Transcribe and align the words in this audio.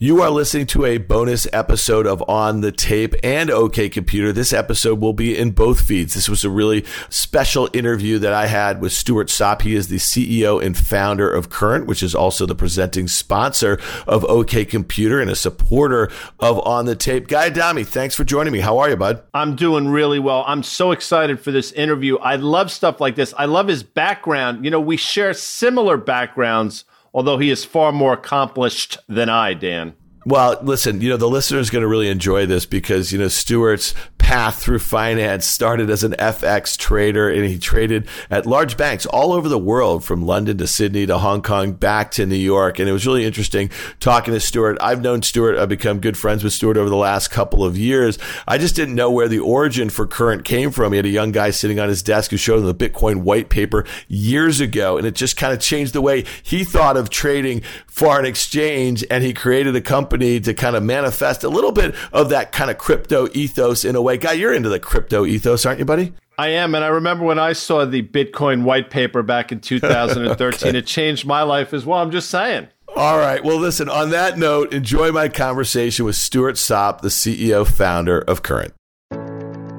You 0.00 0.22
are 0.22 0.30
listening 0.30 0.66
to 0.66 0.84
a 0.84 0.98
bonus 0.98 1.48
episode 1.52 2.06
of 2.06 2.22
On 2.28 2.60
the 2.60 2.70
Tape 2.70 3.16
and 3.24 3.50
OK 3.50 3.88
Computer. 3.88 4.30
This 4.30 4.52
episode 4.52 5.00
will 5.00 5.12
be 5.12 5.36
in 5.36 5.50
both 5.50 5.80
feeds. 5.80 6.14
This 6.14 6.28
was 6.28 6.44
a 6.44 6.50
really 6.50 6.84
special 7.08 7.68
interview 7.72 8.20
that 8.20 8.32
I 8.32 8.46
had 8.46 8.80
with 8.80 8.92
Stuart 8.92 9.28
Sopp. 9.28 9.62
He 9.62 9.74
is 9.74 9.88
the 9.88 9.96
CEO 9.96 10.64
and 10.64 10.78
founder 10.78 11.28
of 11.28 11.50
Current, 11.50 11.88
which 11.88 12.04
is 12.04 12.14
also 12.14 12.46
the 12.46 12.54
presenting 12.54 13.08
sponsor 13.08 13.80
of 14.06 14.24
OK 14.26 14.64
Computer 14.66 15.20
and 15.20 15.32
a 15.32 15.34
supporter 15.34 16.12
of 16.38 16.64
On 16.64 16.84
the 16.84 16.94
Tape. 16.94 17.26
Guy 17.26 17.46
Adami, 17.46 17.82
thanks 17.82 18.14
for 18.14 18.22
joining 18.22 18.52
me. 18.52 18.60
How 18.60 18.78
are 18.78 18.90
you, 18.90 18.96
bud? 18.96 19.24
I'm 19.34 19.56
doing 19.56 19.88
really 19.88 20.20
well. 20.20 20.44
I'm 20.46 20.62
so 20.62 20.92
excited 20.92 21.40
for 21.40 21.50
this 21.50 21.72
interview. 21.72 22.18
I 22.18 22.36
love 22.36 22.70
stuff 22.70 23.00
like 23.00 23.16
this. 23.16 23.34
I 23.36 23.46
love 23.46 23.66
his 23.66 23.82
background. 23.82 24.64
You 24.64 24.70
know, 24.70 24.78
we 24.78 24.96
share 24.96 25.34
similar 25.34 25.96
backgrounds 25.96 26.84
although 27.12 27.38
he 27.38 27.50
is 27.50 27.64
far 27.64 27.92
more 27.92 28.12
accomplished 28.12 28.98
than 29.08 29.28
I, 29.28 29.54
Dan. 29.54 29.94
Well, 30.28 30.58
listen, 30.60 31.00
you 31.00 31.08
know, 31.08 31.16
the 31.16 31.26
listener 31.26 31.58
is 31.58 31.70
going 31.70 31.80
to 31.80 31.88
really 31.88 32.10
enjoy 32.10 32.44
this 32.44 32.66
because, 32.66 33.12
you 33.12 33.18
know, 33.18 33.28
Stuart's 33.28 33.94
path 34.18 34.60
through 34.60 34.78
finance 34.78 35.46
started 35.46 35.88
as 35.88 36.04
an 36.04 36.12
FX 36.18 36.76
trader 36.76 37.30
and 37.30 37.46
he 37.46 37.58
traded 37.58 38.06
at 38.28 38.44
large 38.44 38.76
banks 38.76 39.06
all 39.06 39.32
over 39.32 39.48
the 39.48 39.58
world 39.58 40.04
from 40.04 40.26
London 40.26 40.58
to 40.58 40.66
Sydney 40.66 41.06
to 41.06 41.16
Hong 41.16 41.40
Kong 41.40 41.72
back 41.72 42.10
to 42.10 42.26
New 42.26 42.36
York. 42.36 42.78
And 42.78 42.90
it 42.90 42.92
was 42.92 43.06
really 43.06 43.24
interesting 43.24 43.70
talking 44.00 44.34
to 44.34 44.40
Stuart. 44.40 44.76
I've 44.82 45.00
known 45.00 45.22
Stuart. 45.22 45.56
I've 45.56 45.70
become 45.70 45.98
good 45.98 46.18
friends 46.18 46.44
with 46.44 46.52
Stuart 46.52 46.76
over 46.76 46.90
the 46.90 46.96
last 46.96 47.28
couple 47.28 47.64
of 47.64 47.78
years. 47.78 48.18
I 48.46 48.58
just 48.58 48.76
didn't 48.76 48.96
know 48.96 49.10
where 49.10 49.28
the 49.28 49.38
origin 49.38 49.88
for 49.88 50.06
Current 50.06 50.44
came 50.44 50.72
from. 50.72 50.92
He 50.92 50.98
had 50.98 51.06
a 51.06 51.08
young 51.08 51.32
guy 51.32 51.48
sitting 51.48 51.80
on 51.80 51.88
his 51.88 52.02
desk 52.02 52.30
who 52.30 52.36
showed 52.36 52.58
him 52.58 52.66
the 52.66 52.74
Bitcoin 52.74 53.22
white 53.22 53.48
paper 53.48 53.86
years 54.08 54.60
ago. 54.60 54.98
And 54.98 55.06
it 55.06 55.14
just 55.14 55.38
kind 55.38 55.54
of 55.54 55.60
changed 55.60 55.94
the 55.94 56.02
way 56.02 56.26
he 56.42 56.64
thought 56.64 56.98
of 56.98 57.08
trading 57.08 57.62
foreign 57.86 58.26
exchange. 58.26 59.06
And 59.10 59.24
he 59.24 59.32
created 59.32 59.74
a 59.74 59.80
company 59.80 60.17
to 60.18 60.54
kind 60.54 60.76
of 60.76 60.82
manifest 60.82 61.44
a 61.44 61.48
little 61.48 61.72
bit 61.72 61.94
of 62.12 62.28
that 62.28 62.52
kind 62.52 62.70
of 62.70 62.78
crypto 62.78 63.28
ethos 63.32 63.84
in 63.84 63.96
a 63.96 64.02
way 64.02 64.18
Guy, 64.18 64.32
you're 64.32 64.52
into 64.52 64.68
the 64.68 64.80
crypto 64.80 65.24
ethos, 65.24 65.64
aren't 65.64 65.78
you, 65.78 65.84
buddy? 65.84 66.12
I 66.36 66.48
am. 66.48 66.74
And 66.74 66.84
I 66.84 66.88
remember 66.88 67.24
when 67.24 67.38
I 67.38 67.52
saw 67.52 67.84
the 67.84 68.02
Bitcoin 68.02 68.62
white 68.62 68.90
paper 68.90 69.22
back 69.22 69.50
in 69.52 69.60
2013, 69.60 70.68
okay. 70.68 70.78
it 70.78 70.86
changed 70.86 71.26
my 71.26 71.42
life 71.42 71.72
as 71.72 71.84
well. 71.84 72.00
I'm 72.00 72.10
just 72.10 72.30
saying. 72.30 72.68
All 72.96 73.18
right. 73.18 73.44
Well, 73.44 73.58
listen, 73.58 73.88
on 73.88 74.10
that 74.10 74.38
note, 74.38 74.72
enjoy 74.72 75.12
my 75.12 75.28
conversation 75.28 76.04
with 76.04 76.16
Stuart 76.16 76.56
Sopp, 76.56 77.00
the 77.00 77.08
CEO 77.08 77.66
founder 77.66 78.20
of 78.20 78.42
Current. 78.42 78.72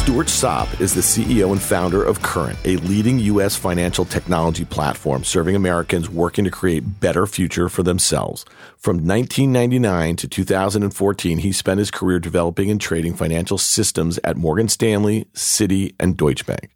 Stuart 0.00 0.28
Sopp 0.28 0.80
is 0.80 0.94
the 0.94 1.02
CEO 1.02 1.52
and 1.52 1.60
founder 1.60 2.02
of 2.02 2.22
Current, 2.22 2.58
a 2.64 2.78
leading 2.78 3.18
U.S. 3.18 3.54
financial 3.54 4.06
technology 4.06 4.64
platform 4.64 5.24
serving 5.24 5.54
Americans 5.54 6.08
working 6.08 6.46
to 6.46 6.50
create 6.50 7.00
better 7.00 7.26
future 7.26 7.68
for 7.68 7.82
themselves. 7.82 8.46
From 8.78 8.96
1999 8.96 10.16
to 10.16 10.26
2014, 10.26 11.38
he 11.38 11.52
spent 11.52 11.78
his 11.78 11.90
career 11.90 12.18
developing 12.18 12.70
and 12.70 12.80
trading 12.80 13.14
financial 13.14 13.58
systems 13.58 14.18
at 14.24 14.38
Morgan 14.38 14.68
Stanley, 14.68 15.26
Citi, 15.34 15.94
and 16.00 16.16
Deutsche 16.16 16.46
Bank. 16.46 16.70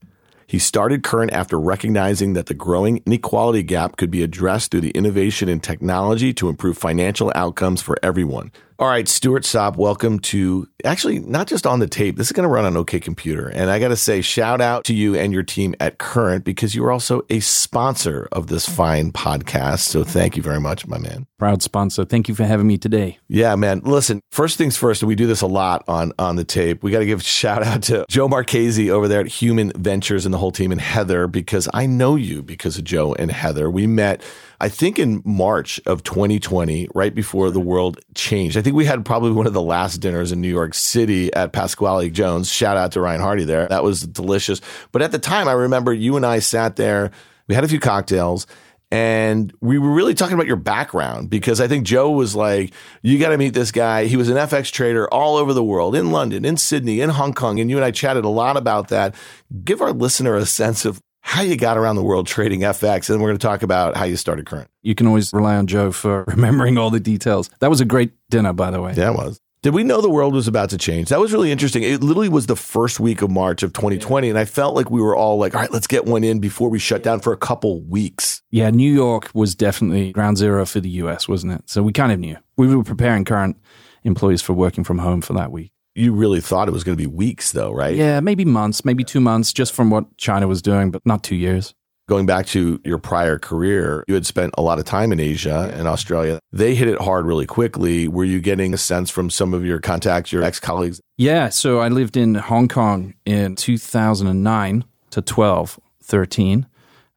He 0.47 0.59
started 0.59 1.03
Current 1.03 1.32
after 1.32 1.59
recognizing 1.59 2.34
that 2.34 2.47
the 2.47 2.54
growing 2.54 3.03
inequality 3.06 3.62
gap 3.62 3.97
could 3.97 4.10
be 4.10 4.22
addressed 4.22 4.71
through 4.71 4.82
the 4.82 4.91
innovation 4.91 5.48
in 5.48 5.60
technology 5.60 6.34
to 6.34 6.50
improve 6.50 6.77
financial 6.77 7.32
outcomes 7.34 7.81
for 7.81 7.97
everyone. 8.03 8.53
All 8.76 8.88
right, 8.88 9.06
Stuart 9.06 9.44
Sopp, 9.44 9.76
welcome 9.76 10.18
to 10.18 10.66
actually 10.84 11.20
not 11.20 11.46
just 11.46 11.64
on 11.64 11.78
the 11.78 11.86
tape. 11.86 12.16
This 12.16 12.26
is 12.26 12.32
going 12.32 12.42
to 12.42 12.52
run 12.52 12.64
on 12.64 12.76
OK 12.76 12.98
Computer. 12.98 13.46
And 13.46 13.70
I 13.70 13.78
got 13.78 13.88
to 13.88 13.96
say, 13.96 14.20
shout 14.20 14.60
out 14.60 14.84
to 14.86 14.94
you 14.94 15.14
and 15.14 15.32
your 15.32 15.44
team 15.44 15.76
at 15.78 15.98
Current 15.98 16.44
because 16.44 16.74
you 16.74 16.84
are 16.84 16.90
also 16.90 17.22
a 17.30 17.38
sponsor 17.38 18.26
of 18.32 18.48
this 18.48 18.68
fine 18.68 19.12
podcast. 19.12 19.80
So 19.80 20.02
thank 20.02 20.36
you 20.36 20.42
very 20.42 20.58
much, 20.58 20.88
my 20.88 20.98
man. 20.98 21.28
Proud 21.38 21.62
sponsor. 21.62 22.04
Thank 22.04 22.28
you 22.28 22.34
for 22.34 22.44
having 22.44 22.66
me 22.66 22.76
today. 22.76 23.18
Yeah, 23.28 23.54
man. 23.54 23.80
Listen, 23.84 24.20
first 24.32 24.58
things 24.58 24.76
first, 24.76 25.02
and 25.02 25.08
we 25.08 25.14
do 25.14 25.28
this 25.28 25.41
a 25.41 25.46
lot 25.46 25.84
on, 25.86 26.12
on 26.18 26.34
the 26.34 26.44
tape. 26.44 26.82
We 26.82 26.91
got 26.91 26.98
to 26.98 27.06
give 27.06 27.20
a 27.20 27.22
shout 27.22 27.62
out 27.62 27.84
to 27.84 28.04
Joe 28.08 28.26
Marchese 28.26 28.91
over 28.91 29.06
there 29.06 29.20
at 29.20 29.28
Human 29.28 29.70
Ventures 29.76 30.26
and 30.26 30.34
the 30.34 30.38
whole 30.38 30.52
team 30.52 30.72
and 30.72 30.80
Heather 30.80 31.28
because 31.28 31.68
I 31.72 31.86
know 31.86 32.16
you 32.16 32.42
because 32.42 32.76
of 32.76 32.82
Joe 32.82 33.14
and 33.14 33.30
Heather. 33.30 33.70
We 33.70 33.86
met 33.86 34.20
I 34.60 34.69
think 34.69 34.98
in 34.98 35.22
March 35.25 35.81
of 35.87 36.03
2020, 36.03 36.88
right 36.94 37.15
before 37.15 37.50
the 37.50 37.60
world 37.60 38.00
changed. 38.15 38.56
I 38.56 38.62
think 38.62 38.76
we 38.76 38.84
had 38.84 39.04
probably 39.04 39.32
one 39.32 39.47
of 39.47 39.53
the 39.53 39.62
last 39.62 39.98
dinners 39.98 40.32
in 40.32 40.41
New 40.41 40.48
York 40.48 40.75
City 40.75 41.32
at 41.34 41.53
Pasquale 41.53 42.10
Jones. 42.10 42.50
Shout 42.50 42.76
out 42.76 42.92
to 42.92 43.00
Ryan 43.00 43.20
Hardy 43.20 43.44
there. 43.44 43.66
That 43.69 43.84
was 43.84 44.03
delicious. 44.03 44.60
But 44.92 45.03
at 45.03 45.12
the 45.12 45.19
time, 45.19 45.48
I 45.48 45.53
remember 45.53 45.92
you 45.92 46.16
and 46.16 46.25
I 46.25 46.38
sat 46.38 46.76
there, 46.76 47.10
we 47.48 47.54
had 47.54 47.65
a 47.65 47.69
few 47.69 47.81
cocktails. 47.81 48.47
And 48.91 49.53
we 49.60 49.76
were 49.78 49.91
really 49.91 50.15
talking 50.15 50.34
about 50.34 50.47
your 50.47 50.54
background 50.54 51.28
because 51.28 51.60
I 51.60 51.66
think 51.66 51.84
Joe 51.84 52.12
was 52.12 52.36
like, 52.36 52.72
you 53.03 53.19
got 53.19 53.31
to 53.31 53.38
meet 53.38 53.53
this 53.53 53.72
guy. 53.72 54.04
He 54.04 54.16
was 54.16 54.28
an 54.28 54.36
FX 54.36 54.71
trader 54.71 55.12
all 55.12 55.36
over 55.36 55.53
the 55.53 55.65
world, 55.65 55.97
in 55.97 56.12
London, 56.12 56.44
in 56.44 56.56
Sydney, 56.56 57.00
in 57.00 57.10
Hong 57.10 57.32
Kong. 57.32 57.59
And 57.59 57.69
you 57.69 57.76
and 57.76 57.84
I 57.84 57.91
chatted 57.91 58.25
a 58.25 58.28
lot 58.28 58.56
about 58.56 58.88
that. 58.88 59.16
Give 59.65 59.82
our 59.82 59.92
listener 59.92 60.36
a 60.36 60.47
sense 60.47 60.84
of 60.84 61.03
how 61.24 61.40
you 61.40 61.56
got 61.56 61.78
around 61.78 61.96
the 61.96 62.02
world 62.02 62.26
trading 62.26 62.60
FX. 62.60 63.08
And 63.08 63.20
we're 63.20 63.30
going 63.30 63.38
to 63.38 63.46
talk 63.46 63.62
about 63.62 63.96
how 63.96 64.04
you 64.04 64.16
started 64.16 64.44
Current. 64.44 64.68
You 64.82 64.94
can 64.94 65.06
always 65.06 65.32
rely 65.32 65.56
on 65.56 65.66
Joe 65.66 65.90
for 65.90 66.24
remembering 66.28 66.76
all 66.76 66.90
the 66.90 67.00
details. 67.00 67.50
That 67.60 67.70
was 67.70 67.80
a 67.80 67.86
great 67.86 68.12
dinner, 68.28 68.52
by 68.52 68.70
the 68.70 68.80
way. 68.80 68.92
Yeah, 68.94 69.10
it 69.10 69.16
was. 69.16 69.40
Did 69.62 69.72
we 69.72 69.84
know 69.84 70.02
the 70.02 70.10
world 70.10 70.34
was 70.34 70.46
about 70.46 70.68
to 70.70 70.78
change? 70.78 71.08
That 71.08 71.20
was 71.20 71.32
really 71.32 71.50
interesting. 71.50 71.82
It 71.82 72.02
literally 72.02 72.28
was 72.28 72.44
the 72.44 72.54
first 72.54 73.00
week 73.00 73.22
of 73.22 73.30
March 73.30 73.62
of 73.62 73.72
2020. 73.72 74.28
And 74.28 74.38
I 74.38 74.44
felt 74.44 74.74
like 74.74 74.90
we 74.90 75.00
were 75.00 75.16
all 75.16 75.38
like, 75.38 75.54
all 75.54 75.62
right, 75.62 75.72
let's 75.72 75.86
get 75.86 76.04
one 76.04 76.22
in 76.22 76.40
before 76.40 76.68
we 76.68 76.78
shut 76.78 77.02
down 77.02 77.20
for 77.20 77.32
a 77.32 77.38
couple 77.38 77.80
weeks. 77.80 78.42
Yeah, 78.50 78.68
New 78.68 78.92
York 78.92 79.30
was 79.32 79.54
definitely 79.54 80.12
ground 80.12 80.36
zero 80.36 80.66
for 80.66 80.80
the 80.80 80.91
US, 80.91 81.26
wasn't 81.26 81.54
it? 81.54 81.62
So 81.64 81.82
we 81.82 81.92
kind 81.92 82.12
of 82.12 82.20
knew. 82.20 82.36
We 82.58 82.76
were 82.76 82.84
preparing 82.84 83.24
current 83.24 83.56
employees 84.02 84.42
for 84.42 84.52
working 84.52 84.84
from 84.84 84.98
home 84.98 85.22
for 85.22 85.32
that 85.32 85.50
week 85.50 85.72
you 85.94 86.12
really 86.12 86.41
thought 86.41 86.69
it 86.69 86.72
was 86.72 86.84
going 86.84 86.97
to 86.97 87.03
be 87.03 87.06
weeks, 87.06 87.53
though, 87.53 87.72
right? 87.72 87.94
Yeah, 87.94 88.21
maybe 88.21 88.44
months, 88.44 88.84
maybe 88.84 89.05
two 89.05 89.21
months, 89.21 89.53
just 89.53 89.72
from 89.72 89.91
what 89.91 90.16
China 90.16 90.49
was 90.49 90.60
doing, 90.60 90.91
but 90.91 91.05
not 91.05 91.22
two 91.22 91.37
years. 91.37 91.75
Going 92.06 92.27
back 92.27 92.47
to 92.49 92.81
your 92.84 92.99
prior 92.99 93.38
career, 93.38 94.04
you 94.06 94.15
had 94.15 94.27
spent 94.27 94.53
a 94.59 94.62
lot 94.62 94.78
of 94.78 94.84
time 94.84 95.10
in 95.10 95.21
Asia 95.21 95.72
and 95.75 95.88
Australia. 95.88 96.38
They 96.53 96.75
hit 96.75 96.88
it 96.88 97.00
hard 97.00 97.25
really 97.25 97.47
quickly. 97.47 98.09
Were 98.09 98.25
you 98.25 98.41
getting 98.41 98.75
a 98.75 98.78
sense 98.78 99.09
from 99.09 99.31
some 99.31 99.54
of 99.54 99.65
your 99.65 99.81
contacts, 99.81 100.31
your 100.31 100.43
ex 100.43 100.60
colleagues? 100.60 101.00
Yeah. 101.16 101.49
So 101.49 101.78
I 101.78 101.88
lived 101.88 102.19
in 102.19 102.34
Hong 102.34 102.69
Kong 102.69 103.15
in 103.25 103.56
2009 103.56 104.84
to 105.10 105.22
12, 105.22 105.81
13. 106.03 106.66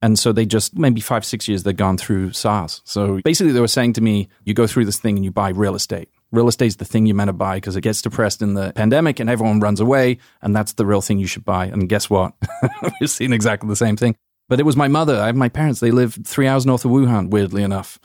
And 0.02 0.18
so 0.18 0.32
they 0.32 0.46
just, 0.46 0.78
maybe 0.78 1.02
five, 1.02 1.26
six 1.26 1.50
years, 1.50 1.64
they'd 1.64 1.76
gone 1.76 1.98
through 1.98 2.32
SARS. 2.32 2.82
So 2.86 3.20
basically, 3.26 3.52
they 3.52 3.60
were 3.60 3.68
saying 3.68 3.94
to 3.94 4.02
me, 4.02 4.30
you 4.46 4.54
go 4.54 4.68
through 4.68 4.86
this 4.86 5.00
thing 5.00 5.18
and 5.18 5.26
you 5.26 5.32
buy 5.32 5.50
real 5.50 5.76
estate 5.76 6.08
real 6.32 6.48
estate's 6.48 6.76
the 6.76 6.86
thing 6.86 7.06
you're 7.06 7.16
meant 7.16 7.30
to 7.30 7.34
buy 7.34 7.58
because 7.58 7.76
it 7.76 7.82
gets 7.82 8.02
depressed 8.02 8.42
in 8.42 8.54
the 8.54 8.74
pandemic 8.74 9.20
and 9.20 9.30
everyone 9.30 9.60
runs 9.60 9.80
away 9.80 10.18
and 10.42 10.56
that's 10.56 10.74
the 10.74 10.86
real 10.86 11.02
thing 11.02 11.20
you 11.20 11.28
should 11.28 11.46
buy. 11.46 11.66
And 11.66 11.88
guess 11.88 12.10
what? 12.10 12.34
We've 13.00 13.10
seen 13.10 13.34
exactly 13.34 13.70
the 13.70 13.76
same 13.76 13.98
thing. 13.98 14.16
But 14.50 14.60
it 14.60 14.64
was 14.64 14.78
my 14.78 14.88
mother. 14.88 15.20
I 15.20 15.28
have 15.28 15.36
my 15.36 15.50
parents. 15.50 15.80
They 15.80 15.92
live 15.92 16.18
three 16.24 16.48
hours 16.48 16.66
north 16.66 16.86
of 16.86 16.92
wuhan 16.92 17.30
weirdly 17.30 17.64
enough. 17.64 18.00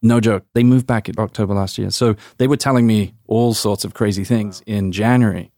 No 0.00 0.20
joke. 0.20 0.44
They 0.54 0.64
moved 0.64 0.86
back 0.86 1.08
in 1.08 1.14
october 1.18 1.54
last 1.54 1.78
year. 1.78 1.90
So 1.90 2.16
they 2.38 2.46
were 2.46 2.56
telling 2.56 2.86
me 2.86 3.14
all 3.26 3.54
sorts 3.54 3.84
of 3.84 3.94
crazy 3.94 4.24
things 4.24 4.62
in 4.66 4.92
january. 4.92 5.52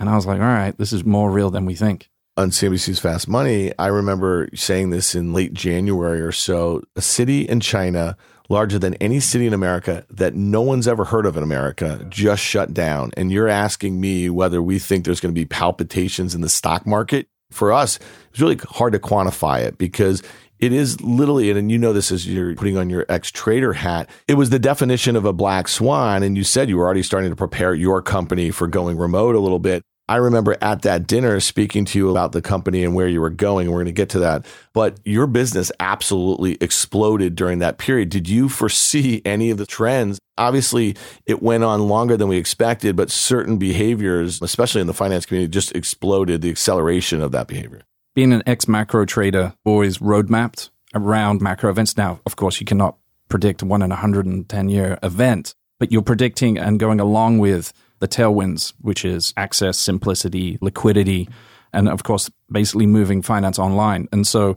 And 0.00 0.08
i 0.08 0.14
was 0.14 0.26
like 0.26 0.40
all 0.40 0.46
right 0.46 0.76
this 0.78 0.92
is 0.92 1.04
more 1.04 1.30
real 1.30 1.50
than 1.50 1.66
we 1.66 1.74
think. 1.74 2.10
On 2.36 2.50
CNBC's 2.50 3.00
Fast 3.00 3.26
Money, 3.26 3.72
I 3.80 3.88
remember 3.88 4.48
saying 4.54 4.90
this 4.90 5.16
in 5.16 5.32
late 5.32 5.52
January 5.52 6.20
or 6.20 6.30
so. 6.30 6.82
A 6.94 7.02
city 7.02 7.40
in 7.40 7.58
China 7.58 8.16
larger 8.48 8.78
than 8.78 8.94
any 8.94 9.20
city 9.20 9.46
in 9.46 9.52
America 9.52 10.04
that 10.10 10.34
no 10.34 10.62
one's 10.62 10.88
ever 10.88 11.04
heard 11.04 11.26
of 11.26 11.36
in 11.36 11.42
America 11.42 12.04
just 12.08 12.42
shut 12.42 12.72
down. 12.72 13.10
And 13.16 13.30
you're 13.30 13.48
asking 13.48 14.00
me 14.00 14.30
whether 14.30 14.62
we 14.62 14.78
think 14.78 15.04
there's 15.04 15.20
going 15.20 15.34
to 15.34 15.38
be 15.38 15.44
palpitations 15.44 16.34
in 16.34 16.40
the 16.40 16.48
stock 16.48 16.86
market. 16.86 17.28
For 17.50 17.72
us, 17.72 17.98
it's 18.30 18.40
really 18.40 18.56
hard 18.56 18.92
to 18.92 18.98
quantify 18.98 19.62
it 19.62 19.78
because 19.78 20.22
it 20.58 20.72
is 20.72 21.00
literally, 21.00 21.50
and 21.50 21.70
you 21.70 21.78
know 21.78 21.92
this 21.92 22.10
as 22.10 22.26
you're 22.26 22.54
putting 22.54 22.76
on 22.76 22.90
your 22.90 23.06
ex 23.08 23.30
trader 23.30 23.72
hat, 23.72 24.10
it 24.26 24.34
was 24.34 24.50
the 24.50 24.58
definition 24.58 25.16
of 25.16 25.24
a 25.24 25.32
black 25.32 25.68
swan. 25.68 26.22
And 26.22 26.36
you 26.36 26.44
said 26.44 26.68
you 26.68 26.76
were 26.76 26.84
already 26.84 27.02
starting 27.02 27.30
to 27.30 27.36
prepare 27.36 27.74
your 27.74 28.02
company 28.02 28.50
for 28.50 28.66
going 28.66 28.98
remote 28.98 29.34
a 29.34 29.40
little 29.40 29.60
bit. 29.60 29.82
I 30.08 30.16
remember 30.16 30.56
at 30.62 30.82
that 30.82 31.06
dinner 31.06 31.38
speaking 31.40 31.84
to 31.86 31.98
you 31.98 32.10
about 32.10 32.32
the 32.32 32.40
company 32.40 32.82
and 32.82 32.94
where 32.94 33.08
you 33.08 33.20
were 33.20 33.28
going. 33.28 33.70
We're 33.70 33.76
going 33.76 33.86
to 33.86 33.92
get 33.92 34.08
to 34.10 34.20
that. 34.20 34.46
But 34.72 34.98
your 35.04 35.26
business 35.26 35.70
absolutely 35.80 36.56
exploded 36.60 37.36
during 37.36 37.58
that 37.58 37.76
period. 37.76 38.08
Did 38.08 38.28
you 38.28 38.48
foresee 38.48 39.20
any 39.26 39.50
of 39.50 39.58
the 39.58 39.66
trends? 39.66 40.18
Obviously, 40.38 40.96
it 41.26 41.42
went 41.42 41.64
on 41.64 41.88
longer 41.88 42.16
than 42.16 42.28
we 42.28 42.38
expected, 42.38 42.96
but 42.96 43.10
certain 43.10 43.58
behaviors, 43.58 44.40
especially 44.40 44.80
in 44.80 44.86
the 44.86 44.94
finance 44.94 45.26
community, 45.26 45.50
just 45.50 45.74
exploded 45.74 46.40
the 46.40 46.50
acceleration 46.50 47.20
of 47.20 47.32
that 47.32 47.46
behavior. 47.48 47.82
Being 48.14 48.32
an 48.32 48.42
ex 48.46 48.66
macro 48.66 49.04
trader, 49.04 49.54
always 49.64 49.98
roadmapped 49.98 50.70
around 50.94 51.42
macro 51.42 51.70
events. 51.70 51.96
Now, 51.96 52.20
of 52.24 52.36
course, 52.36 52.60
you 52.60 52.66
cannot 52.66 52.96
predict 53.28 53.62
one 53.62 53.82
in 53.82 53.90
a 53.90 53.94
110 53.94 54.68
year 54.68 54.98
event, 55.02 55.54
but 55.78 55.92
you're 55.92 56.02
predicting 56.02 56.56
and 56.56 56.80
going 56.80 56.98
along 56.98 57.38
with 57.38 57.72
the 58.00 58.08
tailwinds, 58.08 58.72
which 58.80 59.04
is 59.04 59.32
access, 59.36 59.78
simplicity, 59.78 60.58
liquidity, 60.60 61.28
and 61.72 61.88
of 61.88 62.02
course, 62.02 62.30
basically 62.50 62.86
moving 62.86 63.22
finance 63.22 63.58
online. 63.58 64.08
And 64.12 64.26
so 64.26 64.56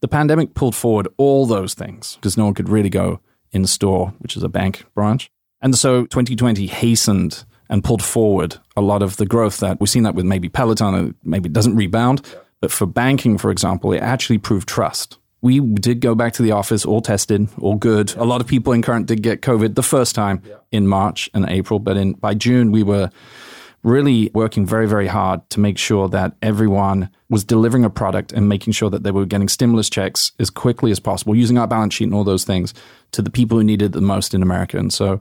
the 0.00 0.08
pandemic 0.08 0.54
pulled 0.54 0.74
forward 0.74 1.08
all 1.16 1.46
those 1.46 1.74
things 1.74 2.16
because 2.16 2.36
no 2.36 2.44
one 2.44 2.54
could 2.54 2.68
really 2.68 2.90
go 2.90 3.20
in 3.52 3.66
store, 3.66 4.12
which 4.18 4.36
is 4.36 4.42
a 4.42 4.48
bank 4.48 4.84
branch. 4.94 5.30
And 5.60 5.76
so 5.76 6.02
2020 6.06 6.66
hastened 6.66 7.44
and 7.68 7.84
pulled 7.84 8.02
forward 8.02 8.56
a 8.76 8.80
lot 8.80 9.02
of 9.02 9.16
the 9.16 9.26
growth 9.26 9.58
that 9.58 9.80
we've 9.80 9.90
seen 9.90 10.02
that 10.02 10.14
with 10.14 10.24
maybe 10.24 10.48
Peloton, 10.48 11.14
maybe 11.22 11.48
doesn't 11.48 11.76
rebound. 11.76 12.22
But 12.60 12.72
for 12.72 12.86
banking, 12.86 13.38
for 13.38 13.50
example, 13.50 13.92
it 13.92 14.00
actually 14.00 14.38
proved 14.38 14.68
trust 14.68 15.18
we 15.42 15.60
did 15.60 16.00
go 16.00 16.14
back 16.14 16.34
to 16.34 16.42
the 16.42 16.52
office, 16.52 16.84
all 16.84 17.00
tested, 17.00 17.48
all 17.60 17.76
good. 17.76 18.14
A 18.16 18.24
lot 18.24 18.40
of 18.40 18.46
people 18.46 18.72
in 18.72 18.82
current 18.82 19.06
did 19.06 19.22
get 19.22 19.40
COVID 19.40 19.74
the 19.74 19.82
first 19.82 20.14
time 20.14 20.42
yeah. 20.46 20.56
in 20.70 20.86
March 20.86 21.30
and 21.34 21.48
April, 21.48 21.78
but 21.78 21.96
in 21.96 22.12
by 22.12 22.34
June 22.34 22.70
we 22.72 22.82
were 22.82 23.10
really 23.82 24.30
working 24.34 24.66
very, 24.66 24.86
very 24.86 25.06
hard 25.06 25.48
to 25.50 25.60
make 25.60 25.78
sure 25.78 26.08
that 26.08 26.34
everyone 26.42 27.08
was 27.30 27.44
delivering 27.44 27.84
a 27.84 27.90
product 27.90 28.32
and 28.32 28.48
making 28.48 28.72
sure 28.72 28.90
that 28.90 29.02
they 29.04 29.10
were 29.10 29.24
getting 29.24 29.48
stimulus 29.48 29.88
checks 29.88 30.32
as 30.38 30.50
quickly 30.50 30.90
as 30.90 31.00
possible, 31.00 31.34
using 31.34 31.56
our 31.56 31.66
balance 31.66 31.94
sheet 31.94 32.04
and 32.04 32.14
all 32.14 32.24
those 32.24 32.44
things 32.44 32.74
to 33.12 33.22
the 33.22 33.30
people 33.30 33.56
who 33.56 33.64
needed 33.64 33.86
it 33.86 33.92
the 33.92 34.00
most 34.00 34.34
in 34.34 34.42
America. 34.42 34.76
And 34.76 34.92
so 34.92 35.20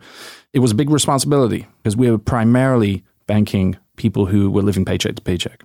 it 0.54 0.60
was 0.60 0.72
a 0.72 0.76
big 0.76 0.90
responsibility 0.90 1.68
because 1.82 1.96
we 1.96 2.12
were 2.12 2.18
primarily 2.18 3.04
banking 3.28 3.78
people 3.96 4.26
who 4.26 4.52
were 4.52 4.62
living 4.62 4.84
paycheck 4.84 5.16
to 5.16 5.22
paycheck. 5.22 5.64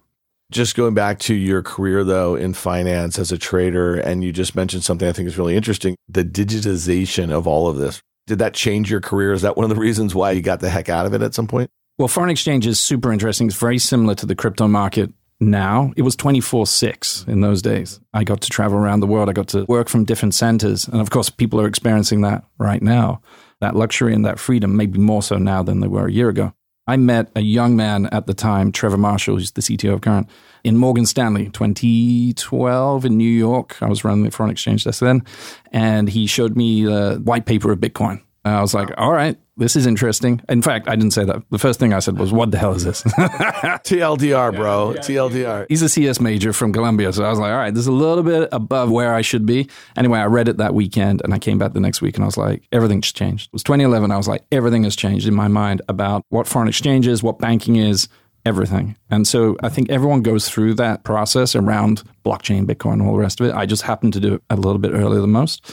Just 0.55 0.77
going 0.77 0.95
back 0.95 1.19
to 1.19 1.35
your 1.35 1.65
career 1.65 2.05
though 2.05 2.37
in 2.37 2.55
finance 2.55 3.19
as 3.19 3.33
a 3.33 3.39
trader, 3.39 3.97
and 3.97 4.23
you 4.23 4.33
just 4.33 4.55
mentioned 4.55 4.85
something 4.85 5.09
I 5.09 5.11
think 5.11 5.27
is 5.27 5.37
really 5.37 5.57
interesting 5.57 5.97
the 6.09 6.23
digitization 6.23 7.33
of 7.33 7.49
all 7.49 7.67
of 7.67 7.77
this. 7.77 8.01
Did 8.29 8.39
that 8.39 8.55
change 8.55 8.89
your 8.89 9.01
career? 9.01 9.33
Is 9.33 9.43
that 9.43 9.57
one 9.57 9.65
of 9.65 9.71
the 9.71 9.81
reasons 9.81 10.15
why 10.15 10.31
you 10.31 10.43
got 10.43 10.61
the 10.61 10.71
heck 10.71 10.89
out 10.89 11.07
of 11.07 11.13
it 11.13 11.23
at 11.23 11.35
some 11.35 11.49
point? 11.49 11.71
Well, 11.99 12.07
foreign 12.07 12.31
exchange 12.31 12.69
is 12.69 12.79
super 12.79 13.13
interesting. 13.13 13.49
It's 13.49 13.57
very 13.57 13.81
similar 13.81 14.15
to 14.15 14.27
the 14.27 14.37
crypto 14.37 14.69
market 14.69 15.13
now. 15.41 15.93
It 15.97 16.03
was 16.03 16.15
24 16.15 16.69
6 16.69 17.25
in 17.27 17.41
those 17.41 17.61
days. 17.61 17.99
I 18.13 18.23
got 18.23 18.41
to 18.43 18.49
travel 18.49 18.79
around 18.79 19.01
the 19.01 19.09
world. 19.09 19.29
I 19.29 19.33
got 19.33 19.49
to 19.49 19.65
work 19.65 19.89
from 19.89 20.05
different 20.05 20.37
centers. 20.37 20.87
And 20.87 21.01
of 21.01 21.11
course, 21.11 21.31
people 21.31 21.61
are 21.61 21.67
experiencing 21.67 22.21
that 22.21 22.45
right 22.59 22.81
now. 22.81 23.23
That 23.61 23.75
luxury 23.75 24.15
and 24.15 24.25
that 24.25 24.39
freedom, 24.39 24.77
maybe 24.77 25.01
more 25.01 25.25
so 25.25 25.37
now 25.37 25.65
than 25.65 25.81
they 25.81 25.89
were 25.89 26.07
a 26.07 26.13
year 26.13 26.29
ago. 26.29 26.53
I 26.87 26.97
met 26.97 27.31
a 27.35 27.41
young 27.41 27.77
man 27.77 28.07
at 28.07 28.27
the 28.27 28.35
time, 28.35 28.71
Trevor 28.71 28.99
Marshall, 28.99 29.37
who's 29.37 29.53
the 29.53 29.63
CTO 29.63 29.95
of 29.95 30.01
Current, 30.03 30.29
in 30.65 30.77
Morgan 30.77 31.07
Stanley, 31.07 31.47
2012 31.51 33.05
in 33.05 33.17
New 33.17 33.25
York. 33.25 33.83
I 33.83 33.89
was 33.89 34.05
running 34.05 34.25
the 34.25 34.31
foreign 34.31 34.53
exchange 34.53 34.85
desk 34.85 35.01
then, 35.01 35.23
and 35.73 36.09
he 36.09 36.27
showed 36.27 36.57
me 36.57 36.85
the 36.85 37.21
white 37.25 37.47
paper 37.47 37.73
of 37.73 37.79
Bitcoin. 37.79 38.21
I 38.45 38.61
was 38.61 38.75
like, 38.75 38.91
all 38.99 39.13
right, 39.13 39.39
this 39.57 39.77
is 39.77 39.87
interesting. 39.87 40.41
In 40.49 40.63
fact, 40.63 40.89
I 40.89 40.97
didn't 40.97 41.13
say 41.13 41.25
that. 41.25 41.43
The 41.51 41.59
first 41.59 41.79
thing 41.79 41.93
I 41.93 42.01
said 42.01 42.19
was, 42.19 42.33
"What 42.33 42.51
the 42.51 42.59
hell 42.59 42.75
is 42.75 42.85
this?" 42.85 43.03
TLDR, 43.85 44.55
bro. 44.57 44.91
Yeah, 44.91 44.97
yeah, 44.97 45.03
TLDR. 45.03 45.67
He's 45.69 45.83
a 45.83 45.89
CS 45.89 46.21
major 46.21 46.53
from 46.53 46.73
Columbia, 46.73 47.13
so 47.13 47.25
I 47.25 47.31
was 47.31 47.39
like, 47.39 47.53
"All 47.53 47.59
right, 47.59 47.73
this 47.73 47.83
is 47.83 47.87
a 47.87 47.93
little 47.93 48.25
bit 48.25 48.49
above 48.53 48.91
where 48.91 49.15
I 49.15 49.23
should 49.23 49.47
be." 49.47 49.69
Anyway, 49.97 50.19
I 50.19 50.27
read 50.27 50.49
it 50.49 50.57
that 50.57 50.75
weekend, 50.75 51.23
and 51.23 51.33
I 51.33 51.39
came 51.39 51.59
back 51.59 51.73
the 51.73 51.81
next 51.81 52.03
week, 52.03 52.17
and 52.17 52.25
I 52.25 52.27
was 52.27 52.37
like, 52.37 52.65
"Everything's 52.73 53.13
changed." 53.13 53.49
It 53.49 53.53
was 53.53 53.63
2011. 53.63 54.11
I 54.11 54.17
was 54.17 54.29
like, 54.29 54.45
"Everything 54.51 54.85
has 54.85 54.97
changed 54.97 55.29
in 55.29 55.35
my 55.35 55.49
mind 55.49 55.83
about 55.89 56.25
what 56.31 56.47
foreign 56.47 56.69
exchange 56.69 57.07
is, 57.07 57.23
what 57.23 57.39
banking 57.39 57.77
is." 57.77 58.09
Everything. 58.47 58.95
And 59.09 59.27
so 59.27 59.57
I 59.63 59.71
think 59.71 59.89
everyone 59.89 60.21
goes 60.21 60.47
through 60.47 60.75
that 60.75 61.03
process 61.03 61.57
around 61.57 62.03
blockchain, 62.27 62.67
Bitcoin, 62.67 62.95
and 62.95 63.03
all 63.03 63.15
the 63.15 63.19
rest 63.19 63.41
of 63.41 63.47
it. 63.47 63.55
I 63.55 63.65
just 63.65 63.81
happened 63.85 64.13
to 64.13 64.21
do 64.21 64.35
it 64.35 64.43
a 64.51 64.57
little 64.57 64.77
bit 64.77 64.93
earlier 64.93 65.23
than 65.23 65.31
most. 65.31 65.67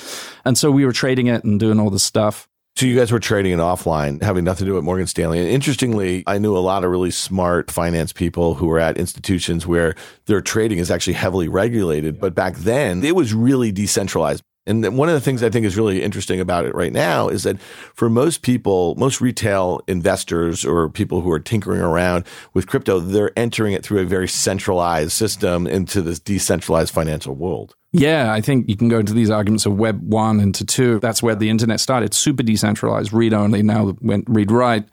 And 0.46 0.58
so 0.58 0.72
we 0.72 0.86
were 0.86 0.94
trading 0.94 1.28
it 1.28 1.44
and 1.44 1.60
doing 1.60 1.82
all 1.82 1.90
this 1.90 2.04
stuff. 2.04 2.48
So 2.82 2.88
you 2.88 2.96
guys 2.96 3.12
were 3.12 3.20
trading 3.20 3.52
it 3.54 3.58
offline, 3.58 4.24
having 4.24 4.44
nothing 4.44 4.66
to 4.66 4.72
do 4.72 4.74
with 4.74 4.84
Morgan 4.84 5.06
Stanley. 5.06 5.38
And 5.38 5.48
interestingly, 5.48 6.24
I 6.26 6.40
knew 6.40 6.58
a 6.58 6.66
lot 6.66 6.84
of 6.84 6.90
really 6.90 7.12
smart 7.12 7.70
finance 7.70 8.12
people 8.12 8.56
who 8.56 8.66
were 8.66 8.80
at 8.80 8.98
institutions 8.98 9.68
where 9.68 9.94
their 10.26 10.42
trading 10.42 10.80
is 10.80 10.90
actually 10.90 11.14
heavily 11.14 11.48
regulated. 11.48 12.20
But 12.20 12.34
back 12.34 12.56
then, 12.56 13.04
it 13.04 13.16
was 13.16 13.36
really 13.36 13.72
decentralized. 13.72 14.42
And 14.68 14.96
one 14.96 15.10
of 15.10 15.16
the 15.16 15.22
things 15.22 15.42
I 15.42 15.50
think 15.50 15.66
is 15.66 15.76
really 15.76 16.04
interesting 16.04 16.40
about 16.40 16.66
it 16.66 16.76
right 16.76 16.94
now 16.94 17.30
is 17.30 17.44
that 17.44 17.60
for 17.60 18.10
most 18.10 18.44
people, 18.44 18.94
most 18.96 19.20
retail 19.20 19.82
investors 19.88 20.64
or 20.64 20.88
people 20.88 21.22
who 21.22 21.32
are 21.32 21.40
tinkering 21.40 21.82
around 21.82 22.26
with 22.54 22.68
crypto, 22.68 23.00
they're 23.00 23.38
entering 23.38 23.74
it 23.74 23.84
through 23.84 24.02
a 24.02 24.06
very 24.06 24.28
centralized 24.28 25.14
system 25.14 25.66
into 25.66 26.02
this 26.02 26.20
decentralized 26.20 26.94
financial 26.94 27.34
world. 27.34 27.76
Yeah, 27.94 28.32
I 28.32 28.40
think 28.40 28.70
you 28.70 28.78
can 28.78 28.88
go 28.88 29.00
into 29.00 29.14
these 29.14 29.30
arguments 29.30 29.66
of 29.66 29.78
Web 29.78 30.02
1 30.02 30.40
into 30.40 30.64
2. 30.64 31.00
That's 31.00 31.22
where 31.22 31.36
the 31.36 31.50
internet 31.50 31.80
started. 31.80 32.14
Super 32.14 32.44
decentralized, 32.44 33.12
read 33.12 33.34
only, 33.34 33.64
now 33.64 33.96
went 34.00 34.26
read 34.30 34.52
write 34.52 34.86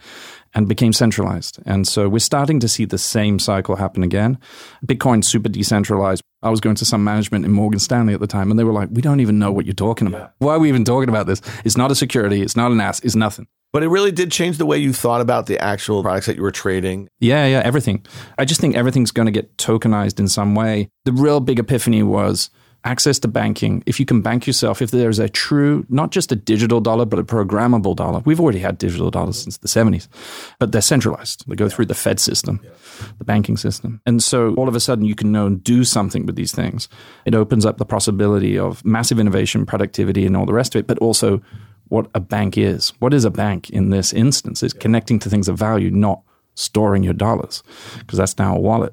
and 0.55 0.69
became 0.69 0.93
centralized. 0.93 1.59
And 1.67 1.87
so 1.87 2.09
we're 2.09 2.19
starting 2.19 2.61
to 2.61 2.69
see 2.69 2.85
the 2.85 2.99
same 2.99 3.39
cycle 3.39 3.77
happen 3.77 4.03
again. 4.03 4.39
Bitcoin 4.87 5.25
super 5.25 5.49
decentralized. 5.49 6.23
I 6.43 6.50
was 6.50 6.61
going 6.61 6.77
to 6.77 6.85
some 6.85 7.03
management 7.03 7.45
in 7.45 7.53
Morgan 7.53 7.81
Stanley 7.81 8.15
at 8.15 8.21
the 8.21 8.27
time, 8.27 8.50
and 8.50 8.59
they 8.59 8.65
were 8.65 8.73
like, 8.73 8.89
We 8.93 9.03
don't 9.03 9.21
even 9.21 9.39
know 9.39 9.50
what 9.50 9.67
you're 9.67 9.75
talking 9.75 10.06
about. 10.06 10.33
Why 10.39 10.55
are 10.55 10.59
we 10.59 10.69
even 10.69 10.85
talking 10.85 11.09
about 11.09 11.27
this? 11.27 11.43
It's 11.65 11.77
not 11.77 11.91
a 11.91 11.95
security, 11.95 12.43
it's 12.43 12.56
not 12.56 12.71
an 12.71 12.81
ass, 12.81 13.00
it's 13.00 13.17
nothing. 13.17 13.47
But 13.73 13.83
it 13.83 13.89
really 13.89 14.12
did 14.12 14.33
change 14.33 14.56
the 14.56 14.65
way 14.65 14.79
you 14.79 14.95
thought 14.95 15.21
about 15.21 15.47
the 15.47 15.62
actual 15.62 16.03
products 16.03 16.27
that 16.27 16.37
you 16.37 16.43
were 16.43 16.51
trading. 16.51 17.09
Yeah, 17.21 17.47
yeah, 17.47 17.61
everything. 17.65 18.06
I 18.39 18.47
just 18.47 18.61
think 18.61 18.75
everything's 18.75 19.11
going 19.11 19.27
to 19.27 19.33
get 19.33 19.56
tokenized 19.59 20.19
in 20.19 20.29
some 20.29 20.55
way. 20.55 20.89
The 21.05 21.12
real 21.12 21.41
big 21.41 21.59
epiphany 21.59 22.03
was 22.03 22.49
access 22.85 23.19
to 23.19 23.29
banking, 23.29 23.83
if 23.87 23.99
you 23.99 24.07
can 24.07 24.21
bank 24.23 24.47
yourself, 24.47 24.81
if 24.81 24.91
there's 24.91 25.19
a 25.19 25.29
true, 25.29 25.85
not 25.89 26.11
just 26.11 26.31
a 26.33 26.37
digital 26.37 26.81
dollar, 26.81 27.05
but 27.05 27.19
a 27.19 27.25
programmable 27.25 27.95
dollar. 27.95 28.21
We've 28.25 28.41
already 28.41 28.61
had 28.61 28.79
digital 28.79 29.11
dollars 29.11 29.43
since 29.43 29.59
the 29.59 29.69
70s, 29.69 30.09
but 30.59 30.73
they're 30.73 30.81
centralized. 30.81 31.45
They 31.49 31.57
go 31.57 31.69
through 31.69 31.87
the 31.87 31.95
Fed 31.95 32.21
system, 32.21 32.61
the 33.19 33.25
banking 33.25 33.57
system. 33.57 34.01
And 34.07 34.23
so 34.23 34.55
all 34.55 34.69
of 34.69 34.77
a 34.77 34.81
sudden 34.81 35.05
you 35.05 35.15
can 35.15 35.33
know 35.33 35.47
and 35.47 35.63
do 35.63 35.85
something 35.85 36.25
with 36.25 36.37
these 36.37 36.53
things. 36.53 36.89
It 37.25 37.35
opens 37.35 37.67
up 37.67 37.79
the 37.79 37.85
possibility 37.85 38.59
of 38.59 38.85
massive 38.85 39.19
innovation, 39.19 39.67
productivity, 39.67 40.25
and 40.25 40.37
all 40.37 40.47
the 40.47 40.55
rest 40.55 40.75
of 40.75 40.81
it, 40.81 40.87
but 40.87 40.99
also 40.99 41.43
what 41.89 42.09
a 42.15 42.21
bank 42.21 42.57
is. 42.57 42.93
What 43.01 43.13
is 43.15 43.25
a 43.25 43.31
bank 43.31 43.71
in 43.71 43.91
this 43.91 44.13
instance? 44.13 44.63
Is 44.63 44.73
connecting 44.73 45.19
to 45.20 45.31
things 45.31 45.49
of 45.49 45.58
value, 45.58 45.91
not 45.91 46.23
storing 46.55 47.03
your 47.03 47.15
dollars, 47.15 47.63
because 47.99 48.19
that's 48.19 48.37
now 48.39 48.56
a 48.56 48.61
wallet. 48.61 48.93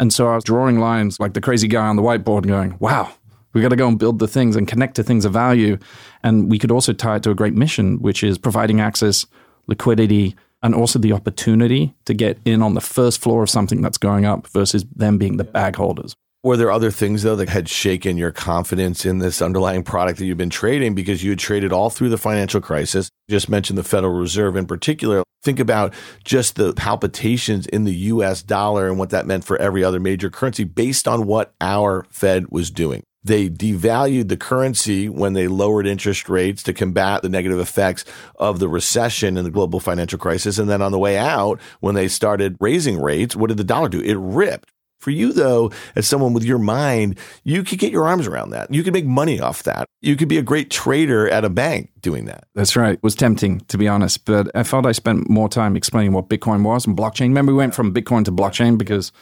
And 0.00 0.12
so 0.12 0.28
I 0.28 0.34
was 0.34 0.44
drawing 0.44 0.80
lines 0.80 1.20
like 1.20 1.34
the 1.34 1.40
crazy 1.40 1.68
guy 1.68 1.86
on 1.86 1.96
the 1.96 2.02
whiteboard 2.02 2.46
going, 2.46 2.76
wow, 2.80 3.12
we 3.54 3.62
got 3.62 3.68
to 3.68 3.76
go 3.76 3.88
and 3.88 3.98
build 3.98 4.18
the 4.18 4.28
things 4.28 4.56
and 4.56 4.68
connect 4.68 4.96
to 4.96 5.02
things 5.02 5.24
of 5.24 5.32
value. 5.32 5.78
And 6.22 6.50
we 6.50 6.58
could 6.58 6.70
also 6.70 6.92
tie 6.92 7.16
it 7.16 7.22
to 7.22 7.30
a 7.30 7.34
great 7.34 7.54
mission, 7.54 8.00
which 8.02 8.22
is 8.22 8.36
providing 8.36 8.80
access, 8.80 9.26
liquidity, 9.66 10.36
and 10.62 10.74
also 10.74 10.98
the 10.98 11.12
opportunity 11.12 11.94
to 12.06 12.14
get 12.14 12.38
in 12.44 12.62
on 12.62 12.74
the 12.74 12.80
first 12.80 13.20
floor 13.20 13.42
of 13.42 13.50
something 13.50 13.80
that's 13.80 13.98
going 13.98 14.24
up 14.24 14.46
versus 14.48 14.84
them 14.96 15.18
being 15.18 15.36
the 15.36 15.44
bag 15.44 15.76
holders. 15.76 16.14
Were 16.42 16.58
there 16.58 16.70
other 16.70 16.90
things 16.90 17.22
though 17.22 17.36
that 17.36 17.48
had 17.48 17.70
shaken 17.70 18.18
your 18.18 18.30
confidence 18.30 19.06
in 19.06 19.18
this 19.18 19.40
underlying 19.40 19.82
product 19.82 20.18
that 20.18 20.26
you've 20.26 20.36
been 20.36 20.50
trading 20.50 20.94
because 20.94 21.24
you 21.24 21.30
had 21.30 21.38
traded 21.38 21.72
all 21.72 21.88
through 21.88 22.10
the 22.10 22.18
financial 22.18 22.60
crisis? 22.60 23.08
Just 23.30 23.48
mentioned 23.48 23.78
the 23.78 23.84
Federal 23.84 24.12
Reserve 24.12 24.54
in 24.56 24.66
particular. 24.66 25.22
Think 25.42 25.58
about 25.58 25.94
just 26.22 26.56
the 26.56 26.74
palpitations 26.74 27.66
in 27.66 27.84
the 27.84 27.94
US 27.94 28.42
dollar 28.42 28.88
and 28.88 28.98
what 28.98 29.08
that 29.10 29.26
meant 29.26 29.44
for 29.44 29.56
every 29.56 29.82
other 29.82 30.00
major 30.00 30.28
currency 30.28 30.64
based 30.64 31.08
on 31.08 31.26
what 31.26 31.54
our 31.62 32.06
Fed 32.10 32.50
was 32.50 32.70
doing. 32.70 33.02
They 33.24 33.48
devalued 33.48 34.28
the 34.28 34.36
currency 34.36 35.08
when 35.08 35.32
they 35.32 35.48
lowered 35.48 35.86
interest 35.86 36.28
rates 36.28 36.62
to 36.64 36.74
combat 36.74 37.22
the 37.22 37.30
negative 37.30 37.58
effects 37.58 38.04
of 38.36 38.58
the 38.58 38.68
recession 38.68 39.36
and 39.36 39.46
the 39.46 39.50
global 39.50 39.80
financial 39.80 40.18
crisis. 40.18 40.58
And 40.58 40.68
then 40.68 40.82
on 40.82 40.92
the 40.92 40.98
way 40.98 41.16
out, 41.16 41.58
when 41.80 41.94
they 41.94 42.08
started 42.08 42.56
raising 42.60 43.00
rates, 43.00 43.34
what 43.34 43.48
did 43.48 43.56
the 43.56 43.64
dollar 43.64 43.88
do? 43.88 44.00
It 44.00 44.18
ripped. 44.18 44.70
For 45.04 45.10
you, 45.10 45.34
though, 45.34 45.70
as 45.96 46.06
someone 46.06 46.32
with 46.32 46.44
your 46.44 46.58
mind, 46.58 47.18
you 47.42 47.62
could 47.62 47.78
get 47.78 47.92
your 47.92 48.06
arms 48.08 48.26
around 48.26 48.50
that. 48.50 48.72
You 48.72 48.82
could 48.82 48.94
make 48.94 49.04
money 49.04 49.38
off 49.38 49.64
that. 49.64 49.86
You 50.00 50.16
could 50.16 50.28
be 50.28 50.38
a 50.38 50.42
great 50.42 50.70
trader 50.70 51.28
at 51.28 51.44
a 51.44 51.50
bank 51.50 51.90
doing 52.00 52.24
that. 52.24 52.44
That's 52.54 52.74
right. 52.74 52.94
It 52.94 53.02
was 53.02 53.14
tempting, 53.14 53.60
to 53.68 53.76
be 53.76 53.86
honest. 53.86 54.24
But 54.24 54.50
I 54.54 54.62
felt 54.62 54.86
I 54.86 54.92
spent 54.92 55.28
more 55.28 55.50
time 55.50 55.76
explaining 55.76 56.12
what 56.12 56.30
Bitcoin 56.30 56.62
was 56.62 56.86
and 56.86 56.96
blockchain. 56.96 57.28
Remember, 57.28 57.52
we 57.52 57.58
went 57.58 57.74
from 57.74 57.92
Bitcoin 57.92 58.24
to 58.24 58.32
blockchain 58.32 58.78
because 58.78 59.12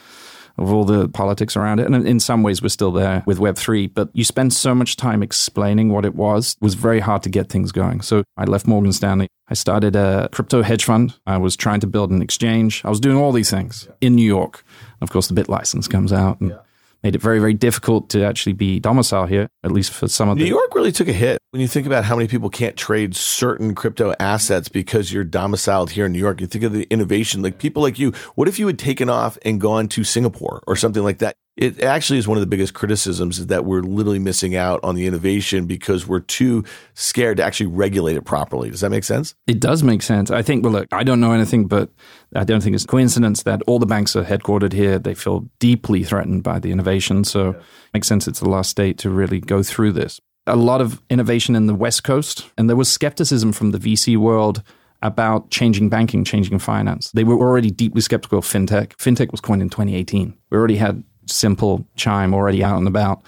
of 0.57 0.71
all 0.71 0.83
the 0.83 1.09
politics 1.09 1.55
around 1.55 1.79
it. 1.79 1.87
And 1.87 2.07
in 2.07 2.19
some 2.19 2.43
ways, 2.43 2.61
we're 2.61 2.69
still 2.69 2.91
there 2.91 3.23
with 3.25 3.39
Web3, 3.39 3.93
but 3.93 4.09
you 4.13 4.23
spend 4.23 4.53
so 4.53 4.75
much 4.75 4.95
time 4.95 5.23
explaining 5.23 5.89
what 5.89 6.05
it 6.05 6.15
was, 6.15 6.55
it 6.59 6.63
was 6.63 6.75
very 6.75 6.99
hard 6.99 7.23
to 7.23 7.29
get 7.29 7.49
things 7.49 7.71
going. 7.71 8.01
So 8.01 8.23
I 8.37 8.45
left 8.45 8.67
Morgan 8.67 8.93
Stanley. 8.93 9.27
I 9.49 9.55
started 9.55 9.95
a 9.95 10.29
crypto 10.31 10.61
hedge 10.61 10.85
fund. 10.85 11.15
I 11.25 11.37
was 11.37 11.55
trying 11.55 11.79
to 11.81 11.87
build 11.87 12.11
an 12.11 12.21
exchange. 12.21 12.81
I 12.85 12.89
was 12.89 12.99
doing 12.99 13.17
all 13.17 13.31
these 13.31 13.49
things 13.49 13.87
in 14.01 14.15
New 14.15 14.25
York. 14.25 14.63
Of 15.01 15.09
course, 15.11 15.27
the 15.27 15.41
BitLicense 15.41 15.89
comes 15.89 16.13
out. 16.13 16.39
And, 16.39 16.51
yeah 16.51 16.57
made 17.03 17.15
it 17.15 17.21
very, 17.21 17.39
very 17.39 17.53
difficult 17.53 18.09
to 18.09 18.23
actually 18.23 18.53
be 18.53 18.79
domicile 18.79 19.25
here, 19.25 19.49
at 19.63 19.71
least 19.71 19.91
for 19.91 20.07
some 20.07 20.29
of 20.29 20.37
New 20.37 20.43
the. 20.43 20.49
New 20.49 20.55
York 20.55 20.73
really 20.73 20.91
took 20.91 21.07
a 21.07 21.13
hit 21.13 21.39
when 21.51 21.61
you 21.61 21.67
think 21.67 21.85
about 21.85 22.05
how 22.05 22.15
many 22.15 22.27
people 22.27 22.49
can't 22.49 22.75
trade 22.75 23.15
certain 23.15 23.75
crypto 23.75 24.13
assets 24.19 24.69
because 24.69 25.11
you're 25.11 25.23
domiciled 25.23 25.91
here 25.91 26.05
in 26.05 26.13
New 26.13 26.19
York. 26.19 26.39
You 26.41 26.47
think 26.47 26.63
of 26.63 26.71
the 26.71 26.87
innovation, 26.89 27.41
like 27.41 27.57
people 27.57 27.83
like 27.83 27.99
you. 27.99 28.13
What 28.35 28.47
if 28.47 28.57
you 28.57 28.67
had 28.67 28.79
taken 28.79 29.09
off 29.09 29.37
and 29.43 29.59
gone 29.59 29.87
to 29.89 30.03
Singapore 30.03 30.63
or 30.65 30.75
something 30.75 31.03
like 31.03 31.19
that? 31.19 31.35
It 31.55 31.81
actually 31.81 32.17
is 32.17 32.27
one 32.27 32.35
of 32.35 32.41
the 32.41 32.47
biggest 32.47 32.73
criticisms 32.73 33.37
is 33.37 33.47
that 33.47 33.63
we're 33.63 33.83
literally 33.83 34.17
missing 34.17 34.55
out 34.55 34.79
on 34.81 34.95
the 34.95 35.05
innovation 35.05 35.67
because 35.67 36.07
we're 36.07 36.19
too 36.19 36.63
scared 36.95 37.37
to 37.37 37.43
actually 37.43 37.67
regulate 37.67 38.17
it 38.17 38.23
properly. 38.25 38.71
Does 38.71 38.81
that 38.81 38.89
make 38.89 39.03
sense? 39.03 39.35
It 39.45 39.59
does 39.59 39.83
make 39.83 40.01
sense. 40.01 40.31
I 40.31 40.41
think, 40.41 40.63
well, 40.63 40.73
look, 40.73 40.87
I 40.91 41.03
don't 41.03 41.19
know 41.19 41.31
anything, 41.31 41.67
but 41.67 41.91
I 42.35 42.43
don't 42.43 42.61
think 42.61 42.73
it's 42.73 42.85
a 42.85 42.87
coincidence 42.87 43.43
that 43.43 43.61
all 43.67 43.77
the 43.77 43.85
banks 43.85 44.15
are 44.15 44.23
headquartered 44.23 44.73
here. 44.73 44.97
They 44.97 45.13
feel 45.13 45.47
deeply 45.59 46.03
threatened 46.03 46.41
by 46.41 46.57
the 46.57 46.71
innovation. 46.71 47.23
So 47.23 47.51
yeah. 47.51 47.57
it 47.57 47.63
makes 47.93 48.07
sense 48.07 48.27
it's 48.27 48.39
the 48.39 48.49
last 48.49 48.71
state 48.71 48.97
to 48.99 49.11
really 49.11 49.39
go 49.39 49.61
through 49.61 49.91
this. 49.91 50.19
A 50.47 50.55
lot 50.55 50.81
of 50.81 51.03
innovation 51.09 51.55
in 51.55 51.67
the 51.67 51.75
West 51.75 52.03
Coast, 52.03 52.49
and 52.57 52.67
there 52.67 52.75
was 52.75 52.91
skepticism 52.91 53.53
from 53.53 53.71
the 53.71 53.77
VC 53.77 54.17
world 54.17 54.63
about 55.03 55.51
changing 55.51 55.89
banking, 55.89 56.23
changing 56.23 56.57
finance. 56.57 57.11
They 57.11 57.23
were 57.23 57.37
already 57.37 57.69
deeply 57.69 58.01
skeptical 58.01 58.39
of 58.39 58.45
fintech. 58.45 58.95
Fintech 58.95 59.31
was 59.31 59.41
coined 59.41 59.61
in 59.61 59.69
2018. 59.69 60.35
We 60.49 60.57
already 60.57 60.77
had 60.77 61.03
simple 61.25 61.87
chime 61.95 62.33
already 62.33 62.63
out 62.63 62.77
and 62.77 62.87
about. 62.87 63.23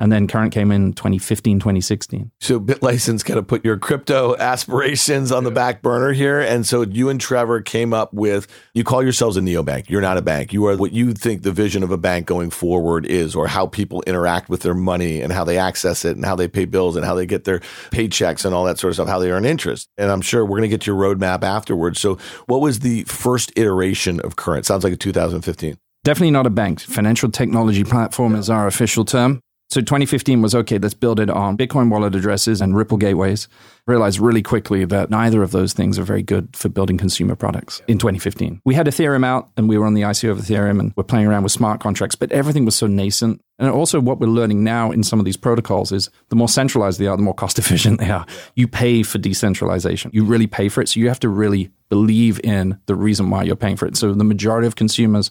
And 0.00 0.12
then 0.12 0.28
Current 0.28 0.52
came 0.52 0.70
in 0.70 0.92
2015, 0.92 1.58
2016. 1.58 2.30
So 2.40 2.60
BitLicense 2.60 3.24
kind 3.24 3.38
of 3.38 3.48
put 3.48 3.64
your 3.64 3.76
crypto 3.76 4.36
aspirations 4.36 5.32
on 5.32 5.42
the 5.42 5.50
back 5.50 5.82
burner 5.82 6.12
here. 6.12 6.40
And 6.40 6.64
so 6.64 6.82
you 6.82 7.08
and 7.08 7.20
Trevor 7.20 7.60
came 7.60 7.92
up 7.92 8.14
with, 8.14 8.46
you 8.74 8.84
call 8.84 9.02
yourselves 9.02 9.36
a 9.36 9.40
neobank. 9.40 9.90
You're 9.90 10.00
not 10.00 10.16
a 10.16 10.22
bank. 10.22 10.52
You 10.52 10.66
are 10.66 10.76
what 10.76 10.92
you 10.92 11.12
think 11.14 11.42
the 11.42 11.50
vision 11.50 11.82
of 11.82 11.90
a 11.90 11.98
bank 11.98 12.26
going 12.26 12.50
forward 12.50 13.06
is, 13.06 13.34
or 13.34 13.48
how 13.48 13.66
people 13.66 14.04
interact 14.06 14.48
with 14.48 14.62
their 14.62 14.74
money 14.74 15.20
and 15.20 15.32
how 15.32 15.42
they 15.42 15.58
access 15.58 16.04
it 16.04 16.14
and 16.14 16.24
how 16.24 16.36
they 16.36 16.46
pay 16.46 16.64
bills 16.64 16.94
and 16.94 17.04
how 17.04 17.16
they 17.16 17.26
get 17.26 17.42
their 17.42 17.58
paychecks 17.90 18.44
and 18.44 18.54
all 18.54 18.64
that 18.64 18.78
sort 18.78 18.92
of 18.92 18.96
stuff, 18.96 19.08
how 19.08 19.18
they 19.18 19.32
earn 19.32 19.44
interest. 19.44 19.88
And 19.98 20.12
I'm 20.12 20.20
sure 20.20 20.44
we're 20.44 20.58
going 20.58 20.62
to 20.62 20.68
get 20.68 20.86
your 20.86 20.96
roadmap 20.96 21.42
afterwards. 21.42 21.98
So 21.98 22.18
what 22.46 22.60
was 22.60 22.80
the 22.80 23.02
first 23.04 23.52
iteration 23.56 24.20
of 24.20 24.36
Current? 24.36 24.64
Sounds 24.64 24.84
like 24.84 24.92
a 24.92 24.96
2015. 24.96 25.76
Definitely 26.04 26.30
not 26.30 26.46
a 26.46 26.50
bank. 26.50 26.80
Financial 26.80 27.30
technology 27.30 27.84
platform 27.84 28.34
is 28.34 28.48
our 28.48 28.66
official 28.66 29.04
term. 29.04 29.40
So 29.70 29.82
2015 29.82 30.40
was 30.40 30.54
okay, 30.54 30.78
let's 30.78 30.94
build 30.94 31.20
it 31.20 31.28
on 31.28 31.58
Bitcoin 31.58 31.90
wallet 31.90 32.14
addresses 32.14 32.62
and 32.62 32.74
Ripple 32.74 32.96
gateways. 32.96 33.48
Realized 33.86 34.18
really 34.18 34.40
quickly 34.40 34.86
that 34.86 35.10
neither 35.10 35.42
of 35.42 35.50
those 35.50 35.74
things 35.74 35.98
are 35.98 36.04
very 36.04 36.22
good 36.22 36.56
for 36.56 36.70
building 36.70 36.96
consumer 36.96 37.36
products 37.36 37.82
in 37.86 37.98
2015. 37.98 38.62
We 38.64 38.74
had 38.74 38.86
Ethereum 38.86 39.26
out 39.26 39.50
and 39.58 39.68
we 39.68 39.76
were 39.76 39.84
on 39.84 39.92
the 39.92 40.02
ICO 40.02 40.30
of 40.30 40.38
Ethereum 40.38 40.80
and 40.80 40.94
we're 40.96 41.04
playing 41.04 41.26
around 41.26 41.42
with 41.42 41.52
smart 41.52 41.80
contracts, 41.80 42.16
but 42.16 42.32
everything 42.32 42.64
was 42.64 42.76
so 42.76 42.86
nascent. 42.86 43.42
And 43.58 43.68
also 43.68 44.00
what 44.00 44.20
we're 44.20 44.28
learning 44.28 44.64
now 44.64 44.90
in 44.90 45.02
some 45.02 45.18
of 45.18 45.26
these 45.26 45.36
protocols 45.36 45.92
is 45.92 46.08
the 46.30 46.36
more 46.36 46.48
centralized 46.48 46.98
they 46.98 47.06
are, 47.06 47.16
the 47.18 47.22
more 47.22 47.34
cost 47.34 47.58
efficient 47.58 48.00
they 48.00 48.10
are. 48.10 48.24
You 48.54 48.68
pay 48.68 49.02
for 49.02 49.18
decentralization. 49.18 50.10
You 50.14 50.24
really 50.24 50.46
pay 50.46 50.70
for 50.70 50.80
it. 50.80 50.88
So 50.88 51.00
you 51.00 51.08
have 51.08 51.20
to 51.20 51.28
really 51.28 51.70
believe 51.90 52.40
in 52.42 52.78
the 52.86 52.94
reason 52.94 53.28
why 53.28 53.42
you're 53.42 53.54
paying 53.54 53.76
for 53.76 53.84
it. 53.84 53.98
So 53.98 54.14
the 54.14 54.24
majority 54.24 54.66
of 54.66 54.76
consumers 54.76 55.30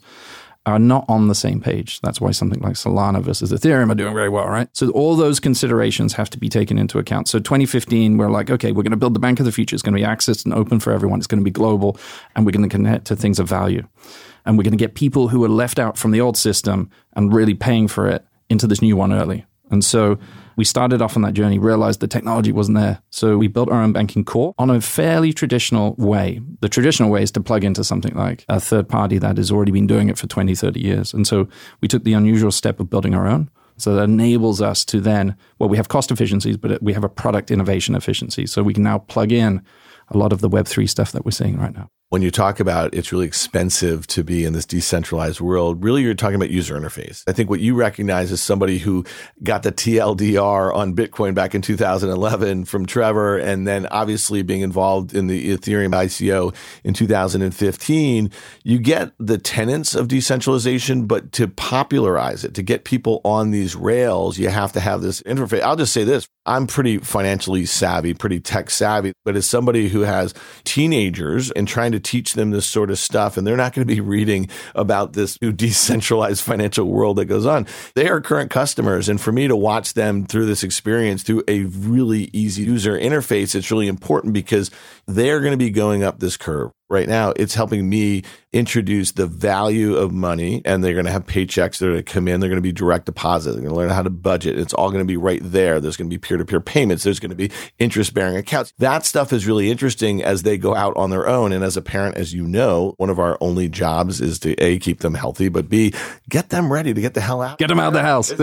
are 0.67 0.77
not 0.77 1.05
on 1.07 1.29
the 1.29 1.33
same 1.33 1.61
page. 1.61 2.01
That's 2.01 2.19
why 2.19 2.31
something 2.31 2.59
like 2.59 2.73
Solana 2.73 3.23
versus 3.23 3.53
Ethereum 3.53 3.89
are 3.89 3.95
doing 3.95 4.13
very 4.13 4.27
well, 4.27 4.47
right? 4.47 4.67
So 4.73 4.89
all 4.89 5.15
those 5.15 5.39
considerations 5.39 6.13
have 6.13 6.29
to 6.31 6.37
be 6.37 6.49
taken 6.49 6.77
into 6.77 6.99
account. 6.99 7.29
So 7.29 7.39
2015, 7.39 8.17
we're 8.17 8.29
like, 8.29 8.51
okay, 8.51 8.73
we're 8.73 8.83
going 8.83 8.91
to 8.91 8.97
build 8.97 9.13
the 9.13 9.19
bank 9.19 9.39
of 9.39 9.45
the 9.45 9.51
future. 9.53 9.75
It's 9.75 9.81
going 9.81 9.95
to 9.95 10.01
be 10.01 10.05
accessed 10.05 10.43
and 10.43 10.53
open 10.53 10.81
for 10.81 10.91
everyone. 10.91 11.19
It's 11.19 11.27
going 11.27 11.39
to 11.39 11.45
be 11.45 11.51
global, 11.51 11.97
and 12.35 12.45
we're 12.45 12.51
going 12.51 12.69
to 12.69 12.75
connect 12.75 13.05
to 13.05 13.15
things 13.15 13.39
of 13.39 13.47
value. 13.47 13.87
And 14.45 14.57
we're 14.57 14.63
going 14.63 14.77
to 14.77 14.77
get 14.77 14.93
people 14.93 15.29
who 15.29 15.41
are 15.45 15.49
left 15.49 15.79
out 15.79 15.97
from 15.97 16.11
the 16.11 16.19
old 16.19 16.35
system 16.35 16.91
and 17.13 17.33
really 17.33 17.53
paying 17.53 17.87
for 17.87 18.09
it 18.09 18.25
into 18.49 18.67
this 18.67 18.81
new 18.81 18.97
one 18.97 19.13
early. 19.13 19.45
And 19.71 19.85
so 19.85 20.19
we 20.57 20.65
started 20.65 21.01
off 21.01 21.15
on 21.15 21.21
that 21.21 21.33
journey, 21.33 21.59
realized 21.59 21.99
the 21.99 22.07
technology 22.07 22.51
wasn't 22.51 22.77
there. 22.77 23.01
So 23.11 23.37
we 23.37 23.47
built 23.47 23.69
our 23.69 23.81
own 23.81 23.93
banking 23.93 24.25
core 24.25 24.53
on 24.57 24.69
a 24.69 24.81
fairly 24.81 25.31
traditional 25.31 25.95
way. 25.97 26.41
The 26.61 26.67
traditional 26.67 27.09
way 27.09 27.23
is 27.23 27.31
to 27.33 27.41
plug 27.41 27.63
into 27.63 27.83
something 27.83 28.15
like 28.15 28.43
a 28.49 28.59
third 28.59 28.89
party 28.89 29.19
that 29.19 29.37
has 29.37 29.51
already 29.51 29.71
been 29.71 29.87
doing 29.87 30.09
it 30.09 30.17
for 30.17 30.27
20, 30.27 30.55
30 30.55 30.79
years. 30.79 31.13
And 31.13 31.25
so 31.25 31.47
we 31.79 31.87
took 31.87 32.03
the 32.03 32.13
unusual 32.13 32.51
step 32.51 32.79
of 32.79 32.89
building 32.89 33.13
our 33.13 33.27
own. 33.27 33.49
So 33.77 33.93
that 33.93 34.05
enables 34.05 34.59
us 34.59 34.83
to 34.85 34.99
then, 34.99 35.37
well, 35.59 35.69
we 35.69 35.77
have 35.77 35.87
cost 35.87 36.09
efficiencies, 36.09 36.57
but 36.57 36.81
we 36.81 36.93
have 36.93 37.03
a 37.03 37.09
product 37.09 37.51
innovation 37.51 37.93
efficiency. 37.93 38.47
So 38.47 38.63
we 38.63 38.73
can 38.73 38.81
now 38.81 38.97
plug 38.97 39.31
in 39.31 39.63
a 40.09 40.17
lot 40.17 40.33
of 40.33 40.41
the 40.41 40.49
Web3 40.49 40.89
stuff 40.89 41.11
that 41.11 41.23
we're 41.23 41.31
seeing 41.31 41.57
right 41.57 41.73
now 41.73 41.91
when 42.09 42.21
you 42.21 42.31
talk 42.31 42.61
about 42.61 42.93
it's 42.93 43.11
really 43.11 43.25
expensive 43.25 44.07
to 44.07 44.23
be 44.23 44.45
in 44.45 44.53
this 44.53 44.65
decentralized 44.65 45.41
world, 45.41 45.83
really 45.83 46.03
you're 46.03 46.13
talking 46.13 46.35
about 46.35 46.49
user 46.49 46.79
interface. 46.79 47.23
I 47.27 47.33
think 47.33 47.49
what 47.49 47.59
you 47.59 47.75
recognize 47.75 48.31
is 48.31 48.41
somebody 48.41 48.77
who 48.77 49.03
got 49.43 49.63
the 49.63 49.73
TLDR 49.73 50.73
on 50.73 50.95
Bitcoin 50.95 51.35
back 51.35 51.53
in 51.53 51.61
2011 51.61 52.63
from 52.63 52.85
Trevor, 52.85 53.37
and 53.37 53.67
then 53.67 53.87
obviously 53.87 54.41
being 54.41 54.61
involved 54.61 55.13
in 55.13 55.27
the 55.27 55.49
Ethereum 55.49 55.91
ICO 55.91 56.55
in 56.85 56.93
2015, 56.93 58.31
you 58.63 58.79
get 58.79 59.11
the 59.19 59.37
tenets 59.37 59.93
of 59.93 60.07
decentralization, 60.07 61.07
but 61.07 61.33
to 61.33 61.49
popularize 61.49 62.45
it, 62.45 62.53
to 62.53 62.63
get 62.63 62.85
people 62.85 63.19
on 63.25 63.51
these 63.51 63.75
rails, 63.75 64.37
you 64.37 64.47
have 64.47 64.71
to 64.71 64.79
have 64.79 65.01
this 65.01 65.21
interface. 65.23 65.61
I'll 65.61 65.75
just 65.75 65.91
say 65.91 66.05
this. 66.05 66.25
I'm 66.45 66.65
pretty 66.65 66.99
financially 66.99 67.65
savvy, 67.65 68.13
pretty 68.13 68.39
tech 68.39 68.69
savvy, 68.69 69.11
but 69.25 69.35
as 69.35 69.45
somebody 69.45 69.89
who 69.89 70.01
has 70.01 70.33
teenagers 70.63 71.51
and 71.51 71.67
trying 71.67 71.91
to 71.91 71.96
to 71.97 72.11
teach 72.11 72.33
them 72.33 72.51
this 72.51 72.65
sort 72.65 72.91
of 72.91 72.99
stuff, 72.99 73.37
and 73.37 73.45
they're 73.45 73.57
not 73.57 73.73
going 73.73 73.87
to 73.87 73.93
be 73.93 74.01
reading 74.01 74.49
about 74.75 75.13
this 75.13 75.41
new 75.41 75.51
decentralized 75.51 76.43
financial 76.43 76.85
world 76.85 77.17
that 77.17 77.25
goes 77.25 77.45
on. 77.45 77.67
They 77.95 78.07
are 78.07 78.21
current 78.21 78.51
customers, 78.51 79.09
and 79.09 79.19
for 79.19 79.31
me 79.31 79.47
to 79.47 79.55
watch 79.55 79.93
them 79.93 80.25
through 80.25 80.45
this 80.45 80.63
experience 80.63 81.23
through 81.23 81.43
a 81.47 81.63
really 81.63 82.29
easy 82.33 82.63
user 82.63 82.97
interface, 82.97 83.55
it's 83.55 83.71
really 83.71 83.87
important 83.87 84.33
because 84.33 84.71
they're 85.07 85.39
going 85.39 85.51
to 85.51 85.57
be 85.57 85.69
going 85.69 86.03
up 86.03 86.19
this 86.19 86.37
curve 86.37 86.71
right 86.89 87.07
now, 87.07 87.33
it's 87.35 87.53
helping 87.53 87.89
me 87.89 88.23
introduce 88.53 89.11
the 89.11 89.27
value 89.27 89.95
of 89.95 90.11
money 90.11 90.61
and 90.65 90.83
they're 90.83 90.93
going 90.93 91.05
to 91.05 91.11
have 91.11 91.25
paychecks 91.25 91.77
that 91.77 91.87
are 91.87 91.91
going 91.91 92.03
to 92.03 92.11
come 92.11 92.27
in. 92.27 92.39
They're 92.39 92.49
going 92.49 92.57
to 92.57 92.61
be 92.61 92.71
direct 92.71 93.05
deposit. 93.05 93.51
They're 93.51 93.61
going 93.61 93.73
to 93.73 93.77
learn 93.77 93.89
how 93.89 94.03
to 94.03 94.09
budget. 94.09 94.57
It's 94.57 94.73
all 94.73 94.89
going 94.89 95.03
to 95.03 95.07
be 95.07 95.17
right 95.17 95.41
there. 95.43 95.79
There's 95.79 95.97
going 95.97 96.09
to 96.09 96.13
be 96.13 96.17
peer 96.17 96.37
to 96.37 96.45
peer 96.45 96.61
payments. 96.61 97.03
There's 97.03 97.19
going 97.19 97.29
to 97.29 97.35
be 97.35 97.51
interest 97.77 98.13
bearing 98.13 98.37
accounts. 98.37 98.73
That 98.77 99.05
stuff 99.05 99.33
is 99.33 99.45
really 99.45 99.69
interesting 99.69 100.23
as 100.23 100.43
they 100.43 100.57
go 100.57 100.75
out 100.75 100.95
on 100.95 101.09
their 101.09 101.27
own. 101.27 101.51
And 101.51 101.63
as 101.63 101.77
a 101.77 101.81
parent, 101.81 102.15
as 102.15 102.33
you 102.33 102.47
know, 102.47 102.93
one 102.97 103.09
of 103.09 103.19
our 103.19 103.37
only 103.41 103.69
jobs 103.69 104.21
is 104.21 104.39
to 104.39 104.53
A, 104.55 104.79
keep 104.79 105.01
them 105.01 105.13
healthy, 105.13 105.49
but 105.49 105.69
B, 105.69 105.93
get 106.29 106.49
them 106.49 106.71
ready 106.71 106.93
to 106.93 107.01
get 107.01 107.13
the 107.13 107.21
hell 107.21 107.41
out. 107.41 107.57
Get 107.59 107.67
them 107.67 107.79
out 107.79 107.89
of 107.89 107.93
the 107.93 108.01
house. 108.01 108.33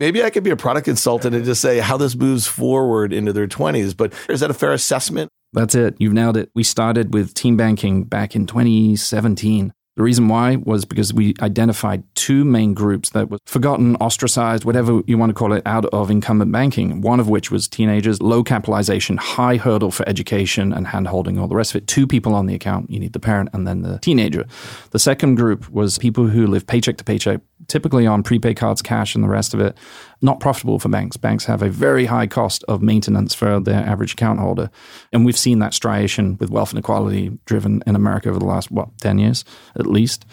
Maybe 0.00 0.22
I 0.22 0.30
could 0.30 0.44
be 0.44 0.50
a 0.50 0.56
product 0.56 0.84
consultant 0.84 1.34
and 1.34 1.44
just 1.44 1.60
say 1.60 1.78
how 1.78 1.96
this 1.96 2.16
moves 2.16 2.46
forward 2.46 3.12
into 3.12 3.32
their 3.32 3.46
20s. 3.46 3.96
But 3.96 4.12
is 4.28 4.40
that 4.40 4.50
a 4.50 4.54
fair 4.54 4.72
assessment? 4.72 5.30
That's 5.54 5.74
it. 5.74 5.94
You've 5.98 6.12
nailed 6.12 6.36
it. 6.36 6.50
We 6.54 6.64
started 6.64 7.14
with 7.14 7.32
teen 7.34 7.56
banking 7.56 8.04
back 8.04 8.34
in 8.34 8.46
2017. 8.46 9.72
The 9.96 10.02
reason 10.02 10.26
why 10.26 10.56
was 10.56 10.84
because 10.84 11.14
we 11.14 11.34
identified 11.40 12.02
two 12.16 12.44
main 12.44 12.74
groups 12.74 13.10
that 13.10 13.30
were 13.30 13.38
forgotten, 13.46 13.94
ostracized, 13.96 14.64
whatever 14.64 15.02
you 15.06 15.16
want 15.16 15.30
to 15.30 15.34
call 15.34 15.52
it, 15.52 15.62
out 15.66 15.86
of 15.86 16.10
incumbent 16.10 16.50
banking. 16.50 17.00
One 17.00 17.20
of 17.20 17.28
which 17.28 17.52
was 17.52 17.68
teenagers, 17.68 18.20
low 18.20 18.42
capitalization, 18.42 19.18
high 19.18 19.56
hurdle 19.56 19.92
for 19.92 20.08
education 20.08 20.72
and 20.72 20.88
handholding, 20.88 21.40
all 21.40 21.46
the 21.46 21.54
rest 21.54 21.76
of 21.76 21.82
it. 21.82 21.86
Two 21.86 22.08
people 22.08 22.34
on 22.34 22.46
the 22.46 22.56
account. 22.56 22.90
You 22.90 22.98
need 22.98 23.12
the 23.12 23.20
parent 23.20 23.50
and 23.52 23.68
then 23.68 23.82
the 23.82 24.00
teenager. 24.00 24.46
The 24.90 24.98
second 24.98 25.36
group 25.36 25.70
was 25.70 25.96
people 25.96 26.26
who 26.26 26.48
live 26.48 26.66
paycheck 26.66 26.96
to 26.96 27.04
paycheck, 27.04 27.40
typically 27.68 28.06
on 28.06 28.22
prepaid 28.22 28.56
cards, 28.56 28.82
cash, 28.82 29.14
and 29.14 29.22
the 29.22 29.28
rest 29.28 29.54
of 29.54 29.60
it. 29.60 29.76
Not 30.22 30.40
profitable 30.40 30.78
for 30.78 30.88
banks. 30.88 31.16
Banks 31.16 31.44
have 31.44 31.62
a 31.62 31.68
very 31.68 32.06
high 32.06 32.26
cost 32.26 32.64
of 32.68 32.82
maintenance 32.82 33.34
for 33.34 33.60
their 33.60 33.80
average 33.80 34.14
account 34.14 34.40
holder. 34.40 34.70
And 35.12 35.24
we've 35.24 35.36
seen 35.36 35.58
that 35.58 35.74
striation 35.74 36.36
with 36.38 36.50
wealth 36.50 36.72
inequality 36.72 37.38
driven 37.44 37.82
in 37.86 37.94
America 37.94 38.30
over 38.30 38.38
the 38.38 38.46
last, 38.46 38.70
what, 38.70 38.88
10 38.98 39.18
years? 39.18 39.44
at 39.78 39.86
least. 39.86 40.24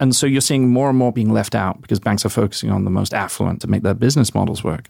And 0.00 0.14
so 0.14 0.26
you're 0.26 0.40
seeing 0.40 0.70
more 0.70 0.88
and 0.88 0.98
more 0.98 1.12
being 1.12 1.32
left 1.32 1.54
out 1.54 1.80
because 1.80 2.00
banks 2.00 2.26
are 2.26 2.30
focusing 2.30 2.70
on 2.70 2.84
the 2.84 2.90
most 2.90 3.14
affluent 3.14 3.60
to 3.60 3.68
make 3.68 3.82
their 3.82 3.94
business 3.94 4.34
models 4.34 4.64
work. 4.64 4.88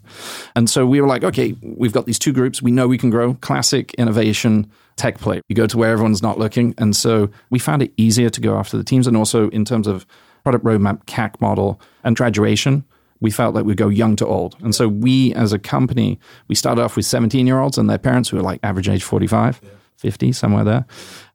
And 0.56 0.68
so 0.68 0.86
we 0.86 1.00
were 1.00 1.06
like, 1.06 1.22
okay, 1.22 1.54
we've 1.62 1.92
got 1.92 2.06
these 2.06 2.18
two 2.18 2.32
groups. 2.32 2.62
We 2.62 2.70
know 2.70 2.88
we 2.88 2.98
can 2.98 3.10
grow 3.10 3.34
classic 3.34 3.92
innovation 3.94 4.70
tech 4.96 5.18
play. 5.18 5.42
You 5.48 5.56
go 5.56 5.66
to 5.66 5.76
where 5.76 5.92
everyone's 5.92 6.22
not 6.22 6.38
looking. 6.38 6.74
And 6.78 6.96
so 6.96 7.28
we 7.50 7.58
found 7.58 7.82
it 7.82 7.92
easier 7.96 8.30
to 8.30 8.40
go 8.40 8.56
after 8.56 8.78
the 8.78 8.84
teams. 8.84 9.06
And 9.06 9.16
also 9.16 9.50
in 9.50 9.64
terms 9.64 9.86
of 9.86 10.06
product 10.44 10.64
roadmap, 10.64 11.04
CAC 11.06 11.40
model, 11.40 11.80
and 12.04 12.16
graduation, 12.16 12.84
we 13.20 13.30
felt 13.30 13.54
like 13.54 13.64
we'd 13.64 13.76
go 13.76 13.88
young 13.88 14.16
to 14.16 14.26
old. 14.26 14.56
And 14.60 14.74
so 14.74 14.86
we 14.86 15.34
as 15.34 15.52
a 15.52 15.58
company, 15.58 16.18
we 16.48 16.54
started 16.54 16.82
off 16.82 16.96
with 16.96 17.06
17 17.06 17.46
year 17.46 17.58
olds 17.58 17.78
and 17.78 17.88
their 17.88 17.98
parents 17.98 18.28
who 18.28 18.36
were 18.36 18.42
like 18.42 18.60
average 18.62 18.88
age 18.88 19.02
45. 19.02 19.60
Yeah 19.62 19.70
50, 20.04 20.32
somewhere 20.32 20.64
there. 20.64 20.86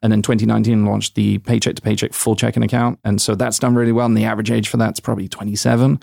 And 0.04 0.12
then 0.12 0.22
2019 0.22 0.86
launched 0.86 1.16
the 1.16 1.40
paycheck 1.40 1.76
to 1.76 1.82
paycheck 1.82 2.14
full 2.14 2.36
checking 2.36 2.62
account. 2.62 3.00
And 3.04 3.20
so 3.20 3.34
that's 3.34 3.58
done 3.58 3.74
really 3.74 3.92
well. 3.92 4.06
And 4.06 4.16
the 4.16 4.26
average 4.26 4.52
age 4.52 4.68
for 4.68 4.78
that's 4.78 5.00
probably 5.00 5.28
27. 5.28 6.00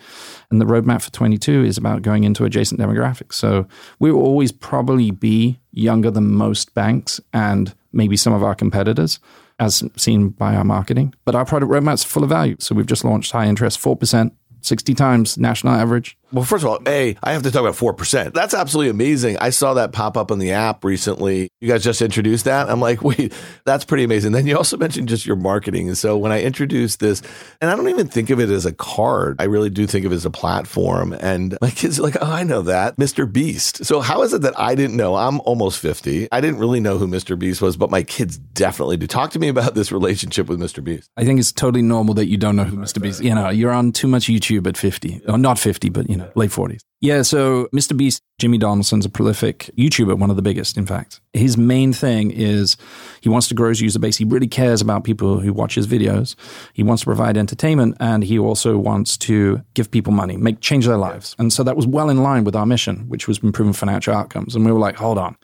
And 0.51 0.61
the 0.61 0.65
roadmap 0.65 1.03
for 1.03 1.13
22 1.13 1.65
is 1.65 1.79
about 1.79 2.03
going 2.03 2.25
into 2.25 2.45
adjacent 2.45 2.81
demographics. 2.81 3.35
So 3.35 3.69
we 4.01 4.11
will 4.11 4.23
always 4.23 4.51
probably 4.51 5.13
be 5.13 5.61
younger 5.71 6.11
than 6.11 6.33
most 6.33 6.75
banks 6.75 7.21
and 7.33 7.73
maybe 7.93 8.17
some 8.17 8.33
of 8.33 8.43
our 8.43 8.55
competitors 8.55 9.21
as 9.59 9.83
seen 9.97 10.31
by 10.31 10.55
our 10.55 10.65
marketing. 10.65 11.15
But 11.25 11.35
our 11.35 11.45
product 11.45 11.71
roadmap's 11.71 12.05
full 12.05 12.23
of 12.23 12.29
value. 12.29 12.57
So 12.59 12.75
we've 12.75 12.87
just 12.87 13.05
launched 13.05 13.33
high 13.33 13.47
interest, 13.47 13.81
4%, 13.81 14.31
60 14.61 14.95
times 14.95 15.39
national 15.39 15.75
average. 15.75 16.19
Well, 16.33 16.45
first 16.45 16.65
of 16.65 16.71
all, 16.71 16.81
A, 16.87 17.17
I 17.23 17.33
have 17.33 17.43
to 17.45 17.51
talk 17.51 17.61
about 17.61 17.75
4%. 17.75 18.35
That's 18.35 18.53
absolutely 18.53 18.91
amazing. 18.91 19.39
I 19.39 19.51
saw 19.51 19.75
that 19.75 19.93
pop 19.93 20.17
up 20.17 20.33
on 20.33 20.39
the 20.39 20.53
app 20.53 20.85
recently. 20.85 21.49
You 21.61 21.69
guys 21.69 21.85
just 21.85 22.03
introduced 22.03 22.47
that. 22.47 22.69
I'm 22.69 22.81
like, 22.81 23.03
wait, 23.03 23.33
that's 23.65 23.85
pretty 23.85 24.05
amazing. 24.05 24.33
Then 24.33 24.47
you 24.47 24.57
also 24.57 24.77
mentioned 24.77 25.09
just 25.09 25.25
your 25.25 25.37
marketing. 25.37 25.89
And 25.89 25.97
so 25.97 26.17
when 26.17 26.33
I 26.33 26.43
introduced 26.43 26.99
this, 26.99 27.23
and 27.61 27.71
I 27.71 27.77
don't 27.77 27.89
even 27.89 28.09
think 28.09 28.31
of 28.31 28.41
it 28.41 28.51
as 28.51 28.67
a 28.67 28.73
card, 28.73 29.37
I 29.41 29.45
really 29.45 29.71
do 29.71 29.87
think 29.87 30.05
of 30.05 30.13
it 30.13 30.17
as 30.17 30.25
a 30.25 30.31
platform. 30.31 31.13
And 31.13 31.57
my 31.63 31.71
kids 31.71 32.01
are 32.01 32.03
like, 32.03 32.17
oh, 32.21 32.33
I 32.33 32.43
know 32.43 32.63
that, 32.63 32.97
Mr. 32.97 33.31
Beast. 33.31 33.85
So 33.85 34.01
how 34.01 34.23
is 34.23 34.33
it 34.33 34.43
that 34.43 34.59
I 34.59 34.75
didn't 34.75 34.97
know? 34.97 35.15
I'm 35.15 35.41
almost 35.43 35.79
50. 35.79 36.29
I 36.33 36.41
didn't 36.41 36.59
really 36.59 36.81
know 36.81 36.99
who 36.99 37.07
Mr. 37.07 37.39
Beast 37.39 37.63
was, 37.63 37.77
but 37.77 37.91
my 37.91 38.03
kids 38.03 38.37
definitely 38.37 38.97
do. 38.97 39.07
Talk 39.07 39.31
to 39.33 39.39
me 39.39 39.49
about 39.49 39.75
this 39.75 39.93
relationship 39.93 40.49
with 40.49 40.59
Mr. 40.59 40.83
Beast. 40.83 41.09
I 41.17 41.25
think 41.25 41.39
it's 41.39 41.53
totally 41.53 41.83
normal 41.83 42.15
that 42.15 42.27
you 42.27 42.37
don't 42.37 42.57
know 42.57 42.65
who 42.65 42.77
Mr. 42.77 43.01
Beast. 43.01 43.23
You 43.23 43.35
know, 43.35 43.49
you're 43.49 43.73
on 43.73 43.93
too 43.93 44.09
much 44.09 44.27
YouTube 44.27 44.67
at 44.67 44.77
50, 44.77 45.23
or 45.29 45.39
not 45.39 45.59
50, 45.59 45.89
but 45.91 46.11
you 46.11 46.16
know, 46.17 46.31
late 46.35 46.51
40s. 46.51 46.81
Yeah, 47.01 47.23
so 47.23 47.69
Mr. 47.75 47.97
Beast, 47.97 48.23
Jimmy 48.39 48.57
Donaldson's 48.57 49.05
a 49.05 49.11
prolific 49.11 49.71
YouTuber, 49.77 50.19
one 50.19 50.31
of 50.31 50.37
the 50.37 50.43
biggest, 50.43 50.79
in 50.79 50.87
fact. 50.87 51.21
His 51.35 51.59
main 51.59 51.93
thing 51.93 52.31
is 52.31 52.77
he 53.21 53.29
wants 53.29 53.49
to 53.49 53.55
grow 53.55 53.69
his 53.69 53.83
user 53.83 53.99
base. 53.99 54.17
He 54.17 54.25
really 54.25 54.49
cares 54.49 54.81
about 54.81 55.05
people 55.05 55.39
who 55.39 55.53
watch 55.53 55.75
his 55.75 55.87
videos. 55.87 56.37
He 56.73 56.83
wants 56.83 57.03
to 57.03 57.07
provide 57.07 57.37
entertainment 57.37 57.97
and 58.01 58.25
he 58.25 58.39
also 58.39 58.79
wants 58.79 59.19
to 59.19 59.63
give 59.75 59.91
people 59.91 60.13
money, 60.13 60.37
make 60.39 60.61
change 60.61 60.87
their 60.87 60.97
lives. 60.97 61.37
And 61.39 61.53
so 61.53 61.63
that 61.65 61.77
was 61.77 61.87
well 61.87 62.09
in 62.09 62.23
line 62.23 62.45
with 62.45 62.57
our 62.57 62.67
mission, 62.67 63.09
which 63.09 63.29
was 63.29 63.39
improving 63.39 63.75
financial 63.75 64.15
outcomes. 64.15 64.57
And 64.57 64.65
we 64.65 64.73
were 64.73 64.81
like, 64.81 64.97
hold 64.97 65.19
on, 65.19 65.37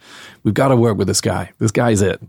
we've 0.45 0.55
got 0.55 0.69
to 0.69 0.77
work 0.77 0.97
with 0.97 1.07
this 1.07 1.21
guy. 1.21 1.53
This 1.59 1.71
guy's 1.71 2.01
it. 2.01 2.21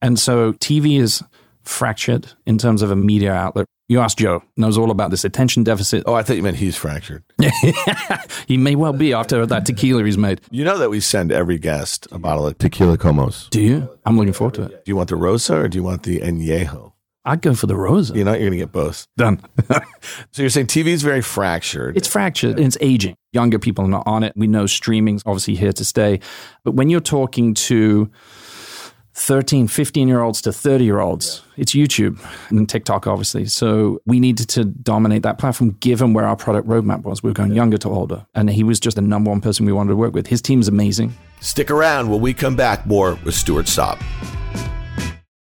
And 0.00 0.18
so 0.18 0.54
TV 0.54 0.98
is 0.98 1.22
fractured 1.62 2.32
in 2.46 2.58
terms 2.58 2.82
of 2.82 2.90
a 2.90 2.96
media 2.96 3.32
outlet. 3.32 3.66
You 3.88 4.00
ask 4.00 4.16
Joe, 4.16 4.42
knows 4.56 4.78
all 4.78 4.90
about 4.90 5.10
this 5.10 5.24
attention 5.24 5.64
deficit. 5.64 6.04
Oh, 6.06 6.14
I 6.14 6.22
thought 6.22 6.36
you 6.36 6.42
meant 6.42 6.56
he's 6.56 6.76
fractured. 6.76 7.24
he 8.46 8.56
may 8.56 8.74
well 8.74 8.92
be 8.92 9.12
after 9.12 9.44
that 9.44 9.66
tequila 9.66 10.04
he's 10.04 10.16
made. 10.16 10.40
You 10.50 10.64
know 10.64 10.78
that 10.78 10.88
we 10.88 11.00
send 11.00 11.30
every 11.30 11.58
guest 11.58 12.08
a 12.10 12.18
bottle 12.18 12.46
of 12.46 12.56
tequila 12.58 12.96
Komos. 12.96 13.50
Do 13.50 13.60
you? 13.60 13.98
I'm 14.06 14.16
looking 14.16 14.32
forward 14.32 14.54
to 14.54 14.62
it. 14.62 14.84
Do 14.84 14.90
you 14.90 14.96
want 14.96 15.10
the 15.10 15.16
Rosa 15.16 15.56
or 15.56 15.68
do 15.68 15.76
you 15.76 15.82
want 15.82 16.04
the 16.04 16.20
Añejo? 16.20 16.92
I'd 17.24 17.40
go 17.40 17.54
for 17.54 17.66
the 17.66 17.76
Rosa. 17.76 18.14
You 18.14 18.24
know, 18.24 18.32
you're 18.32 18.40
going 18.40 18.52
to 18.52 18.56
get 18.58 18.72
both. 18.72 19.06
Done. 19.16 19.40
so 20.32 20.42
you're 20.42 20.50
saying 20.50 20.66
TV 20.66 20.86
is 20.86 21.02
very 21.02 21.20
fractured. 21.20 21.96
It's 21.96 22.08
fractured 22.08 22.56
and 22.56 22.66
it's 22.66 22.78
aging. 22.80 23.16
Younger 23.32 23.58
people 23.58 23.84
are 23.84 23.88
not 23.88 24.02
on 24.06 24.24
it. 24.24 24.32
We 24.36 24.48
know 24.48 24.66
streaming's 24.66 25.22
obviously 25.24 25.54
here 25.54 25.72
to 25.72 25.84
stay. 25.84 26.20
But 26.64 26.72
when 26.72 26.88
you're 26.88 27.00
talking 27.00 27.54
to 27.54 28.10
13, 29.14 29.68
15 29.68 30.08
year 30.08 30.22
olds 30.22 30.40
to 30.42 30.52
30 30.52 30.84
year 30.84 31.00
olds. 31.00 31.42
It's 31.56 31.72
YouTube 31.72 32.18
and 32.48 32.68
TikTok, 32.68 33.06
obviously. 33.06 33.44
So 33.46 34.00
we 34.06 34.20
needed 34.20 34.48
to 34.50 34.64
dominate 34.64 35.22
that 35.22 35.38
platform 35.38 35.76
given 35.80 36.14
where 36.14 36.26
our 36.26 36.36
product 36.36 36.66
roadmap 36.66 37.02
was. 37.02 37.22
We 37.22 37.30
were 37.30 37.34
going 37.34 37.52
younger 37.52 37.76
to 37.78 37.88
older. 37.88 38.26
And 38.34 38.48
he 38.48 38.64
was 38.64 38.80
just 38.80 38.96
the 38.96 39.02
number 39.02 39.30
one 39.30 39.40
person 39.40 39.66
we 39.66 39.72
wanted 39.72 39.90
to 39.90 39.96
work 39.96 40.14
with. 40.14 40.26
His 40.26 40.40
team's 40.40 40.66
amazing. 40.66 41.14
Stick 41.40 41.70
around 41.70 42.08
when 42.08 42.20
we 42.20 42.32
come 42.32 42.56
back 42.56 42.86
more 42.86 43.18
with 43.24 43.34
Stuart 43.34 43.68
Sopp. 43.68 43.98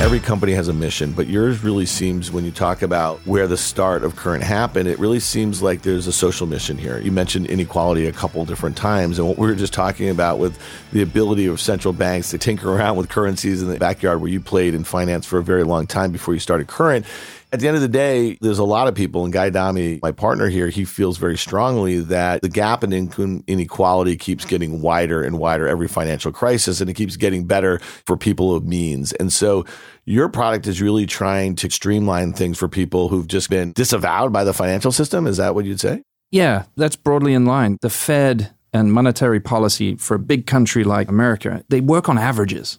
Every 0.00 0.18
company 0.18 0.54
has 0.54 0.66
a 0.68 0.72
mission, 0.72 1.12
but 1.12 1.28
yours 1.28 1.62
really 1.62 1.84
seems, 1.84 2.32
when 2.32 2.46
you 2.46 2.50
talk 2.50 2.80
about 2.80 3.18
where 3.26 3.46
the 3.46 3.58
start 3.58 4.02
of 4.02 4.16
Current 4.16 4.42
happened, 4.42 4.88
it 4.88 4.98
really 4.98 5.20
seems 5.20 5.60
like 5.62 5.82
there's 5.82 6.06
a 6.06 6.12
social 6.12 6.46
mission 6.46 6.78
here. 6.78 6.98
You 6.98 7.12
mentioned 7.12 7.46
inequality 7.46 8.06
a 8.06 8.12
couple 8.12 8.42
different 8.46 8.78
times, 8.78 9.18
and 9.18 9.28
what 9.28 9.36
we 9.36 9.46
were 9.46 9.54
just 9.54 9.74
talking 9.74 10.08
about 10.08 10.38
with 10.38 10.58
the 10.92 11.02
ability 11.02 11.46
of 11.46 11.60
central 11.60 11.92
banks 11.92 12.30
to 12.30 12.38
tinker 12.38 12.72
around 12.72 12.96
with 12.96 13.10
currencies 13.10 13.62
in 13.62 13.68
the 13.68 13.78
backyard 13.78 14.22
where 14.22 14.30
you 14.30 14.40
played 14.40 14.74
in 14.74 14.84
finance 14.84 15.26
for 15.26 15.38
a 15.38 15.44
very 15.44 15.64
long 15.64 15.86
time 15.86 16.10
before 16.12 16.32
you 16.32 16.40
started 16.40 16.66
Current 16.66 17.04
at 17.52 17.60
the 17.60 17.66
end 17.66 17.76
of 17.76 17.82
the 17.82 17.88
day, 17.88 18.38
there's 18.40 18.58
a 18.58 18.64
lot 18.64 18.86
of 18.86 18.94
people, 18.94 19.24
and 19.24 19.32
Guy 19.32 19.46
Adami, 19.46 19.98
my 20.02 20.12
partner 20.12 20.48
here, 20.48 20.68
he 20.68 20.84
feels 20.84 21.18
very 21.18 21.36
strongly 21.36 21.98
that 21.98 22.42
the 22.42 22.48
gap 22.48 22.84
in 22.84 22.92
income 22.92 23.42
inequality 23.46 24.16
keeps 24.16 24.44
getting 24.44 24.80
wider 24.80 25.22
and 25.22 25.38
wider 25.38 25.66
every 25.66 25.88
financial 25.88 26.30
crisis, 26.30 26.80
and 26.80 26.88
it 26.88 26.94
keeps 26.94 27.16
getting 27.16 27.46
better 27.46 27.80
for 28.06 28.16
people 28.16 28.54
of 28.54 28.64
means. 28.64 29.12
And 29.14 29.32
so 29.32 29.64
your 30.04 30.28
product 30.28 30.66
is 30.66 30.80
really 30.80 31.06
trying 31.06 31.56
to 31.56 31.70
streamline 31.70 32.32
things 32.34 32.56
for 32.56 32.68
people 32.68 33.08
who've 33.08 33.28
just 33.28 33.50
been 33.50 33.72
disavowed 33.72 34.32
by 34.32 34.44
the 34.44 34.54
financial 34.54 34.92
system. 34.92 35.26
Is 35.26 35.38
that 35.38 35.54
what 35.54 35.64
you'd 35.64 35.80
say? 35.80 36.02
Yeah, 36.30 36.64
that's 36.76 36.96
broadly 36.96 37.34
in 37.34 37.46
line. 37.46 37.78
The 37.80 37.90
Fed 37.90 38.54
and 38.72 38.92
monetary 38.92 39.40
policy 39.40 39.96
for 39.96 40.14
a 40.14 40.20
big 40.20 40.46
country 40.46 40.84
like 40.84 41.08
America, 41.08 41.64
they 41.68 41.80
work 41.80 42.08
on 42.08 42.16
averages. 42.16 42.78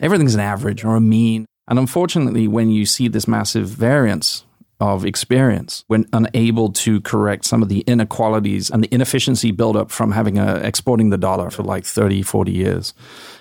Everything's 0.00 0.34
an 0.34 0.40
average 0.40 0.84
or 0.84 0.96
a 0.96 1.00
mean. 1.00 1.46
And 1.68 1.78
unfortunately, 1.78 2.46
when 2.48 2.70
you 2.70 2.86
see 2.86 3.08
this 3.08 3.26
massive 3.26 3.68
variance 3.68 4.44
of 4.80 5.04
experience, 5.04 5.84
when 5.86 6.06
unable 6.12 6.72
to 6.72 7.00
correct 7.00 7.44
some 7.44 7.62
of 7.62 7.68
the 7.68 7.80
inequalities 7.80 8.70
and 8.70 8.82
the 8.82 8.92
inefficiency 8.92 9.50
buildup 9.50 9.90
from 9.90 10.12
having 10.12 10.38
a, 10.38 10.56
exporting 10.56 11.10
the 11.10 11.18
dollar 11.18 11.50
for 11.50 11.62
like 11.62 11.84
30, 11.84 12.22
40 12.22 12.52
years, 12.52 12.94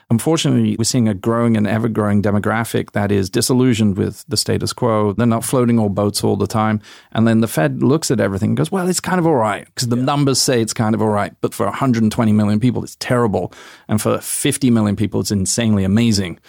Unfortunately, 0.09 0.75
we're 0.77 0.83
seeing 0.83 1.07
a 1.07 1.13
growing 1.13 1.57
and 1.57 1.67
ever 1.67 1.87
growing 1.87 2.21
demographic 2.21 2.91
that 2.91 3.11
is 3.11 3.29
disillusioned 3.29 3.97
with 3.97 4.25
the 4.27 4.37
status 4.37 4.73
quo. 4.73 5.13
They're 5.13 5.25
not 5.25 5.43
floating 5.43 5.79
all 5.79 5.89
boats 5.89 6.23
all 6.23 6.35
the 6.35 6.47
time. 6.47 6.81
And 7.11 7.27
then 7.27 7.41
the 7.41 7.47
Fed 7.47 7.81
looks 7.81 8.11
at 8.11 8.19
everything 8.19 8.51
and 8.51 8.57
goes, 8.57 8.71
well, 8.71 8.87
it's 8.87 8.99
kind 8.99 9.19
of 9.19 9.27
all 9.27 9.35
right 9.35 9.65
because 9.65 9.87
the 9.87 9.97
yeah. 9.97 10.03
numbers 10.03 10.39
say 10.39 10.61
it's 10.61 10.73
kind 10.73 10.93
of 10.95 11.01
all 11.01 11.09
right. 11.09 11.33
But 11.41 11.53
for 11.53 11.65
120 11.65 12.31
million 12.31 12.59
people, 12.59 12.83
it's 12.83 12.97
terrible. 12.99 13.53
And 13.87 14.01
for 14.01 14.19
50 14.19 14.69
million 14.69 14.95
people, 14.95 15.21
it's 15.21 15.31
insanely 15.31 15.83
amazing. 15.83 16.39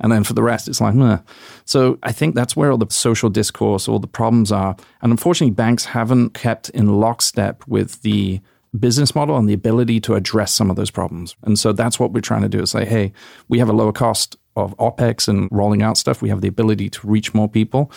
And 0.00 0.12
then 0.12 0.24
for 0.24 0.34
the 0.34 0.42
rest, 0.42 0.68
it's 0.68 0.80
like, 0.80 0.94
Meh. 0.94 1.18
So 1.64 1.98
I 2.02 2.12
think 2.12 2.34
that's 2.34 2.56
where 2.56 2.70
all 2.70 2.78
the 2.78 2.90
social 2.90 3.30
discourse, 3.30 3.88
all 3.88 3.98
the 3.98 4.06
problems 4.06 4.52
are. 4.52 4.76
And 5.02 5.12
unfortunately, 5.12 5.54
banks 5.54 5.86
haven't 5.86 6.30
kept 6.34 6.68
in 6.70 7.00
lockstep 7.00 7.66
with 7.66 8.02
the 8.02 8.40
business 8.78 9.14
model 9.14 9.36
and 9.36 9.48
the 9.48 9.52
ability 9.52 10.00
to 10.00 10.14
address 10.14 10.52
some 10.52 10.70
of 10.70 10.76
those 10.76 10.90
problems. 10.90 11.36
And 11.42 11.58
so 11.58 11.72
that's 11.72 11.98
what 11.98 12.12
we're 12.12 12.20
trying 12.20 12.42
to 12.42 12.48
do 12.48 12.60
is 12.60 12.70
say, 12.70 12.84
hey, 12.84 13.12
we 13.48 13.58
have 13.58 13.68
a 13.68 13.72
lower 13.72 13.92
cost 13.92 14.36
of 14.56 14.76
OPEX 14.76 15.28
and 15.28 15.48
rolling 15.50 15.82
out 15.82 15.96
stuff. 15.96 16.22
We 16.22 16.28
have 16.28 16.40
the 16.40 16.48
ability 16.48 16.90
to 16.90 17.06
reach 17.06 17.34
more 17.34 17.48
people 17.48 17.90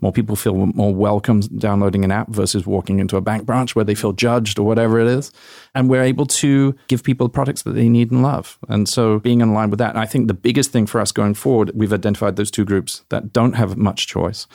more 0.00 0.12
people 0.12 0.36
feel 0.36 0.54
more 0.54 0.94
welcome 0.94 1.40
downloading 1.40 2.04
an 2.04 2.10
app 2.10 2.28
versus 2.28 2.66
walking 2.66 2.98
into 2.98 3.16
a 3.16 3.20
bank 3.20 3.46
branch 3.46 3.74
where 3.74 3.84
they 3.84 3.94
feel 3.94 4.12
judged 4.12 4.58
or 4.58 4.66
whatever 4.66 5.00
it 5.00 5.06
is. 5.06 5.32
And 5.74 5.88
we're 5.88 6.02
able 6.02 6.26
to 6.26 6.74
give 6.88 7.02
people 7.02 7.28
products 7.28 7.62
that 7.62 7.72
they 7.72 7.88
need 7.88 8.10
and 8.10 8.22
love. 8.22 8.58
And 8.68 8.88
so 8.88 9.18
being 9.20 9.40
in 9.40 9.54
line 9.54 9.70
with 9.70 9.78
that, 9.78 9.96
I 9.96 10.06
think 10.06 10.26
the 10.26 10.34
biggest 10.34 10.72
thing 10.72 10.86
for 10.86 11.00
us 11.00 11.12
going 11.12 11.34
forward, 11.34 11.70
we've 11.74 11.92
identified 11.92 12.36
those 12.36 12.50
two 12.50 12.64
groups 12.64 13.04
that 13.10 13.32
don't 13.32 13.52
have 13.54 13.76
much 13.76 14.06
choice. 14.06 14.46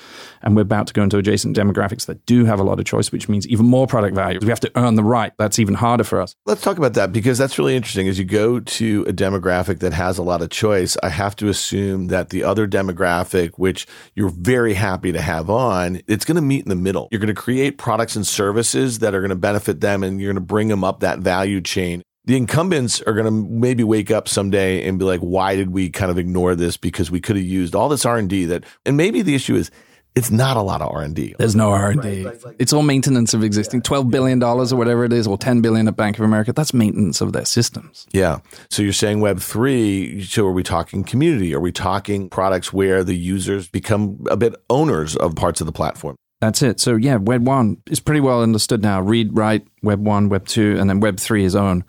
And 0.42 0.56
we're 0.56 0.64
about 0.64 0.88
to 0.88 0.94
go 0.94 1.04
into 1.04 1.18
adjacent 1.18 1.56
demographics 1.56 2.06
that 2.08 2.26
do 2.26 2.46
have 2.46 2.60
a 2.60 2.64
lot 2.64 2.80
of 2.80 2.86
choice, 2.86 3.12
which 3.12 3.30
means 3.30 3.48
even 3.48 3.66
more 3.66 3.88
product 3.88 4.16
value. 4.16 4.40
We 4.42 4.50
have 4.50 4.60
to 4.62 4.72
earn 4.76 4.96
the 4.96 5.04
right. 5.04 5.34
That's 5.38 5.60
even 5.60 5.76
harder 5.76 6.04
for 6.04 6.22
us. 6.22 6.36
Let's 6.46 6.62
talk 6.62 6.78
about 6.78 6.94
that 6.96 7.12
because 7.12 7.38
that's 7.38 7.58
really 7.58 7.76
interesting. 7.76 8.08
As 8.08 8.20
you 8.20 8.26
go 8.26 8.60
to 8.60 9.06
a 9.08 9.14
demographic 9.14 9.80
that 9.80 9.94
has 9.94 10.18
a 10.18 10.24
lot 10.24 10.42
of 10.42 10.50
choice, 10.50 10.98
I 11.02 11.10
have 11.10 11.36
to 11.38 11.48
assume 11.48 12.08
that 12.08 12.30
the 12.30 12.44
other 12.44 12.68
demographic, 12.68 13.52
which 13.56 13.88
you're 14.16 14.30
very 14.30 14.74
happy 14.74 15.12
to 15.12 15.22
have 15.36 15.50
on, 15.50 16.02
it's 16.08 16.26
going 16.26 16.36
to 16.36 16.42
meet 16.42 16.64
in 16.64 16.70
the 16.70 16.76
middle. 16.76 17.08
You're 17.12 17.20
going 17.20 17.28
to 17.28 17.34
create 17.34 17.78
products 17.78 18.16
and 18.16 18.26
services 18.26 19.00
that 19.00 19.14
are 19.14 19.22
going 19.22 19.30
to 19.30 19.36
benefit 19.36 19.82
them 19.82 20.04
and 20.04 20.20
you're 20.20 20.30
going 20.34 20.42
to 20.42 20.46
bring 20.48 20.68
them 20.68 20.84
up 20.84 21.02
that 21.02 21.20
value 21.20 21.62
chain 21.62 22.02
the 22.26 22.36
incumbents 22.36 23.02
are 23.04 23.14
going 23.14 23.26
to 23.26 23.32
maybe 23.32 23.84
wake 23.84 24.10
up 24.10 24.28
someday 24.28 24.88
and 24.88 25.00
be 25.00 25.06
like 25.06 25.20
why 25.20 25.56
did 25.56 25.70
we 25.70 25.90
kind 25.90 26.12
of 26.12 26.18
ignore 26.18 26.56
this 26.56 26.76
because 26.76 27.10
we 27.12 27.22
could 27.22 27.36
have 27.36 27.46
used 27.46 27.76
all 27.76 27.88
this 27.88 28.06
r&d 28.06 28.46
that 28.46 28.64
and 28.86 28.98
maybe 28.98 29.22
the 29.22 29.36
issue 29.36 29.56
is 29.56 29.72
it's 30.16 30.32
not 30.32 30.56
a 30.56 30.62
lot 30.62 30.82
of 30.82 30.92
R&D. 30.94 31.36
There's 31.38 31.56
no 31.56 31.72
R&D. 31.72 32.26
Right, 32.26 32.44
like, 32.44 32.56
it's 32.58 32.72
all 32.72 32.84
maintenance 32.84 33.34
of 33.34 33.44
existing 33.44 33.82
yeah, 33.82 33.90
$12 33.90 34.12
billion 34.12 34.42
or 34.42 34.66
whatever 34.76 35.04
it 35.04 35.12
is 35.12 35.28
or 35.28 35.38
10 35.38 35.62
billion 35.62 35.88
at 35.88 35.98
Bank 35.98 36.18
of 36.18 36.24
America. 36.24 36.54
That's 36.54 36.74
maintenance 36.74 37.20
of 37.20 37.34
their 37.34 37.44
systems. 37.44 38.08
Yeah. 38.12 38.40
So 38.70 38.82
you're 38.82 38.94
saying 38.94 39.20
web 39.20 39.40
3, 39.40 40.24
so 40.24 40.48
are 40.48 40.52
we 40.54 40.64
talking 40.64 41.04
community? 41.04 41.54
Are 41.54 41.60
we 41.60 41.74
talking 41.74 42.30
products 42.30 42.72
where 42.72 43.04
the 43.04 43.16
users 43.16 43.68
become 43.68 44.26
a 44.30 44.38
bit 44.38 44.56
owners 44.70 45.18
of 45.18 45.36
parts 45.36 45.60
of 45.60 45.68
the 45.68 45.74
platform? 45.74 46.16
That's 46.42 46.62
it. 46.62 46.80
So 46.80 46.96
yeah, 46.96 47.16
Web 47.18 47.46
one 47.46 47.82
is 47.90 48.00
pretty 48.00 48.22
well 48.22 48.42
understood 48.42 48.82
now. 48.82 49.02
Read, 49.02 49.36
write, 49.36 49.68
Web 49.84 50.06
one, 50.06 50.30
Web 50.30 50.48
two, 50.48 50.78
and 50.80 50.90
then 50.90 51.00
Web 51.00 51.20
three 51.20 51.44
is 51.44 51.56
own. 51.56 51.84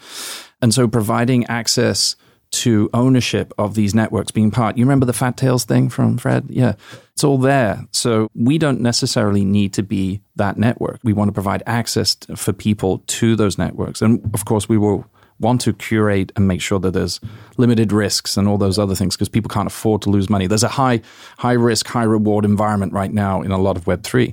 And 0.62 0.72
so 0.72 0.88
providing 0.88 1.46
access 1.46 2.16
to 2.50 2.88
ownership 2.94 3.52
of 3.59 3.74
these 3.74 3.94
networks 3.94 4.30
being 4.30 4.50
part. 4.50 4.76
You 4.76 4.85
remember 4.85 5.06
the 5.06 5.12
Fat 5.12 5.37
Tails 5.37 5.64
thing 5.64 5.88
from 5.88 6.16
Fred? 6.18 6.46
Yeah. 6.48 6.74
It's 7.12 7.24
all 7.24 7.38
there. 7.38 7.85
So 7.92 8.28
we 8.35 8.59
don't 8.59 8.80
necessarily 8.80 9.44
need 9.44 9.72
to 9.74 9.82
be 9.82 10.20
that 10.37 10.56
network. 10.56 11.00
We 11.02 11.12
want 11.12 11.28
to 11.28 11.32
provide 11.32 11.62
access 11.66 12.16
for 12.37 12.52
people 12.52 13.02
to 13.06 13.37
those 13.37 13.59
networks. 13.59 14.02
And 14.02 14.30
of 14.35 14.44
course, 14.44 14.68
we 14.68 14.78
will 14.78 15.06
want 15.38 15.61
to 15.62 15.72
curate 15.72 16.32
and 16.37 16.48
make 16.48 16.61
sure 16.61 16.78
that 16.78 16.92
there's 16.92 17.20
limited 17.56 17.92
risks 17.92 18.37
and 18.37 18.48
all 18.48 18.59
those 18.59 18.78
other 18.78 18.94
things 18.94 19.16
because 19.16 19.28
people 19.28 19.48
can't 19.48 19.66
afford 19.66 20.02
to 20.02 20.11
lose 20.11 20.30
money. 20.30 20.46
There's 20.46 20.62
a 20.62 20.68
high 20.68 21.02
high 21.38 21.52
risk, 21.52 21.87
high 21.87 22.04
reward 22.04 22.44
environment 22.44 22.92
right 22.92 23.12
now 23.12 23.42
in 23.42 23.50
a 23.50 23.59
lot 23.59 23.76
of 23.76 23.85
Web3. 23.85 24.32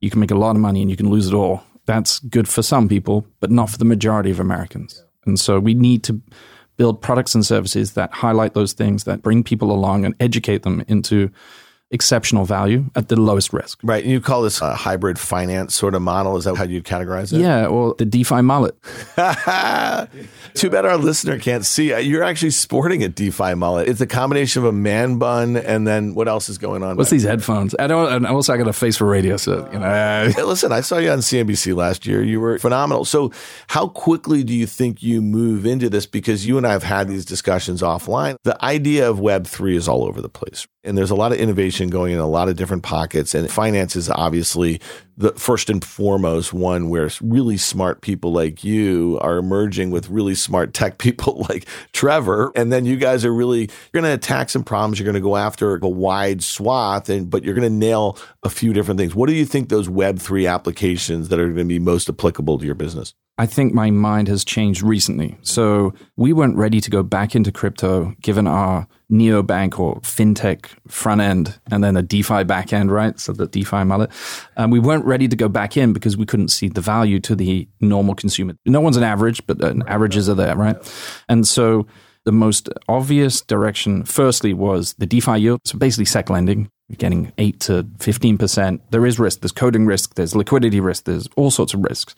You 0.00 0.10
can 0.10 0.20
make 0.20 0.32
a 0.32 0.36
lot 0.36 0.56
of 0.56 0.56
money 0.56 0.82
and 0.82 0.90
you 0.90 0.96
can 0.96 1.10
lose 1.10 1.28
it 1.28 1.34
all. 1.34 1.62
That's 1.86 2.18
good 2.20 2.48
for 2.48 2.62
some 2.62 2.88
people, 2.88 3.26
but 3.40 3.50
not 3.50 3.70
for 3.70 3.78
the 3.78 3.84
majority 3.84 4.30
of 4.30 4.40
Americans. 4.40 5.04
And 5.26 5.38
so 5.38 5.60
we 5.60 5.74
need 5.74 6.02
to 6.04 6.20
build 6.82 7.00
products 7.00 7.32
and 7.32 7.46
services 7.46 7.92
that 7.92 8.12
highlight 8.12 8.54
those 8.54 8.72
things, 8.72 9.04
that 9.04 9.22
bring 9.22 9.44
people 9.44 9.70
along 9.70 10.04
and 10.04 10.16
educate 10.18 10.64
them 10.64 10.84
into 10.88 11.30
exceptional 11.92 12.44
value 12.44 12.86
at 12.96 13.08
the 13.08 13.20
lowest 13.20 13.52
risk. 13.52 13.78
Right. 13.82 14.02
And 14.02 14.10
you 14.10 14.20
call 14.20 14.42
this 14.42 14.60
a 14.60 14.74
hybrid 14.74 15.18
finance 15.18 15.74
sort 15.74 15.94
of 15.94 16.02
model. 16.02 16.36
Is 16.36 16.44
that 16.44 16.56
how 16.56 16.64
you'd 16.64 16.84
categorize 16.84 17.32
it? 17.32 17.40
Yeah. 17.40 17.68
well, 17.68 17.94
the 17.94 18.06
DeFi 18.06 18.40
mullet. 18.40 18.74
Too 20.54 20.70
bad 20.70 20.84
our 20.84 20.96
listener 20.96 21.38
can't 21.38 21.64
see. 21.64 21.92
Uh, 21.92 21.98
you're 21.98 22.22
actually 22.22 22.50
sporting 22.50 23.02
a 23.04 23.08
DeFi 23.08 23.54
mullet. 23.54 23.88
It's 23.88 24.00
a 24.00 24.06
combination 24.06 24.62
of 24.62 24.68
a 24.68 24.72
man 24.72 25.18
bun 25.18 25.56
and 25.56 25.86
then 25.86 26.14
what 26.14 26.28
else 26.28 26.48
is 26.48 26.58
going 26.58 26.82
on? 26.82 26.96
What's 26.96 27.10
these 27.10 27.24
headphones? 27.24 27.74
I 27.78 27.86
don't, 27.86 28.12
and 28.12 28.26
also 28.26 28.54
I 28.54 28.56
got 28.56 28.68
a 28.68 28.72
face 28.72 28.96
for 28.96 29.06
radio. 29.06 29.36
So, 29.36 29.68
you 29.72 29.78
know. 29.78 30.32
hey, 30.34 30.42
listen, 30.42 30.72
I 30.72 30.80
saw 30.80 30.98
you 30.98 31.10
on 31.10 31.18
CNBC 31.18 31.76
last 31.76 32.06
year. 32.06 32.22
You 32.22 32.40
were 32.40 32.58
phenomenal. 32.58 33.04
So 33.04 33.32
how 33.68 33.88
quickly 33.88 34.42
do 34.44 34.54
you 34.54 34.66
think 34.66 35.02
you 35.02 35.20
move 35.20 35.66
into 35.66 35.90
this? 35.90 36.06
Because 36.06 36.46
you 36.46 36.56
and 36.56 36.66
I 36.66 36.72
have 36.72 36.82
had 36.82 37.08
these 37.08 37.24
discussions 37.24 37.82
offline. 37.82 38.36
The 38.44 38.62
idea 38.64 39.08
of 39.08 39.18
Web3 39.18 39.74
is 39.74 39.88
all 39.88 40.04
over 40.04 40.20
the 40.22 40.28
place. 40.28 40.66
And 40.84 40.98
there's 40.98 41.10
a 41.10 41.14
lot 41.14 41.32
of 41.32 41.38
innovation 41.38 41.90
going 41.90 42.12
in 42.12 42.18
a 42.18 42.26
lot 42.26 42.48
of 42.48 42.56
different 42.56 42.82
pockets. 42.82 43.34
And 43.34 43.48
finance 43.50 43.94
is 43.94 44.10
obviously 44.10 44.80
the 45.22 45.32
first 45.34 45.70
and 45.70 45.84
foremost 45.84 46.52
one 46.52 46.88
where 46.88 47.08
really 47.20 47.56
smart 47.56 48.00
people 48.00 48.32
like 48.32 48.64
you 48.64 49.18
are 49.22 49.38
emerging 49.38 49.92
with 49.92 50.10
really 50.10 50.34
smart 50.34 50.74
tech 50.74 50.98
people 51.02 51.46
like 51.48 51.66
Trevor. 51.92 52.50
And 52.56 52.72
then 52.72 52.84
you 52.84 52.96
guys 52.96 53.24
are 53.24 53.32
really, 53.32 53.60
you're 53.60 54.02
going 54.02 54.04
to 54.04 54.12
attack 54.12 54.50
some 54.50 54.64
problems. 54.64 54.98
You're 54.98 55.06
going 55.06 55.14
to 55.14 55.20
go 55.20 55.36
after 55.36 55.76
a 55.76 55.88
wide 55.88 56.42
swath, 56.42 57.08
and 57.08 57.30
but 57.30 57.44
you're 57.44 57.54
going 57.54 57.68
to 57.68 57.74
nail 57.74 58.18
a 58.42 58.50
few 58.50 58.72
different 58.72 58.98
things. 58.98 59.14
What 59.14 59.28
do 59.28 59.34
you 59.34 59.46
think 59.46 59.68
those 59.68 59.88
Web3 59.88 60.52
applications 60.52 61.28
that 61.28 61.38
are 61.38 61.46
going 61.46 61.56
to 61.56 61.64
be 61.64 61.78
most 61.78 62.08
applicable 62.08 62.58
to 62.58 62.66
your 62.66 62.74
business? 62.74 63.14
I 63.38 63.46
think 63.46 63.72
my 63.72 63.90
mind 63.90 64.28
has 64.28 64.44
changed 64.44 64.82
recently. 64.82 65.38
So 65.42 65.94
we 66.16 66.32
weren't 66.32 66.56
ready 66.56 66.80
to 66.80 66.90
go 66.90 67.02
back 67.02 67.34
into 67.34 67.50
crypto 67.50 68.14
given 68.20 68.46
our 68.46 68.86
neobank 69.10 69.78
or 69.78 70.00
fintech 70.00 70.66
front 70.86 71.20
end 71.20 71.58
and 71.70 71.82
then 71.82 71.96
a 71.96 72.02
DeFi 72.02 72.44
back 72.44 72.72
end, 72.72 72.92
right? 72.92 73.18
So 73.18 73.32
the 73.32 73.46
DeFi 73.46 73.84
mullet. 73.84 74.10
And 74.56 74.70
we 74.70 74.78
weren't 74.78 75.04
ready 75.12 75.28
to 75.28 75.36
go 75.36 75.46
back 75.46 75.76
in 75.76 75.92
because 75.92 76.16
we 76.16 76.24
couldn't 76.24 76.48
see 76.48 76.68
the 76.68 76.80
value 76.80 77.20
to 77.20 77.36
the 77.36 77.68
normal 77.80 78.14
consumer. 78.14 78.54
No 78.64 78.80
one's 78.80 78.96
an 78.96 79.02
average, 79.02 79.46
but 79.46 79.62
uh, 79.62 79.74
averages 79.86 80.26
are 80.30 80.34
there, 80.34 80.56
right? 80.56 80.76
And 81.28 81.46
so 81.46 81.86
the 82.24 82.32
most 82.32 82.70
obvious 82.88 83.42
direction, 83.42 84.04
firstly, 84.04 84.54
was 84.54 84.94
the 84.94 85.04
DeFi 85.04 85.38
yield. 85.38 85.60
So 85.66 85.76
basically, 85.76 86.06
SEC 86.06 86.30
lending, 86.30 86.70
getting 86.96 87.30
8 87.36 87.60
to 87.60 87.84
15%. 87.98 88.80
There 88.90 89.04
is 89.04 89.18
risk. 89.18 89.40
There's 89.40 89.52
coding 89.52 89.84
risk. 89.84 90.14
There's 90.14 90.34
liquidity 90.34 90.80
risk. 90.80 91.04
There's 91.04 91.28
all 91.36 91.50
sorts 91.50 91.74
of 91.74 91.80
risks. 91.80 92.14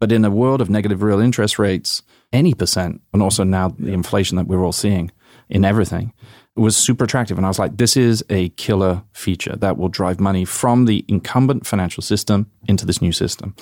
But 0.00 0.10
in 0.10 0.24
a 0.24 0.30
world 0.30 0.60
of 0.60 0.68
negative 0.68 1.00
real 1.02 1.20
interest 1.20 1.60
rates, 1.60 2.02
any 2.32 2.54
percent, 2.54 3.02
and 3.12 3.22
also 3.22 3.44
now 3.44 3.68
the 3.68 3.92
inflation 3.92 4.36
that 4.36 4.48
we're 4.48 4.64
all 4.64 4.72
seeing 4.72 5.12
in 5.48 5.64
everything, 5.64 6.12
was 6.54 6.76
super 6.76 7.04
attractive. 7.04 7.38
And 7.38 7.46
I 7.46 7.48
was 7.48 7.58
like, 7.58 7.78
this 7.78 7.96
is 7.96 8.22
a 8.28 8.50
killer 8.50 9.02
feature 9.12 9.56
that 9.56 9.78
will 9.78 9.88
drive 9.88 10.20
money 10.20 10.44
from 10.44 10.84
the 10.84 11.04
incumbent 11.08 11.66
financial 11.66 12.02
system 12.02 12.50
into 12.68 12.84
this 12.84 13.00
new 13.00 13.12
system. 13.12 13.54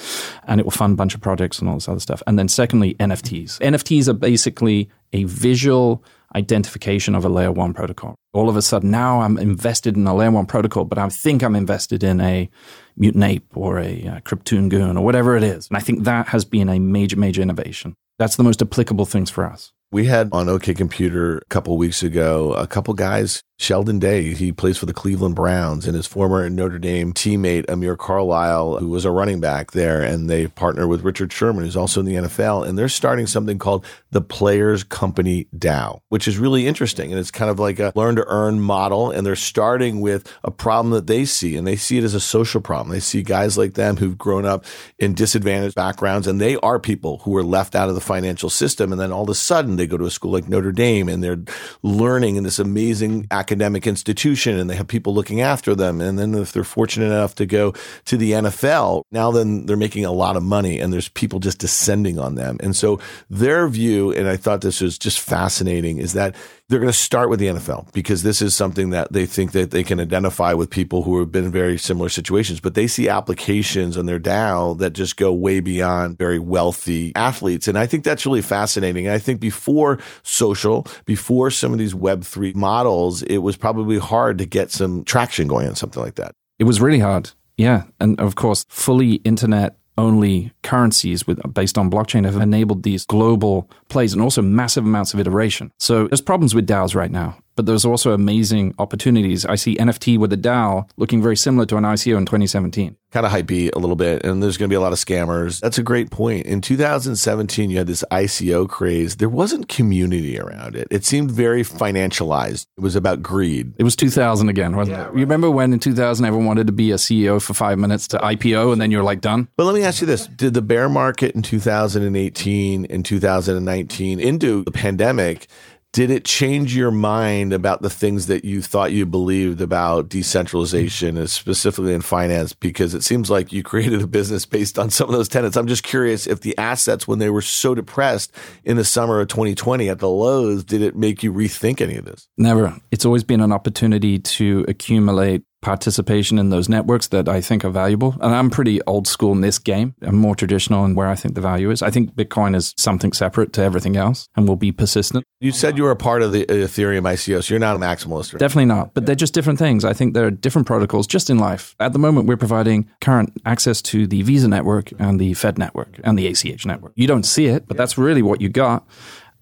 And 0.45 0.61
it 0.61 0.67
will 0.67 0.73
fund 0.73 0.95
a 0.95 0.97
bunch 0.97 1.15
of 1.15 1.21
projects 1.21 1.61
and 1.61 1.69
all 1.69 1.77
this 1.77 1.89
other 1.89 2.01
stuff. 2.01 2.23
And 2.27 2.39
then 2.39 2.49
secondly, 2.49 2.95
NFTs. 2.95 3.59
NFTs 3.61 4.09
are 4.09 4.15
basically 4.15 4.91
a 5.13 5.25
visual 5.25 6.05
identification 6.35 7.15
of 7.15 7.25
a 7.25 7.29
layer 7.29 7.53
one 7.53 7.75
protocol. 7.75 8.15
All 8.33 8.49
of 8.49 8.57
a 8.57 8.63
sudden, 8.63 8.91
now 8.91 9.21
I'm 9.21 9.39
invested 9.39 9.97
in 9.97 10.07
a 10.07 10.15
layer 10.15 10.31
one 10.31 10.47
protocol, 10.47 10.85
but 10.85 10.99
I 10.99 11.09
think 11.09 11.43
I'm 11.43 11.57
invested 11.57 12.03
in 12.05 12.21
a 12.21 12.49
mutant 12.97 13.25
ape 13.25 13.47
or 13.55 13.79
a 13.79 14.07
uh, 14.07 14.21
Cryptoon 14.21 14.69
Goon 14.69 14.97
or 14.97 15.05
whatever 15.05 15.37
it 15.37 15.43
is. 15.43 15.69
And 15.69 15.77
I 15.77 15.81
think 15.81 16.05
that 16.05 16.29
has 16.29 16.45
been 16.45 16.69
a 16.69 16.79
major, 16.79 17.17
major 17.17 17.43
innovation. 17.43 17.95
That's 18.19 18.37
the 18.37 18.45
most 18.45 18.63
applicable 18.63 19.07
things 19.07 19.31
for 19.31 19.45
us. 19.45 19.73
We 19.93 20.07
had 20.07 20.29
on 20.31 20.49
OK 20.49 20.75
Computer 20.75 21.39
a 21.39 21.45
couple 21.47 21.77
weeks 21.77 22.05
ago 22.05 22.53
a 22.53 22.69
couple 22.69 22.95
guys 22.95 23.43
Sheldon 23.61 23.99
Day, 23.99 24.33
he 24.33 24.53
plays 24.53 24.79
for 24.79 24.87
the 24.87 24.95
Cleveland 24.95 25.35
Browns, 25.35 25.87
and 25.87 25.95
his 25.95 26.07
former 26.07 26.49
Notre 26.49 26.79
Dame 26.79 27.13
teammate 27.13 27.69
Amir 27.69 27.95
Carlisle, 27.95 28.79
who 28.79 28.89
was 28.89 29.05
a 29.05 29.11
running 29.11 29.39
back 29.39 29.73
there, 29.73 30.01
and 30.01 30.31
they 30.31 30.47
partner 30.47 30.89
with 30.89 31.03
Richard 31.03 31.31
Sherman, 31.31 31.65
who's 31.65 31.77
also 31.77 32.01
in 32.01 32.07
the 32.07 32.15
NFL, 32.15 32.67
and 32.67 32.79
they're 32.79 32.89
starting 32.89 33.27
something 33.27 33.59
called 33.59 33.85
the 34.13 34.23
Players 34.23 34.83
Company 34.83 35.47
DAO, 35.55 36.01
which 36.09 36.27
is 36.27 36.39
really 36.39 36.67
interesting, 36.67 37.13
and 37.13 37.21
it's 37.21 37.31
kind 37.31 37.51
of 37.51 37.59
like 37.59 37.79
a 37.79 37.93
learn 37.95 38.17
to 38.17 38.25
earn 38.29 38.63
model, 38.63 39.11
and 39.11 39.27
they're 39.27 39.37
starting 39.37 40.01
with 40.01 40.27
a 40.43 40.51
problem 40.51 40.93
that 40.93 41.07
they 41.07 41.27
see, 41.27 41.55
and 41.55 41.67
they 41.67 41.77
see 41.77 41.99
it 41.99 42.05
as 42.05 42.15
a 42.15 42.21
social 42.21 42.63
problem. 42.63 42.89
They 42.89 42.99
see 42.99 43.23
guys 43.23 43.59
like 43.59 43.75
them 43.75 43.99
who've 43.99 44.17
grown 44.17 44.47
up 44.47 44.65
in 44.99 45.13
disadvantaged 45.13 45.75
backgrounds, 45.75 46.27
and 46.27 46.41
they 46.41 46.57
are 46.57 46.79
people 46.79 47.19
who 47.25 47.37
are 47.37 47.45
left 47.45 47.75
out 47.75 47.91
of 47.91 47.95
the 47.95 48.01
financial 48.01 48.49
system, 48.49 48.91
and 48.91 48.99
then 48.99 49.13
all 49.13 49.25
of 49.25 49.29
a 49.29 49.35
sudden 49.35 49.77
they 49.77 49.87
go 49.87 49.99
to 49.99 50.07
a 50.07 50.11
school 50.11 50.33
like 50.33 50.49
Notre 50.49 50.73
Dame, 50.73 51.11
and 51.11 51.23
they're 51.23 51.43
learning 51.83 52.37
in 52.37 52.43
this 52.43 52.59
amazing 52.59 53.27
academic 53.31 53.50
academic 53.51 53.85
institution 53.85 54.57
and 54.57 54.71
they 54.71 54.77
have 54.77 54.87
people 54.87 55.13
looking 55.13 55.41
after 55.41 55.75
them. 55.75 56.01
And 56.01 56.17
then 56.17 56.35
if 56.37 56.53
they're 56.53 56.63
fortunate 56.63 57.07
enough 57.07 57.35
to 57.35 57.47
go 57.47 57.75
to 58.05 58.17
the 58.17 58.31
NFL, 58.31 59.03
now 59.11 59.33
then 59.33 59.67
they're 59.67 59.77
making 59.77 60.05
a 60.05 60.13
lot 60.13 60.37
of 60.37 60.45
money 60.45 60.79
and 60.79 60.93
there's 60.93 61.09
people 61.09 61.41
just 61.41 61.59
descending 61.59 62.17
on 62.17 62.37
them. 62.37 62.59
And 62.61 62.77
so 62.77 63.01
their 63.29 63.69
view, 63.69 64.13
and 64.13 64.29
I 64.29 64.37
thought 64.37 64.61
this 64.61 64.81
was 64.81 64.99
just 64.99 65.19
fascinating, 65.19 65.99
is 65.99 66.13
that 66.13 66.37
they're 66.71 66.79
going 66.79 66.93
to 66.93 66.97
start 66.97 67.29
with 67.29 67.41
the 67.41 67.49
NFL 67.49 67.93
because 67.93 68.23
this 68.23 68.41
is 68.41 68.55
something 68.55 68.91
that 68.91 69.13
they 69.13 69.27
think 69.27 69.51
that 69.53 69.73
they 69.73 69.83
can 69.83 69.99
identify 69.99 70.53
with 70.53 70.71
people 70.71 71.03
who 71.03 71.19
have 71.19 71.33
been 71.33 71.47
in 71.47 71.51
very 71.51 71.77
similar 71.77 72.09
situations, 72.09 72.61
but 72.61 72.75
they 72.75 72.87
see 72.87 73.09
applications 73.09 73.97
on 73.97 74.07
their 74.07 74.21
DAO 74.21 74.79
that 74.79 74.93
just 74.93 75.17
go 75.17 75.33
way 75.33 75.59
beyond 75.59 76.17
very 76.17 76.39
wealthy 76.39 77.11
athletes. 77.17 77.67
And 77.67 77.77
I 77.77 77.87
think 77.87 78.05
that's 78.05 78.25
really 78.25 78.41
fascinating. 78.41 79.09
And 79.09 79.15
I 79.15 79.19
think 79.19 79.41
before 79.41 79.99
social, 80.23 80.87
before 81.07 81.51
some 81.51 81.73
of 81.73 81.81
these 81.81 81.93
Web3 81.93 82.55
models, 82.55 83.23
it 83.25 83.39
was 83.41 83.57
probably 83.57 83.99
hard 83.99 84.39
to 84.39 84.47
get 84.47 84.71
some 84.71 85.05
traction 85.05 85.49
going 85.49 85.69
on 85.69 85.75
something 85.75 86.03
like 86.03 86.17
that. 86.17 86.33
It 86.59 86.65
was 86.65 86.81
really 86.81 86.99
hard. 86.99 87.31
Yeah. 87.57 87.85
And 88.01 88.19
of 88.21 88.37
course, 88.37 88.65
fully 88.69 89.15
internet 89.17 89.77
only 89.99 90.51
currencies 90.63 91.27
with 91.27 91.41
based 91.53 91.77
on 91.77 91.91
blockchain 91.91 92.25
have 92.25 92.37
enabled 92.37 92.83
these 92.83 93.05
global 93.05 93.71
plays 93.89 94.13
and 94.13 94.23
also 94.23 94.41
massive 94.41 94.85
amounts 94.85 95.13
of 95.13 95.21
iteration. 95.21 95.71
So 95.79 96.09
there's 96.09 96.23
problems 96.23 96.55
with 96.55 96.67
DAOs 96.67 96.95
right 96.95 97.11
now 97.11 97.37
but 97.57 97.67
there's 97.67 97.85
also 97.85 98.13
amazing 98.13 98.75
opportunities. 98.79 99.45
I 99.45 99.55
see 99.55 99.77
NFT 99.77 100.19
with 100.19 100.33
a 100.33 100.37
DAO 100.37 100.89
looking 100.97 101.23
very 101.23 101.37
similar 101.37 101.67
to 101.67 101.77
an 101.77 101.85
ICO 101.85 102.17
in 102.17 102.27
2017. 102.27 102.97
Kind 103.11 103.27
of 103.27 103.33
hypey 103.33 103.75
a 103.75 103.79
little 103.79 103.97
bit, 103.97 104.25
and 104.25 104.43
there's 104.43 104.57
going 104.57 104.69
to 104.69 104.73
be 104.73 104.77
a 104.77 104.81
lot 104.81 104.93
of 104.93 104.99
scammers. 104.99 105.61
That's 105.61 105.79
a 105.79 105.83
great 105.83 106.11
point. 106.11 106.47
In 106.47 106.61
2017, 106.61 107.69
you 107.69 107.79
had 107.79 107.89
this 107.89 108.05
ICO 108.11 108.69
craze. 108.69 109.17
There 109.17 109.29
wasn't 109.29 109.69
community 109.69 110.39
around 110.39 110.77
it. 110.77 110.87
It 110.91 111.05
seemed 111.05 111.33
very 111.33 111.65
financialized. 111.65 112.67
It 112.77 112.81
was 112.81 112.95
about 112.95 113.21
greed. 113.21 113.75
It 113.79 113.83
was 113.83 113.97
2000 113.97 114.49
again, 114.49 114.77
wasn't 114.77 114.97
yeah, 114.97 115.03
it? 115.03 115.07
Right. 115.09 115.15
You 115.15 115.21
remember 115.21 115.51
when 115.51 115.73
in 115.73 115.81
2000 115.81 116.25
everyone 116.25 116.47
wanted 116.47 116.69
to 116.69 116.73
be 116.73 116.93
a 116.93 116.97
CEO 116.97 117.43
for 117.43 117.53
five 117.53 117.79
minutes 117.79 118.07
to 118.09 118.19
IPO, 118.19 118.73
and 118.73 118.81
then 118.81 118.93
you're 118.93 119.03
like 119.03 119.21
done? 119.21 119.49
But 119.57 119.65
let 119.65 119.75
me 119.75 119.83
ask 119.83 120.01
you 120.01 120.07
this: 120.07 120.27
Did 120.29 120.55
the 120.55 120.63
bear 120.63 120.89
market 120.89 121.35
in 121.35 121.43
2018 121.43 122.87
and 122.87 123.05
2019 123.05 124.21
into 124.21 124.65
the 124.65 124.71
pandemic? 124.71 125.49
Did 125.93 126.11
it 126.11 126.25
change 126.25 126.77
your 126.77 126.93
mind 126.93 127.53
about 127.53 127.83
the 127.83 127.91
things 127.91 128.27
that 128.27 128.45
you 128.45 128.63
thought 128.63 128.93
you 128.93 129.05
believed 129.05 129.61
about 129.61 130.09
decentralization, 130.09 131.17
mm-hmm. 131.17 131.25
specifically 131.27 131.93
in 131.93 132.01
finance? 132.01 132.53
Because 132.53 132.95
it 132.95 133.03
seems 133.03 133.29
like 133.29 133.53
you 133.53 133.63
created 133.63 134.01
a 134.01 134.07
business 134.07 134.47
based 134.47 134.79
on 134.79 134.91
some 134.91 135.09
of 135.09 135.15
those 135.15 135.29
tenets. 135.29 135.57
I'm 135.57 135.67
just 135.67 135.83
curious 135.83 136.27
if 136.27 136.41
the 136.41 136.57
assets, 136.59 137.09
when 137.09 137.19
they 137.19 137.31
were 137.31 137.43
so 137.43 137.75
depressed 137.75 138.33
in 138.65 138.77
the 138.77 138.85
summer 138.85 139.21
of 139.21 139.29
2020 139.29 139.89
at 139.89 139.99
the 139.99 140.09
lows, 140.09 140.63
did 140.63 140.81
it 140.81 140.95
make 140.95 141.23
you 141.23 141.33
rethink 141.33 141.81
any 141.81 141.97
of 141.97 142.05
this? 142.05 142.29
Never. 142.39 142.77
It's 142.93 143.05
always 143.05 143.25
been 143.25 143.41
an 143.41 143.53
opportunity 143.53 144.19
to 144.19 144.65
accumulate 144.69 145.43
participation 145.63 146.39
in 146.39 146.51
those 146.51 146.69
networks 146.69 147.09
that 147.09 147.29
I 147.29 147.41
think 147.41 147.65
are 147.65 147.71
valuable. 147.71 148.17
And 148.21 148.35
I'm 148.35 148.51
pretty 148.51 148.81
old 148.87 149.07
school 149.07 149.33
in 149.33 149.41
this 149.41 149.59
game. 149.59 149.95
I'm 150.03 150.17
more 150.17 150.35
traditional 150.35 150.85
in 150.85 150.95
where 150.95 151.09
I 151.09 151.15
think 151.15 151.35
the 151.35 151.41
value 151.41 151.71
is. 151.71 151.83
I 151.83 151.91
think 151.91 152.15
Bitcoin 152.15 152.57
is 152.57 152.75
something 152.77 153.13
separate 153.13 153.53
to 153.55 153.63
everything 153.63 153.97
else 153.97 154.29
and 154.37 154.49
will 154.49 154.57
be 154.57 154.73
persistent. 154.73 155.25
You 155.41 155.53
said 155.53 155.77
you 155.77 155.85
were 155.85 155.91
a 155.91 155.97
part 155.97 156.23
of 156.23 156.33
the 156.33 156.45
Ethereum 156.47 157.03
ICO, 157.03 157.43
so 157.43 157.55
you're 157.55 157.59
not 157.59 157.77
a 157.77 157.79
maximalist. 157.79 158.33
Right? 158.33 158.41
Definitely 158.41 158.67
not. 158.67 158.95
But 158.95 159.07
they're 159.07 159.15
just 159.15 159.35
different 159.35 159.59
things. 159.59 159.85
I 159.85 159.93
think 159.93 160.15
there 160.15 160.27
are 160.27 160.31
different 160.31 160.67
protocols 160.67 161.07
just 161.07 161.31
in 161.31 161.39
life. 161.39 161.75
At 161.81 161.93
the 161.93 161.99
moment, 161.99 162.27
we're 162.27 162.37
providing 162.37 162.91
current 163.01 163.33
access 163.45 163.83
to 163.83 164.07
the 164.07 164.23
Visa 164.23 164.49
network 164.49 164.93
and 164.99 165.21
the 165.21 165.35
Fed 165.35 165.59
network 165.59 165.99
and 166.05 166.19
the 166.19 166.27
ACH 166.27 166.67
network. 166.67 166.93
You 166.95 167.07
don't 167.07 167.25
see 167.25 167.47
it, 167.47 167.69
but 167.69 167.77
that's 167.77 167.97
really 167.97 168.23
what 168.23 168.41
you 168.41 168.49
got. 168.49 168.87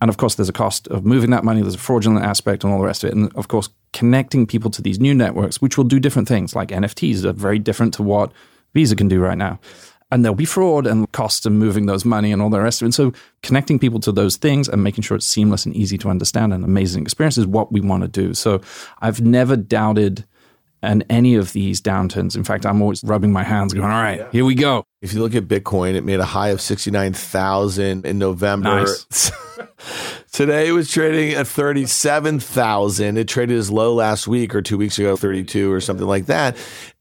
And 0.01 0.09
of 0.09 0.17
course, 0.17 0.37
there's 0.37 0.49
a 0.49 0.53
cost 0.53 0.87
of 0.89 1.05
moving 1.05 1.31
that 1.31 1.45
money. 1.45 1.61
There's 1.61 1.75
a 1.75 1.79
fraudulent 1.79 2.25
aspect 2.25 2.65
and 2.65 2.73
all 2.73 2.79
the 2.79 2.87
rest 2.87 3.05
of 3.05 3.11
it. 3.11 3.17
And 3.17 3.35
of 3.35 3.49
course, 3.49 3.69
connecting 3.93 4.47
people 4.47 4.71
to 4.71 4.83
these 4.83 5.01
new 5.01 5.15
networks, 5.15 5.61
which 5.61 5.77
will 5.77 5.85
do 5.85 5.99
different 5.99 6.29
things, 6.29 6.55
like 6.55 6.69
NFTs 6.69 7.25
are 7.25 7.33
very 7.33 7.59
different 7.59 7.95
to 7.95 8.03
what 8.03 8.33
Visa 8.75 8.95
can 8.95 9.09
do 9.09 9.21
right 9.21 9.39
now. 9.39 9.59
And 10.11 10.25
there'll 10.25 10.37
be 10.37 10.47
fraud 10.47 10.87
and 10.87 11.11
costs 11.13 11.45
of 11.45 11.53
moving 11.53 11.87
those 11.87 12.05
money 12.05 12.33
and 12.33 12.41
all 12.41 12.49
the 12.49 12.61
rest 12.61 12.81
of 12.81 12.87
it. 12.87 12.87
And 12.87 12.95
so 12.95 13.13
connecting 13.43 13.79
people 13.79 14.01
to 14.01 14.13
those 14.13 14.37
things 14.37 14.69
and 14.69 14.83
making 14.83 15.03
sure 15.03 15.17
it's 15.17 15.27
seamless 15.27 15.67
and 15.67 15.77
easy 15.77 15.99
to 15.99 16.09
understand 16.09 16.55
and 16.55 16.65
amazing 16.65 17.03
experience 17.03 17.37
is 17.37 17.47
what 17.47 17.73
we 17.73 17.81
want 17.81 18.05
to 18.05 18.09
do. 18.09 18.33
So 18.33 18.63
I've 19.01 19.21
never 19.21 19.57
doubted 19.57 20.25
and 20.83 21.05
any 21.11 21.35
of 21.35 21.53
these 21.53 21.81
downturns. 21.81 22.37
In 22.37 22.45
fact, 22.45 22.65
I'm 22.65 22.81
always 22.81 23.03
rubbing 23.03 23.33
my 23.33 23.43
hands, 23.43 23.75
going, 23.75 23.85
"All 23.85 23.91
right, 23.91 24.27
here 24.31 24.45
we 24.45 24.55
go." 24.55 24.85
If 25.03 25.13
you 25.13 25.21
look 25.21 25.35
at 25.35 25.49
Bitcoin, 25.49 25.95
it 25.95 26.05
made 26.05 26.21
a 26.21 26.25
high 26.25 26.51
of 26.51 26.61
sixty 26.61 26.91
nine 26.91 27.13
thousand 27.13 28.07
in 28.07 28.19
November. 28.19 28.85
Nice. 28.85 29.33
Today 30.33 30.69
it 30.69 30.73
was 30.73 30.91
trading 30.91 31.35
at 31.35 31.47
thirty 31.47 31.87
seven 31.87 32.41
thousand. 32.41 33.17
It 33.17 33.29
traded 33.29 33.57
as 33.59 33.71
low 33.71 33.95
last 33.95 34.29
week 34.29 34.55
or 34.55 34.63
two 34.63 34.79
weeks 34.79 34.99
ago, 34.99 35.17
thirty 35.17 35.45
two 35.45 35.73
or 35.73 35.81
something 35.81 36.07
like 36.07 36.27
that. 36.27 36.57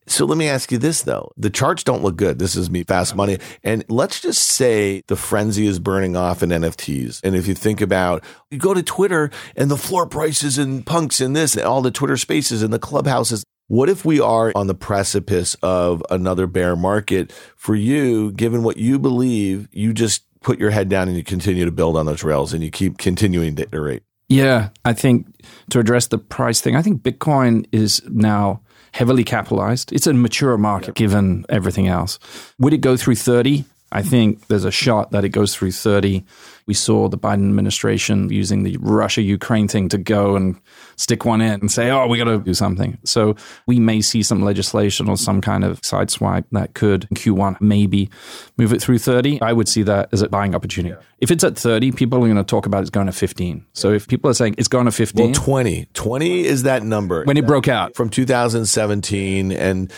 So 0.10 0.26
let 0.26 0.38
me 0.38 0.48
ask 0.48 0.72
you 0.72 0.78
this 0.78 1.02
though. 1.02 1.32
The 1.36 1.50
charts 1.50 1.84
don't 1.84 2.02
look 2.02 2.16
good. 2.16 2.40
This 2.40 2.56
is 2.56 2.70
me 2.70 2.84
fast 2.84 3.16
money. 3.16 3.40
And 3.64 3.84
let's 3.90 4.22
just 4.22 4.42
say 4.42 5.04
the 5.08 5.18
frenzy 5.18 5.68
is 5.68 5.80
burning 5.80 6.16
off 6.16 6.42
in 6.42 6.50
NFTs. 6.50 7.20
And 7.24 7.36
if 7.36 7.48
you 7.48 7.54
think 7.54 7.82
about 7.82 8.24
you 8.50 8.58
go 8.58 8.74
to 8.74 8.84
Twitter 8.84 9.30
and 9.56 9.70
the 9.70 9.78
floor 9.78 10.08
prices 10.08 10.58
and 10.58 10.86
punks 10.86 11.20
and 11.20 11.36
this 11.36 11.56
and 11.56 11.66
all 11.66 11.82
the 11.82 11.92
Twitter 11.92 12.16
spaces 12.16 12.64
and 12.64 12.74
the 12.74 12.80
clubhouses, 12.80 13.44
what 13.68 13.90
if 13.90 14.06
we 14.06 14.22
are 14.22 14.54
on 14.56 14.68
the 14.68 14.76
precipice 14.76 15.56
of 15.56 16.02
another 16.10 16.48
bear 16.48 16.78
market 16.78 17.34
for 17.58 17.76
you, 17.76 18.32
given 18.32 18.64
what 18.64 18.78
you 18.78 18.98
believe, 18.98 19.68
you 19.74 19.94
just 19.94 20.24
put 20.48 20.60
your 20.60 20.72
head 20.72 20.88
down 20.88 21.10
and 21.10 21.18
you 21.18 21.26
continue 21.26 21.66
to 21.66 21.72
build 21.72 21.98
on 21.98 22.06
those 22.06 22.24
rails 22.24 22.54
and 22.54 22.64
you 22.64 22.72
keep 22.72 22.98
continuing 22.98 23.58
to 23.58 23.64
iterate? 23.64 24.02
Yeah, 24.30 24.70
I 24.86 24.94
think 24.94 25.28
to 25.72 25.80
address 25.80 26.08
the 26.08 26.18
price 26.18 26.62
thing, 26.62 26.74
I 26.74 26.82
think 26.82 27.02
Bitcoin 27.02 27.66
is 27.74 28.02
now 28.08 28.62
heavily 28.94 29.26
capitalized. 29.26 29.92
It's 29.92 30.08
a 30.08 30.14
mature 30.14 30.58
market 30.58 30.96
given 30.96 31.44
everything 31.50 31.90
else. 31.90 32.18
Would 32.60 32.72
it 32.72 32.78
go 32.78 32.96
through 32.96 33.16
30? 33.16 33.66
I 33.92 34.02
think 34.02 34.48
there's 34.48 34.64
a 34.64 34.72
shot 34.72 35.12
that 35.12 35.26
it 35.26 35.30
goes 35.30 35.54
through 35.54 35.74
30. 35.74 36.24
We 36.68 36.74
saw 36.74 37.08
the 37.08 37.18
Biden 37.18 37.48
administration 37.48 38.30
using 38.30 38.64
the 38.64 38.78
Russia 38.80 39.22
Ukraine 39.22 39.68
thing 39.68 39.90
to 39.90 39.98
go 39.98 40.36
and 40.36 40.60
stick 40.98 41.26
one 41.26 41.42
in 41.42 41.62
and 41.62 41.72
say, 41.72 41.90
oh, 41.90 42.08
we 42.08 42.18
got 42.18 42.26
to 42.26 42.40
do 42.40 42.54
something. 42.54 42.98
So 43.04 43.36
we 43.66 43.80
may 43.80 44.02
see 44.02 44.22
some 44.22 44.44
legislation 44.44 45.10
or 45.10 45.18
some 45.18 45.42
kind 45.42 45.64
of 45.64 45.82
sideswipe 45.82 46.46
that 46.52 46.74
could, 46.74 47.08
Q1, 47.14 47.60
maybe 47.62 48.10
move 48.58 48.74
it 48.74 48.82
through 48.82 49.00
30. 49.00 49.42
I 49.42 49.54
would 49.54 49.68
see 49.68 49.84
that 49.84 50.10
as 50.12 50.22
a 50.22 50.30
buying 50.30 50.54
opportunity. 50.54 50.96
Yeah. 50.96 51.02
If 51.20 51.32
it's 51.32 51.44
at 51.44 51.58
30, 51.58 51.94
people 51.94 52.20
are 52.20 52.28
going 52.28 52.36
to 52.36 52.44
talk 52.44 52.66
about 52.66 52.82
it's 52.82 52.90
going 52.90 53.08
to 53.08 53.14
15. 53.14 53.66
So 53.74 53.92
if 53.92 54.08
people 54.08 54.30
are 54.30 54.34
saying 54.34 54.56
it's 54.58 54.68
going 54.68 54.86
to 54.86 54.92
15. 54.92 55.26
Well, 55.26 55.34
20. 55.34 55.88
20 55.94 56.46
is 56.46 56.64
that 56.64 56.84
number. 56.84 57.24
When 57.24 57.38
it 57.38 57.48
broke 57.48 57.68
out. 57.68 57.96
From 57.96 58.10
2017. 58.10 59.52
And 59.52 59.92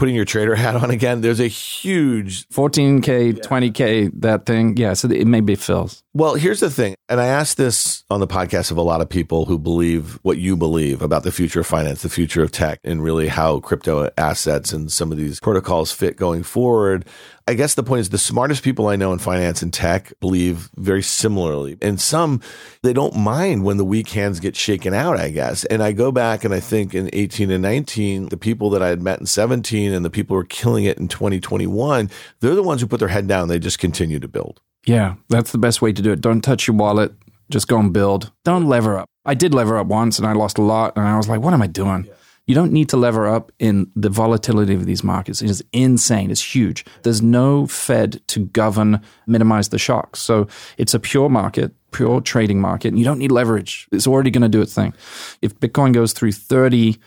putting 0.00 0.14
your 0.14 0.24
trader 0.24 0.56
hat 0.56 0.74
on 0.74 0.90
again, 0.90 1.20
there's 1.20 1.40
a 1.40 1.46
huge 1.46 2.48
14K, 2.48 3.36
yeah. 3.36 3.42
20K, 3.42 4.10
that 4.22 4.46
thing. 4.46 4.76
Yeah, 4.78 4.94
so 4.94 5.10
it 5.10 5.26
maybe 5.26 5.54
fills. 5.54 6.02
Well, 6.14 6.34
here's 6.34 6.60
the 6.60 6.70
thing, 6.70 6.96
and 7.10 7.20
I 7.20 7.26
asked 7.26 7.56
this 7.56 8.04
on 8.08 8.20
the 8.20 8.28
podcast 8.28 8.70
of 8.70 8.76
a 8.76 8.82
lot 8.82 9.00
of 9.00 9.08
people 9.08 9.46
who 9.46 9.58
believe 9.58 10.20
what 10.22 10.38
you 10.38 10.56
believe 10.56 11.02
about 11.02 11.24
the 11.24 11.32
future 11.32 11.58
of 11.58 11.66
finance, 11.66 12.02
the 12.02 12.08
future 12.08 12.40
of 12.40 12.52
tech, 12.52 12.78
and 12.84 13.02
really 13.02 13.26
how 13.26 13.58
crypto 13.58 14.08
assets 14.16 14.72
and 14.72 14.92
some 14.92 15.10
of 15.10 15.18
these 15.18 15.40
protocols 15.40 15.90
fit 15.90 16.16
going 16.16 16.44
forward. 16.44 17.04
I 17.48 17.54
guess 17.54 17.74
the 17.74 17.82
point 17.82 18.02
is 18.02 18.10
the 18.10 18.18
smartest 18.18 18.62
people 18.62 18.86
I 18.86 18.94
know 18.94 19.12
in 19.12 19.18
finance 19.18 19.60
and 19.60 19.74
tech 19.74 20.12
believe 20.20 20.70
very 20.76 21.02
similarly. 21.02 21.76
And 21.82 22.00
some, 22.00 22.42
they 22.84 22.92
don't 22.92 23.16
mind 23.16 23.64
when 23.64 23.76
the 23.76 23.84
weak 23.84 24.10
hands 24.10 24.38
get 24.38 24.54
shaken 24.54 24.94
out, 24.94 25.18
I 25.18 25.30
guess. 25.30 25.64
And 25.64 25.82
I 25.82 25.90
go 25.90 26.12
back 26.12 26.44
and 26.44 26.54
I 26.54 26.60
think 26.60 26.94
in 26.94 27.10
18 27.12 27.50
and 27.50 27.62
19, 27.62 28.28
the 28.28 28.36
people 28.36 28.70
that 28.70 28.84
I 28.84 28.88
had 28.88 29.02
met 29.02 29.18
in 29.18 29.26
17 29.26 29.92
and 29.92 30.04
the 30.04 30.10
people 30.10 30.36
who 30.36 30.40
are 30.42 30.44
killing 30.44 30.84
it 30.84 30.98
in 30.98 31.08
2021, 31.08 32.08
they're 32.38 32.54
the 32.54 32.62
ones 32.62 32.80
who 32.80 32.86
put 32.86 33.00
their 33.00 33.08
head 33.08 33.26
down. 33.26 33.48
They 33.48 33.58
just 33.58 33.80
continue 33.80 34.20
to 34.20 34.28
build. 34.28 34.60
Yeah, 34.86 35.14
that's 35.28 35.52
the 35.52 35.58
best 35.58 35.82
way 35.82 35.92
to 35.92 36.02
do 36.02 36.12
it. 36.12 36.20
Don't 36.20 36.40
touch 36.40 36.66
your 36.66 36.76
wallet. 36.76 37.12
Just 37.50 37.68
go 37.68 37.78
and 37.78 37.92
build. 37.92 38.32
Don't 38.44 38.66
lever 38.66 38.98
up. 38.98 39.08
I 39.24 39.34
did 39.34 39.54
lever 39.54 39.76
up 39.76 39.86
once 39.86 40.18
and 40.18 40.26
I 40.26 40.32
lost 40.32 40.58
a 40.58 40.62
lot. 40.62 40.96
And 40.96 41.06
I 41.06 41.16
was 41.16 41.28
like, 41.28 41.40
what 41.40 41.52
am 41.52 41.62
I 41.62 41.66
doing? 41.66 42.04
Yeah. 42.06 42.12
You 42.46 42.54
don't 42.54 42.72
need 42.72 42.88
to 42.88 42.96
lever 42.96 43.28
up 43.28 43.52
in 43.58 43.90
the 43.94 44.08
volatility 44.08 44.74
of 44.74 44.86
these 44.86 45.04
markets. 45.04 45.40
It 45.40 45.50
is 45.50 45.62
insane. 45.72 46.30
It's 46.30 46.54
huge. 46.54 46.84
There's 47.02 47.22
no 47.22 47.66
Fed 47.66 48.20
to 48.28 48.46
govern, 48.46 49.00
minimize 49.26 49.68
the 49.68 49.78
shocks. 49.78 50.20
So 50.20 50.48
it's 50.76 50.94
a 50.94 50.98
pure 50.98 51.28
market, 51.28 51.72
pure 51.92 52.20
trading 52.20 52.60
market. 52.60 52.88
And 52.88 52.98
you 52.98 53.04
don't 53.04 53.18
need 53.18 53.30
leverage. 53.30 53.86
It's 53.92 54.06
already 54.06 54.30
going 54.30 54.42
to 54.42 54.48
do 54.48 54.62
its 54.62 54.74
thing. 54.74 54.94
If 55.42 55.60
Bitcoin 55.60 55.92
goes 55.92 56.12
through 56.12 56.32
30, 56.32 56.98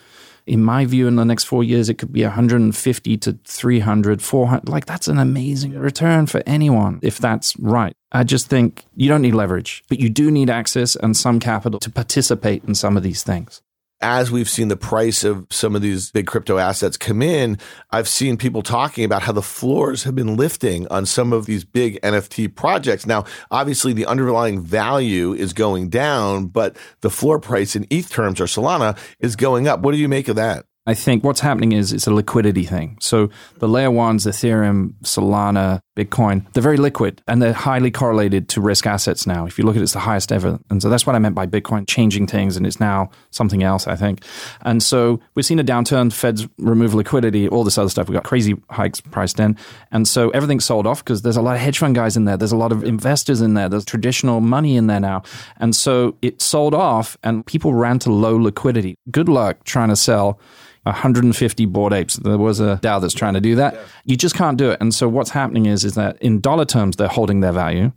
in 0.45 0.61
my 0.61 0.85
view, 0.85 1.07
in 1.07 1.15
the 1.15 1.25
next 1.25 1.45
four 1.45 1.63
years, 1.63 1.89
it 1.89 1.95
could 1.95 2.11
be 2.11 2.23
150 2.23 3.17
to 3.17 3.39
300, 3.43 4.21
400. 4.21 4.69
Like, 4.69 4.85
that's 4.85 5.07
an 5.07 5.17
amazing 5.17 5.77
return 5.77 6.27
for 6.27 6.43
anyone 6.45 6.99
if 7.01 7.17
that's 7.17 7.57
right. 7.59 7.93
I 8.11 8.23
just 8.23 8.47
think 8.47 8.85
you 8.95 9.09
don't 9.09 9.21
need 9.21 9.33
leverage, 9.33 9.83
but 9.89 9.99
you 9.99 10.09
do 10.09 10.29
need 10.29 10.49
access 10.49 10.95
and 10.95 11.15
some 11.15 11.39
capital 11.39 11.79
to 11.79 11.89
participate 11.89 12.63
in 12.65 12.75
some 12.75 12.97
of 12.97 13.03
these 13.03 13.23
things 13.23 13.61
as 14.03 14.29
we've 14.29 14.49
seen 14.49 14.67
the 14.67 14.75
price 14.75 15.23
of 15.23 15.47
some 15.49 15.75
of 15.75 15.81
these 15.81 16.11
big 16.11 16.27
crypto 16.27 16.57
assets 16.57 16.97
come 16.97 17.21
in, 17.21 17.57
I've 17.89 18.09
seen 18.09 18.37
people 18.37 18.61
talking 18.61 19.05
about 19.05 19.23
how 19.23 19.31
the 19.31 19.41
floors 19.41 20.03
have 20.03 20.13
been 20.13 20.35
lifting 20.35 20.87
on 20.89 21.05
some 21.05 21.31
of 21.31 21.45
these 21.45 21.63
big 21.63 21.99
NFT 22.01 22.53
projects. 22.53 23.05
Now, 23.05 23.23
obviously, 23.49 23.93
the 23.93 24.05
underlying 24.05 24.59
value 24.61 25.33
is 25.33 25.53
going 25.53 25.89
down, 25.89 26.47
but 26.47 26.75
the 26.99 27.09
floor 27.09 27.39
price 27.39 27.75
in 27.75 27.87
ETH 27.89 28.09
terms 28.09 28.41
or 28.41 28.45
Solana 28.45 28.97
is 29.19 29.37
going 29.37 29.67
up. 29.67 29.79
What 29.79 29.93
do 29.93 29.97
you 29.97 30.09
make 30.09 30.27
of 30.27 30.35
that? 30.35 30.65
I 30.85 30.93
think 30.93 31.23
what's 31.23 31.39
happening 31.39 31.71
is 31.71 31.93
it's 31.93 32.07
a 32.07 32.13
liquidity 32.13 32.65
thing. 32.65 32.97
So 32.99 33.29
the 33.59 33.69
layer 33.69 33.89
ones, 33.89 34.25
Ethereum, 34.25 34.95
Solana, 35.03 35.79
Bitcoin, 35.95 36.51
they're 36.51 36.63
very 36.63 36.75
liquid 36.75 37.21
and 37.25 37.41
they're 37.41 37.53
highly 37.53 37.89
correlated 37.89 38.49
to 38.49 38.61
risk 38.61 38.85
assets 38.85 39.25
now. 39.25 39.45
If 39.45 39.57
you 39.57 39.63
look 39.63 39.77
at 39.77 39.79
it, 39.79 39.83
it's 39.83 39.93
the 39.93 39.99
highest 39.99 40.33
ever. 40.33 40.59
And 40.69 40.81
so 40.81 40.89
that's 40.89 41.05
what 41.05 41.15
I 41.15 41.19
meant 41.19 41.35
by 41.35 41.47
Bitcoin 41.47 41.87
changing 41.87 42.27
things 42.27 42.57
and 42.57 42.67
it's 42.67 42.81
now 42.81 43.11
something 43.31 43.63
else, 43.63 43.87
I 43.87 43.95
think. 43.95 44.25
And 44.61 44.83
so 44.83 45.21
we've 45.35 45.45
seen 45.45 45.59
a 45.59 45.63
downturn, 45.63 46.11
Feds 46.11 46.47
remove 46.57 46.93
liquidity, 46.93 47.47
all 47.47 47.63
this 47.63 47.77
other 47.77 47.89
stuff. 47.89 48.09
We've 48.09 48.15
got 48.15 48.25
crazy 48.25 48.55
hikes 48.69 48.99
priced 48.99 49.39
in. 49.39 49.57
And 49.91 50.05
so 50.05 50.31
everything's 50.31 50.65
sold 50.65 50.85
off 50.85 51.01
because 51.03 51.21
there's 51.21 51.37
a 51.37 51.41
lot 51.41 51.55
of 51.55 51.61
hedge 51.61 51.79
fund 51.79 51.95
guys 51.95 52.17
in 52.17 52.25
there. 52.25 52.35
There's 52.35 52.51
a 52.51 52.57
lot 52.57 52.73
of 52.73 52.83
investors 52.83 53.39
in 53.39 53.53
there. 53.53 53.69
There's 53.69 53.85
traditional 53.85 54.41
money 54.41 54.75
in 54.75 54.87
there 54.87 54.99
now. 54.99 55.23
And 55.57 55.73
so 55.73 56.17
it 56.21 56.41
sold 56.41 56.73
off 56.73 57.17
and 57.23 57.45
people 57.45 57.73
ran 57.73 57.99
to 57.99 58.11
low 58.11 58.35
liquidity. 58.35 58.95
Good 59.09 59.29
luck 59.29 59.63
trying 59.63 59.89
to 59.89 59.95
sell 59.95 60.41
150 60.83 61.65
Bored 61.67 61.93
Apes. 61.93 62.17
There 62.17 62.37
was 62.37 62.59
a 62.59 62.79
DAO 62.83 63.01
that's 63.01 63.13
trying 63.13 63.33
to 63.33 63.41
do 63.41 63.55
that. 63.55 63.73
Yeah. 63.73 63.81
You 64.05 64.17
just 64.17 64.35
can't 64.35 64.57
do 64.57 64.71
it. 64.71 64.79
And 64.81 64.93
so 64.93 65.07
what's 65.07 65.29
happening 65.29 65.65
is 65.65 65.85
is 65.85 65.95
that 65.95 66.21
in 66.21 66.39
dollar 66.39 66.65
terms 66.65 66.97
they're 66.97 67.07
holding 67.07 67.39
their 67.39 67.53
value. 67.53 67.91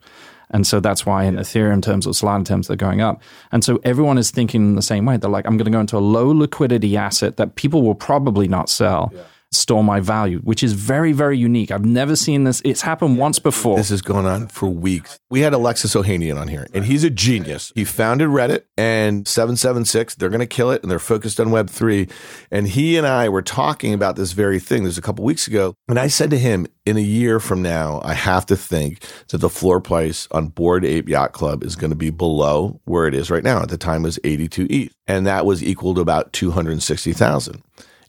And 0.50 0.66
so 0.66 0.78
that's 0.78 1.04
why 1.04 1.24
in 1.24 1.34
yeah. 1.34 1.40
Ethereum 1.40 1.82
terms 1.82 2.06
or 2.06 2.10
Solana 2.10 2.44
terms, 2.44 2.68
they're 2.68 2.76
going 2.76 3.00
up. 3.00 3.20
And 3.50 3.64
so 3.64 3.80
everyone 3.82 4.16
is 4.16 4.30
thinking 4.30 4.76
the 4.76 4.82
same 4.82 5.04
way. 5.04 5.16
They're 5.16 5.30
like, 5.30 5.44
I'm 5.46 5.56
going 5.56 5.64
to 5.64 5.70
go 5.72 5.80
into 5.80 5.96
a 5.96 5.98
low 5.98 6.28
liquidity 6.28 6.96
asset 6.96 7.36
that 7.36 7.56
people 7.56 7.82
will 7.82 7.96
probably 7.96 8.46
not 8.46 8.68
sell. 8.68 9.10
Yeah. 9.12 9.22
Store 9.52 9.84
my 9.84 10.00
value, 10.00 10.40
which 10.40 10.62
is 10.62 10.72
very, 10.72 11.12
very 11.12 11.38
unique. 11.38 11.70
I've 11.70 11.84
never 11.84 12.16
seen 12.16 12.44
this. 12.44 12.60
It's 12.64 12.82
happened 12.82 13.16
once 13.16 13.38
before. 13.38 13.76
This 13.76 13.92
is 13.92 14.02
going 14.02 14.26
on 14.26 14.48
for 14.48 14.68
weeks. 14.68 15.18
We 15.30 15.40
had 15.40 15.52
Alexis 15.52 15.94
Ohanian 15.94 16.38
on 16.38 16.48
here, 16.48 16.66
and 16.74 16.84
he's 16.84 17.04
a 17.04 17.10
genius. 17.10 17.72
He 17.74 17.84
founded 17.84 18.28
Reddit 18.28 18.64
and 18.76 19.26
776. 19.26 20.16
They're 20.16 20.28
going 20.28 20.40
to 20.40 20.46
kill 20.46 20.72
it, 20.72 20.82
and 20.82 20.90
they're 20.90 20.98
focused 20.98 21.38
on 21.38 21.48
Web3. 21.48 22.10
And 22.50 22.66
he 22.66 22.96
and 22.96 23.06
I 23.06 23.28
were 23.28 23.40
talking 23.42 23.94
about 23.94 24.16
this 24.16 24.32
very 24.32 24.58
thing. 24.58 24.82
This 24.82 24.90
was 24.90 24.98
a 24.98 25.02
couple 25.02 25.24
weeks 25.24 25.46
ago. 25.46 25.74
And 25.88 25.98
I 25.98 26.08
said 26.08 26.30
to 26.30 26.38
him, 26.38 26.66
in 26.84 26.96
a 26.96 27.00
year 27.00 27.40
from 27.40 27.62
now, 27.62 28.00
I 28.04 28.14
have 28.14 28.46
to 28.46 28.56
think 28.56 29.00
that 29.28 29.38
the 29.38 29.48
floor 29.48 29.80
price 29.80 30.26
on 30.32 30.48
Bored 30.48 30.84
Ape 30.84 31.08
Yacht 31.08 31.32
Club 31.32 31.62
is 31.62 31.76
going 31.76 31.90
to 31.90 31.96
be 31.96 32.10
below 32.10 32.80
where 32.84 33.06
it 33.06 33.14
is 33.14 33.30
right 33.30 33.44
now. 33.44 33.62
At 33.62 33.68
the 33.68 33.78
time, 33.78 34.02
it 34.02 34.08
was 34.08 34.18
82 34.24 34.66
ETH, 34.70 34.94
and 35.06 35.26
that 35.26 35.46
was 35.46 35.62
equal 35.62 35.94
to 35.94 36.00
about 36.00 36.32
260,000. 36.32 37.62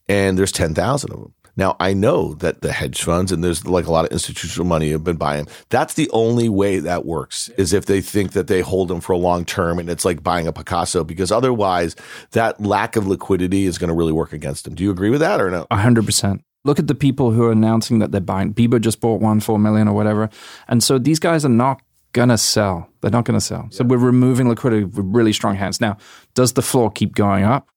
And 0.09 0.37
there's 0.37 0.51
10,000 0.51 1.11
of 1.11 1.19
them. 1.19 1.33
Now 1.57 1.75
I 1.79 1.93
know 1.93 2.35
that 2.35 2.61
the 2.61 2.71
hedge 2.71 3.01
funds 3.01 3.31
and 3.31 3.43
there's 3.43 3.65
like 3.65 3.87
a 3.87 3.91
lot 3.91 4.05
of 4.05 4.11
institutional 4.11 4.65
money 4.65 4.91
have 4.91 5.03
been 5.03 5.17
buying. 5.17 5.47
That's 5.69 5.95
the 5.95 6.09
only 6.11 6.47
way 6.47 6.79
that 6.79 7.05
works 7.05 7.49
is 7.57 7.73
if 7.73 7.87
they 7.87 7.99
think 7.99 8.33
that 8.33 8.47
they 8.47 8.61
hold 8.61 8.87
them 8.87 9.01
for 9.01 9.13
a 9.13 9.17
long 9.17 9.43
term 9.43 9.79
and 9.79 9.89
it's 9.89 10.05
like 10.05 10.23
buying 10.23 10.47
a 10.47 10.53
Picasso 10.53 11.03
because 11.03 11.31
otherwise 11.31 11.95
that 12.31 12.61
lack 12.61 12.95
of 12.95 13.07
liquidity 13.07 13.65
is 13.65 13.79
going 13.79 13.89
to 13.89 13.95
really 13.95 14.11
work 14.13 14.33
against 14.33 14.63
them. 14.63 14.75
Do 14.75 14.83
you 14.83 14.91
agree 14.91 15.09
with 15.09 15.19
that 15.21 15.41
or 15.41 15.49
no? 15.49 15.65
hundred 15.71 16.05
percent. 16.05 16.43
Look 16.63 16.79
at 16.79 16.87
the 16.87 16.95
people 16.95 17.31
who 17.31 17.43
are 17.43 17.51
announcing 17.51 17.99
that 17.99 18.11
they're 18.11 18.21
buying. 18.21 18.53
Bieber 18.53 18.79
just 18.79 19.01
bought 19.01 19.19
one 19.19 19.39
four 19.39 19.57
million 19.57 19.87
or 19.87 19.95
whatever, 19.95 20.29
and 20.67 20.83
so 20.83 20.99
these 20.99 21.19
guys 21.19 21.43
are 21.43 21.49
not 21.49 21.81
gonna 22.13 22.37
sell. 22.37 22.89
They're 23.01 23.11
not 23.11 23.25
gonna 23.25 23.41
sell. 23.41 23.67
So 23.71 23.83
we're 23.83 23.97
removing 23.97 24.49
liquidity 24.49 24.83
with 24.83 25.05
really 25.05 25.33
strong 25.33 25.55
hands. 25.55 25.79
Now, 25.81 25.97
does 26.33 26.53
the 26.53 26.61
floor 26.61 26.91
keep 26.91 27.15
going 27.15 27.43
up? 27.43 27.67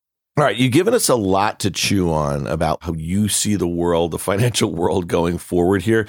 All 0.41 0.47
right, 0.47 0.57
you've 0.57 0.73
given 0.73 0.95
us 0.95 1.11
a 1.11 1.17
lot 1.17 1.61
to 1.61 1.71
chew 1.71 2.11
on 2.11 2.47
about 2.47 2.83
how 2.83 2.95
you 2.95 3.29
see 3.29 3.57
the 3.57 3.69
world, 3.69 4.13
the 4.13 4.19
financial 4.19 4.75
world 4.75 5.07
going 5.07 5.37
forward 5.37 5.83
here. 5.83 6.09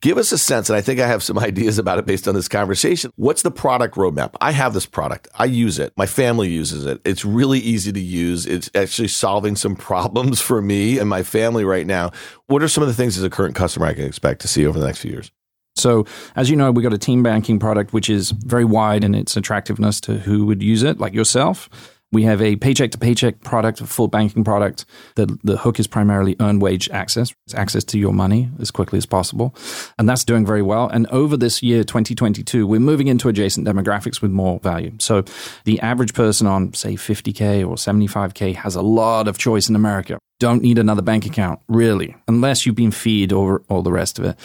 Give 0.00 0.18
us 0.18 0.30
a 0.30 0.38
sense, 0.38 0.70
and 0.70 0.76
I 0.76 0.80
think 0.80 1.00
I 1.00 1.08
have 1.08 1.20
some 1.20 1.36
ideas 1.40 1.78
about 1.80 1.98
it 1.98 2.06
based 2.06 2.28
on 2.28 2.36
this 2.36 2.46
conversation. 2.46 3.10
What's 3.16 3.42
the 3.42 3.50
product 3.50 3.96
roadmap? 3.96 4.36
I 4.40 4.52
have 4.52 4.72
this 4.72 4.86
product. 4.86 5.26
I 5.34 5.46
use 5.46 5.80
it. 5.80 5.92
My 5.96 6.06
family 6.06 6.48
uses 6.48 6.86
it. 6.86 7.00
It's 7.04 7.24
really 7.24 7.58
easy 7.58 7.90
to 7.90 7.98
use. 7.98 8.46
It's 8.46 8.70
actually 8.72 9.08
solving 9.08 9.56
some 9.56 9.74
problems 9.90 10.40
for 10.40 10.62
me 10.62 11.00
and 11.00 11.08
my 11.08 11.24
family 11.24 11.64
right 11.64 11.84
now. 11.84 12.12
What 12.46 12.62
are 12.62 12.68
some 12.68 12.82
of 12.82 12.88
the 12.88 12.94
things 12.94 13.18
as 13.18 13.24
a 13.24 13.30
current 13.30 13.56
customer 13.56 13.86
I 13.86 13.94
can 13.94 14.04
expect 14.04 14.42
to 14.42 14.48
see 14.48 14.64
over 14.64 14.78
the 14.78 14.86
next 14.86 15.00
few 15.00 15.10
years? 15.10 15.32
So, 15.74 16.06
as 16.36 16.50
you 16.50 16.54
know, 16.54 16.70
we've 16.70 16.84
got 16.84 16.94
a 16.94 16.98
teen 16.98 17.24
banking 17.24 17.58
product, 17.58 17.92
which 17.92 18.08
is 18.08 18.30
very 18.30 18.64
wide 18.64 19.02
in 19.02 19.16
its 19.16 19.36
attractiveness 19.36 20.00
to 20.02 20.18
who 20.18 20.46
would 20.46 20.62
use 20.62 20.84
it, 20.84 21.00
like 21.00 21.14
yourself. 21.14 21.91
We 22.12 22.24
have 22.24 22.42
a 22.42 22.56
paycheck 22.56 22.90
to 22.92 22.98
paycheck 22.98 23.40
product, 23.40 23.80
a 23.80 23.86
full 23.86 24.06
banking 24.06 24.44
product. 24.44 24.84
The, 25.14 25.38
the 25.42 25.56
hook 25.56 25.80
is 25.80 25.86
primarily 25.86 26.36
earned 26.40 26.60
wage 26.60 26.90
access, 26.90 27.32
it's 27.46 27.54
access 27.54 27.84
to 27.84 27.98
your 27.98 28.12
money 28.12 28.50
as 28.60 28.70
quickly 28.70 28.98
as 28.98 29.06
possible. 29.06 29.54
And 29.98 30.08
that's 30.08 30.22
doing 30.22 30.44
very 30.44 30.62
well. 30.62 30.88
And 30.88 31.06
over 31.06 31.38
this 31.38 31.62
year, 31.62 31.84
2022, 31.84 32.66
we're 32.66 32.80
moving 32.80 33.08
into 33.08 33.28
adjacent 33.28 33.66
demographics 33.66 34.20
with 34.20 34.30
more 34.30 34.60
value. 34.60 34.92
So 34.98 35.24
the 35.64 35.80
average 35.80 36.12
person 36.12 36.46
on, 36.46 36.74
say, 36.74 36.94
50K 36.94 37.66
or 37.66 37.76
75K 37.76 38.54
has 38.56 38.74
a 38.74 38.82
lot 38.82 39.26
of 39.26 39.38
choice 39.38 39.70
in 39.70 39.74
America. 39.74 40.18
Don't 40.38 40.62
need 40.62 40.78
another 40.78 41.02
bank 41.02 41.24
account, 41.24 41.60
really, 41.68 42.16
unless 42.26 42.66
you've 42.66 42.74
been 42.74 42.90
feed 42.90 43.32
or 43.32 43.62
all 43.68 43.82
the 43.82 43.92
rest 43.92 44.18
of 44.18 44.24
it. 44.24 44.36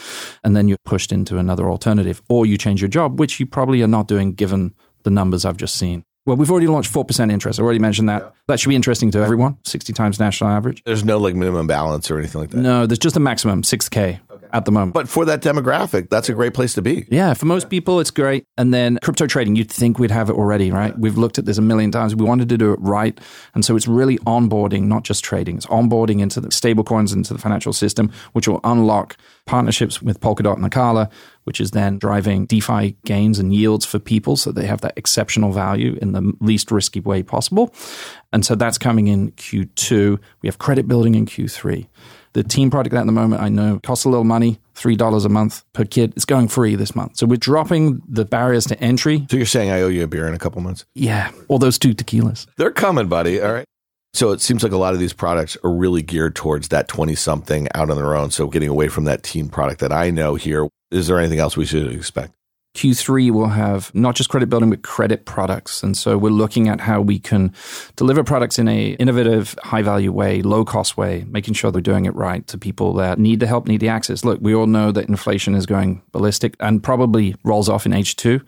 And 0.44 0.56
then 0.56 0.68
you're 0.68 0.78
pushed 0.84 1.12
into 1.12 1.38
another 1.38 1.68
alternative, 1.68 2.22
or 2.28 2.46
you 2.46 2.56
change 2.56 2.80
your 2.80 2.88
job, 2.88 3.18
which 3.18 3.40
you 3.40 3.46
probably 3.46 3.82
are 3.82 3.88
not 3.88 4.08
doing 4.08 4.32
given 4.32 4.74
the 5.02 5.10
numbers 5.10 5.44
I've 5.44 5.56
just 5.56 5.74
seen. 5.74 6.04
Well, 6.28 6.36
we've 6.36 6.50
already 6.50 6.66
launched 6.66 6.92
4% 6.92 7.32
interest. 7.32 7.58
I 7.58 7.62
already 7.62 7.78
mentioned 7.78 8.10
that. 8.10 8.22
Yeah. 8.22 8.30
That 8.48 8.60
should 8.60 8.68
be 8.68 8.76
interesting 8.76 9.10
to 9.12 9.18
everyone. 9.20 9.56
60 9.64 9.94
times 9.94 10.20
national 10.20 10.50
average. 10.50 10.84
There's 10.84 11.02
no 11.02 11.16
like 11.16 11.34
minimum 11.34 11.66
balance 11.66 12.10
or 12.10 12.18
anything 12.18 12.42
like 12.42 12.50
that. 12.50 12.58
No, 12.58 12.84
there's 12.84 12.98
just 12.98 13.16
a 13.16 13.20
maximum, 13.20 13.62
6K 13.62 14.20
okay. 14.30 14.48
at 14.52 14.66
the 14.66 14.70
moment. 14.70 14.92
But 14.92 15.08
for 15.08 15.24
that 15.24 15.40
demographic, 15.40 16.10
that's 16.10 16.28
a 16.28 16.34
great 16.34 16.52
place 16.52 16.74
to 16.74 16.82
be. 16.82 17.06
Yeah, 17.10 17.32
for 17.32 17.46
most 17.46 17.70
people, 17.70 17.98
it's 17.98 18.10
great. 18.10 18.44
And 18.58 18.74
then 18.74 18.98
crypto 19.02 19.26
trading, 19.26 19.56
you'd 19.56 19.70
think 19.70 19.98
we'd 19.98 20.10
have 20.10 20.28
it 20.28 20.34
already, 20.34 20.70
right? 20.70 20.92
Yeah. 20.92 20.98
We've 20.98 21.16
looked 21.16 21.38
at 21.38 21.46
this 21.46 21.56
a 21.56 21.62
million 21.62 21.90
times. 21.90 22.14
We 22.14 22.26
wanted 22.26 22.50
to 22.50 22.58
do 22.58 22.74
it 22.74 22.78
right. 22.82 23.18
And 23.54 23.64
so 23.64 23.74
it's 23.74 23.88
really 23.88 24.18
onboarding, 24.18 24.82
not 24.82 25.04
just 25.04 25.24
trading. 25.24 25.56
It's 25.56 25.66
onboarding 25.66 26.20
into 26.20 26.42
the 26.42 26.50
stable 26.50 26.84
coins, 26.84 27.14
into 27.14 27.32
the 27.32 27.40
financial 27.40 27.72
system, 27.72 28.12
which 28.34 28.46
will 28.46 28.60
unlock 28.64 29.16
partnerships 29.48 30.00
with 30.00 30.20
Polkadot 30.20 30.54
and 30.54 30.70
Acala, 30.70 31.10
which 31.44 31.60
is 31.60 31.72
then 31.72 31.98
driving 31.98 32.46
DeFi 32.46 32.96
gains 33.04 33.38
and 33.38 33.52
yields 33.52 33.84
for 33.84 33.98
people 33.98 34.36
so 34.36 34.52
they 34.52 34.66
have 34.66 34.82
that 34.82 34.92
exceptional 34.96 35.50
value 35.50 35.98
in 36.00 36.12
the 36.12 36.32
least 36.40 36.70
risky 36.70 37.00
way 37.00 37.22
possible. 37.22 37.74
And 38.32 38.44
so 38.44 38.54
that's 38.54 38.78
coming 38.78 39.08
in 39.08 39.32
Q2. 39.32 40.20
We 40.42 40.46
have 40.46 40.58
credit 40.58 40.86
building 40.86 41.14
in 41.14 41.26
Q3. 41.26 41.88
The 42.34 42.44
teen 42.44 42.70
product 42.70 42.94
at 42.94 43.06
the 43.06 43.12
moment, 43.12 43.42
I 43.42 43.48
know, 43.48 43.80
costs 43.82 44.04
a 44.04 44.10
little 44.10 44.22
money, 44.22 44.60
$3 44.74 45.24
a 45.24 45.28
month 45.28 45.64
per 45.72 45.84
kid. 45.84 46.12
It's 46.14 46.26
going 46.26 46.48
free 46.48 46.74
this 46.76 46.94
month. 46.94 47.16
So 47.16 47.26
we're 47.26 47.36
dropping 47.36 48.02
the 48.06 48.26
barriers 48.26 48.66
to 48.66 48.78
entry. 48.80 49.26
So 49.30 49.38
you're 49.38 49.46
saying 49.46 49.70
I 49.70 49.80
owe 49.80 49.88
you 49.88 50.04
a 50.04 50.06
beer 50.06 50.28
in 50.28 50.34
a 50.34 50.38
couple 50.38 50.60
months? 50.60 50.84
Yeah. 50.94 51.30
All 51.48 51.58
those 51.58 51.78
two 51.78 51.94
tequilas. 51.94 52.46
They're 52.56 52.70
coming, 52.70 53.08
buddy. 53.08 53.40
All 53.40 53.52
right. 53.52 53.64
So 54.14 54.32
it 54.32 54.40
seems 54.40 54.62
like 54.62 54.72
a 54.72 54.78
lot 54.78 54.94
of 54.94 55.00
these 55.00 55.12
products 55.12 55.56
are 55.62 55.70
really 55.70 56.02
geared 56.02 56.34
towards 56.34 56.68
that 56.68 56.88
20 56.88 57.14
something 57.14 57.68
out 57.74 57.90
on 57.90 57.96
their 57.96 58.16
own. 58.16 58.30
So 58.30 58.48
getting 58.48 58.68
away 58.68 58.88
from 58.88 59.04
that 59.04 59.22
teen 59.22 59.48
product 59.48 59.80
that 59.80 59.92
I 59.92 60.10
know 60.10 60.34
here. 60.34 60.68
Is 60.90 61.06
there 61.06 61.18
anything 61.18 61.38
else 61.38 61.56
we 61.56 61.66
should 61.66 61.92
expect? 61.92 62.32
Q3 62.74 63.32
will 63.32 63.48
have 63.48 63.92
not 63.94 64.14
just 64.14 64.30
credit 64.30 64.48
building, 64.48 64.70
but 64.70 64.82
credit 64.82 65.24
products. 65.24 65.82
And 65.82 65.96
so 65.96 66.16
we're 66.16 66.30
looking 66.30 66.68
at 66.68 66.80
how 66.80 67.00
we 67.00 67.18
can 67.18 67.52
deliver 67.96 68.22
products 68.22 68.58
in 68.58 68.68
a 68.68 68.90
innovative, 68.90 69.56
high 69.64 69.82
value 69.82 70.12
way, 70.12 70.42
low 70.42 70.64
cost 70.64 70.96
way, 70.96 71.24
making 71.28 71.54
sure 71.54 71.72
they're 71.72 71.80
doing 71.80 72.04
it 72.04 72.14
right 72.14 72.46
to 72.46 72.56
people 72.56 72.94
that 72.94 73.18
need 73.18 73.40
the 73.40 73.46
help, 73.46 73.66
need 73.66 73.80
the 73.80 73.88
access. 73.88 74.24
Look, 74.24 74.38
we 74.40 74.54
all 74.54 74.66
know 74.66 74.92
that 74.92 75.08
inflation 75.08 75.54
is 75.54 75.66
going 75.66 76.02
ballistic 76.12 76.54
and 76.60 76.82
probably 76.82 77.34
rolls 77.42 77.68
off 77.68 77.84
in 77.84 77.92
H2 77.92 78.42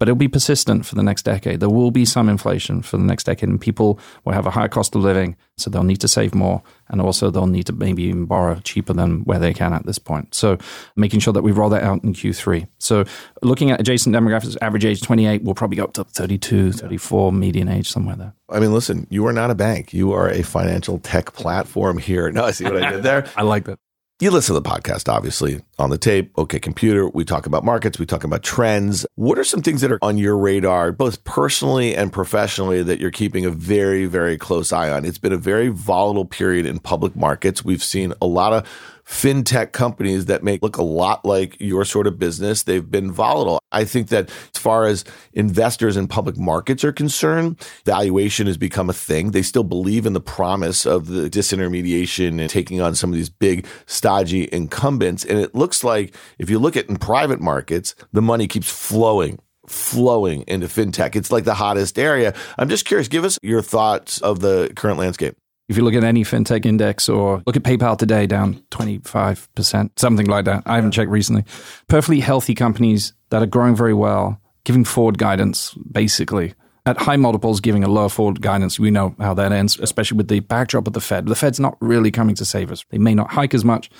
but 0.00 0.08
it'll 0.08 0.16
be 0.16 0.28
persistent 0.28 0.86
for 0.86 0.94
the 0.94 1.02
next 1.02 1.22
decade. 1.26 1.60
There 1.60 1.68
will 1.68 1.90
be 1.90 2.06
some 2.06 2.30
inflation 2.30 2.80
for 2.80 2.96
the 2.96 3.04
next 3.04 3.24
decade, 3.24 3.50
and 3.50 3.60
people 3.60 4.00
will 4.24 4.32
have 4.32 4.46
a 4.46 4.50
higher 4.50 4.66
cost 4.66 4.96
of 4.96 5.02
living, 5.02 5.36
so 5.58 5.68
they'll 5.68 5.84
need 5.84 6.00
to 6.00 6.08
save 6.08 6.34
more, 6.34 6.62
and 6.88 7.02
also 7.02 7.30
they'll 7.30 7.46
need 7.46 7.66
to 7.66 7.74
maybe 7.74 8.04
even 8.04 8.24
borrow 8.24 8.58
cheaper 8.64 8.94
than 8.94 9.20
where 9.24 9.38
they 9.38 9.52
can 9.52 9.74
at 9.74 9.84
this 9.84 9.98
point. 9.98 10.34
So, 10.34 10.56
making 10.96 11.20
sure 11.20 11.34
that 11.34 11.42
we 11.42 11.52
roll 11.52 11.68
that 11.68 11.82
out 11.82 12.02
in 12.02 12.14
Q3. 12.14 12.66
So, 12.78 13.04
looking 13.42 13.70
at 13.70 13.78
adjacent 13.78 14.16
demographics, 14.16 14.56
average 14.62 14.86
age 14.86 15.02
28 15.02 15.44
will 15.44 15.54
probably 15.54 15.76
go 15.76 15.84
up 15.84 15.92
to 15.92 16.04
32, 16.04 16.72
34, 16.72 17.30
median 17.30 17.68
age 17.68 17.90
somewhere 17.90 18.16
there. 18.16 18.34
I 18.48 18.58
mean, 18.58 18.72
listen, 18.72 19.06
you 19.10 19.26
are 19.26 19.34
not 19.34 19.50
a 19.50 19.54
bank. 19.54 19.92
You 19.92 20.12
are 20.12 20.30
a 20.30 20.42
financial 20.42 20.98
tech 20.98 21.34
platform 21.34 21.98
here. 21.98 22.32
No, 22.32 22.44
I 22.44 22.52
see 22.52 22.64
what 22.64 22.82
I 22.82 22.90
did 22.90 23.02
there. 23.02 23.28
I 23.36 23.42
like 23.42 23.66
that 23.66 23.78
you 24.20 24.30
listen 24.30 24.54
to 24.54 24.60
the 24.60 24.68
podcast, 24.68 25.10
obviously, 25.10 25.62
on 25.78 25.88
the 25.88 25.96
tape. 25.96 26.36
Okay, 26.36 26.60
computer. 26.60 27.08
We 27.08 27.24
talk 27.24 27.46
about 27.46 27.64
markets. 27.64 27.98
We 27.98 28.04
talk 28.04 28.22
about 28.22 28.42
trends. 28.42 29.06
What 29.14 29.38
are 29.38 29.44
some 29.44 29.62
things 29.62 29.80
that 29.80 29.90
are 29.90 29.98
on 30.02 30.18
your 30.18 30.36
radar, 30.36 30.92
both 30.92 31.24
personally 31.24 31.96
and 31.96 32.12
professionally, 32.12 32.82
that 32.82 33.00
you're 33.00 33.10
keeping 33.10 33.46
a 33.46 33.50
very, 33.50 34.04
very 34.04 34.36
close 34.36 34.74
eye 34.74 34.90
on? 34.90 35.06
It's 35.06 35.16
been 35.16 35.32
a 35.32 35.38
very 35.38 35.68
volatile 35.68 36.26
period 36.26 36.66
in 36.66 36.80
public 36.80 37.16
markets. 37.16 37.64
We've 37.64 37.82
seen 37.82 38.12
a 38.20 38.26
lot 38.26 38.52
of 38.52 38.99
fintech 39.10 39.72
companies 39.72 40.26
that 40.26 40.44
may 40.44 40.56
look 40.62 40.76
a 40.76 40.84
lot 40.84 41.24
like 41.24 41.56
your 41.60 41.84
sort 41.84 42.06
of 42.06 42.16
business. 42.16 42.62
They've 42.62 42.88
been 42.88 43.10
volatile. 43.10 43.58
I 43.72 43.84
think 43.84 44.08
that 44.08 44.30
as 44.54 44.60
far 44.60 44.86
as 44.86 45.04
investors 45.32 45.96
in 45.96 46.06
public 46.06 46.38
markets 46.38 46.84
are 46.84 46.92
concerned, 46.92 47.60
valuation 47.84 48.46
has 48.46 48.56
become 48.56 48.88
a 48.88 48.92
thing. 48.92 49.32
They 49.32 49.42
still 49.42 49.64
believe 49.64 50.06
in 50.06 50.12
the 50.12 50.20
promise 50.20 50.86
of 50.86 51.08
the 51.08 51.28
disintermediation 51.28 52.40
and 52.40 52.48
taking 52.48 52.80
on 52.80 52.94
some 52.94 53.10
of 53.10 53.16
these 53.16 53.28
big, 53.28 53.66
stodgy 53.86 54.48
incumbents. 54.52 55.24
And 55.24 55.40
it 55.40 55.56
looks 55.56 55.82
like 55.82 56.14
if 56.38 56.48
you 56.48 56.60
look 56.60 56.76
at 56.76 56.88
in 56.88 56.96
private 56.96 57.40
markets, 57.40 57.96
the 58.12 58.22
money 58.22 58.46
keeps 58.46 58.70
flowing 58.70 59.40
flowing 59.66 60.42
into 60.48 60.66
fintech. 60.66 61.14
It's 61.14 61.30
like 61.30 61.44
the 61.44 61.54
hottest 61.54 61.96
area. 61.96 62.34
I'm 62.58 62.68
just 62.68 62.84
curious, 62.84 63.06
give 63.06 63.24
us 63.24 63.38
your 63.40 63.62
thoughts 63.62 64.20
of 64.20 64.40
the 64.40 64.72
current 64.74 64.98
landscape. 64.98 65.36
If 65.70 65.76
you 65.76 65.84
look 65.84 65.94
at 65.94 66.02
any 66.02 66.24
fintech 66.24 66.66
index 66.66 67.08
or 67.08 67.44
look 67.46 67.54
at 67.54 67.62
PayPal 67.62 67.96
today, 67.96 68.26
down 68.26 68.56
25%, 68.72 69.90
something 70.00 70.26
like 70.26 70.46
that. 70.46 70.64
I 70.66 70.74
haven't 70.74 70.90
checked 70.90 71.12
recently. 71.12 71.44
Perfectly 71.86 72.18
healthy 72.18 72.56
companies 72.56 73.12
that 73.28 73.40
are 73.40 73.46
growing 73.46 73.76
very 73.76 73.94
well, 73.94 74.40
giving 74.64 74.84
forward 74.84 75.16
guidance, 75.16 75.72
basically 75.92 76.54
at 76.86 76.98
high 76.98 77.16
multiples 77.16 77.60
giving 77.60 77.84
a 77.84 77.88
lower 77.88 78.08
forward 78.08 78.40
guidance, 78.40 78.78
we 78.78 78.90
know 78.90 79.14
how 79.18 79.34
that 79.34 79.52
ends, 79.52 79.78
especially 79.78 80.16
with 80.16 80.28
the 80.28 80.40
backdrop 80.40 80.86
of 80.86 80.92
the 80.92 81.00
Fed. 81.00 81.26
The 81.26 81.34
Fed's 81.34 81.60
not 81.60 81.76
really 81.80 82.10
coming 82.10 82.34
to 82.36 82.44
save 82.44 82.70
us. 82.70 82.84
They 82.90 82.98
may 82.98 83.14
not 83.14 83.30
hike 83.30 83.54
as 83.54 83.64
much, 83.64 83.90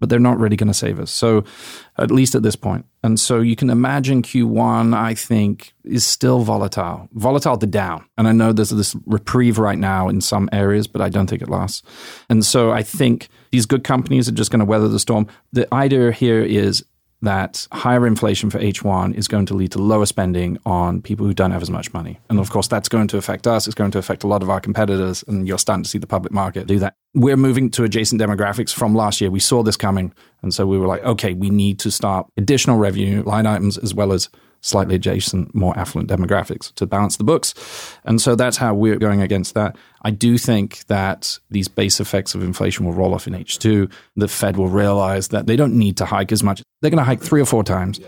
but 0.00 0.08
they're 0.08 0.18
not 0.18 0.38
really 0.38 0.56
going 0.56 0.68
to 0.68 0.74
save 0.74 1.00
us. 1.00 1.10
So, 1.10 1.44
at 1.98 2.10
least 2.10 2.34
at 2.34 2.42
this 2.42 2.56
point. 2.56 2.86
And 3.02 3.18
so 3.18 3.40
you 3.40 3.56
can 3.56 3.70
imagine 3.70 4.22
Q1, 4.22 4.96
I 4.96 5.14
think, 5.14 5.74
is 5.84 6.06
still 6.06 6.40
volatile, 6.40 7.08
volatile 7.12 7.56
to 7.56 7.66
down. 7.66 8.04
And 8.16 8.28
I 8.28 8.32
know 8.32 8.52
there's 8.52 8.70
this 8.70 8.96
reprieve 9.06 9.58
right 9.58 9.78
now 9.78 10.08
in 10.08 10.20
some 10.20 10.48
areas, 10.52 10.86
but 10.86 11.02
I 11.02 11.08
don't 11.08 11.28
think 11.28 11.42
it 11.42 11.48
lasts. 11.48 11.82
And 12.28 12.44
so 12.44 12.70
I 12.70 12.82
think 12.82 13.28
these 13.50 13.66
good 13.66 13.84
companies 13.84 14.28
are 14.28 14.32
just 14.32 14.50
going 14.50 14.60
to 14.60 14.64
weather 14.64 14.88
the 14.88 14.98
storm. 14.98 15.26
The 15.52 15.72
idea 15.72 16.12
here 16.12 16.42
is 16.42 16.84
that 17.22 17.66
higher 17.72 18.06
inflation 18.06 18.48
for 18.48 18.58
H1 18.58 19.14
is 19.14 19.26
going 19.26 19.46
to 19.46 19.54
lead 19.54 19.72
to 19.72 19.78
lower 19.78 20.06
spending 20.06 20.58
on 20.64 21.02
people 21.02 21.26
who 21.26 21.34
don't 21.34 21.50
have 21.50 21.62
as 21.62 21.70
much 21.70 21.92
money. 21.92 22.20
And 22.30 22.38
of 22.38 22.50
course, 22.50 22.68
that's 22.68 22.88
going 22.88 23.08
to 23.08 23.16
affect 23.16 23.46
us. 23.46 23.66
It's 23.66 23.74
going 23.74 23.90
to 23.92 23.98
affect 23.98 24.22
a 24.22 24.28
lot 24.28 24.42
of 24.42 24.50
our 24.50 24.60
competitors. 24.60 25.24
And 25.26 25.48
you're 25.48 25.58
starting 25.58 25.82
to 25.82 25.90
see 25.90 25.98
the 25.98 26.06
public 26.06 26.32
market 26.32 26.66
do 26.66 26.78
that. 26.78 26.94
We're 27.14 27.36
moving 27.36 27.70
to 27.72 27.84
adjacent 27.84 28.20
demographics 28.20 28.72
from 28.72 28.94
last 28.94 29.20
year. 29.20 29.30
We 29.30 29.40
saw 29.40 29.62
this 29.62 29.76
coming. 29.76 30.14
And 30.42 30.54
so 30.54 30.66
we 30.66 30.78
were 30.78 30.86
like, 30.86 31.02
okay, 31.02 31.34
we 31.34 31.50
need 31.50 31.80
to 31.80 31.90
start 31.90 32.28
additional 32.36 32.78
revenue 32.78 33.22
line 33.24 33.46
items 33.46 33.78
as 33.78 33.94
well 33.94 34.12
as 34.12 34.28
slightly 34.60 34.94
adjacent, 34.94 35.54
more 35.54 35.76
affluent 35.78 36.10
demographics 36.10 36.72
to 36.74 36.86
balance 36.86 37.16
the 37.16 37.24
books. 37.24 37.54
And 38.04 38.20
so 38.20 38.34
that's 38.34 38.56
how 38.56 38.74
we're 38.74 38.98
going 38.98 39.22
against 39.22 39.54
that. 39.54 39.76
I 40.02 40.10
do 40.10 40.38
think 40.38 40.84
that 40.86 41.38
these 41.50 41.68
base 41.68 42.00
effects 42.00 42.34
of 42.34 42.42
inflation 42.42 42.84
will 42.86 42.92
roll 42.92 43.14
off 43.14 43.26
in 43.26 43.34
H2. 43.34 43.90
The 44.16 44.28
Fed 44.28 44.56
will 44.56 44.68
realize 44.68 45.28
that 45.28 45.46
they 45.46 45.56
don't 45.56 45.74
need 45.74 45.96
to 45.98 46.04
hike 46.04 46.32
as 46.32 46.42
much. 46.42 46.62
They're 46.80 46.90
going 46.90 46.98
to 46.98 47.04
hike 47.04 47.22
three 47.22 47.40
or 47.40 47.46
four 47.46 47.64
times. 47.64 48.00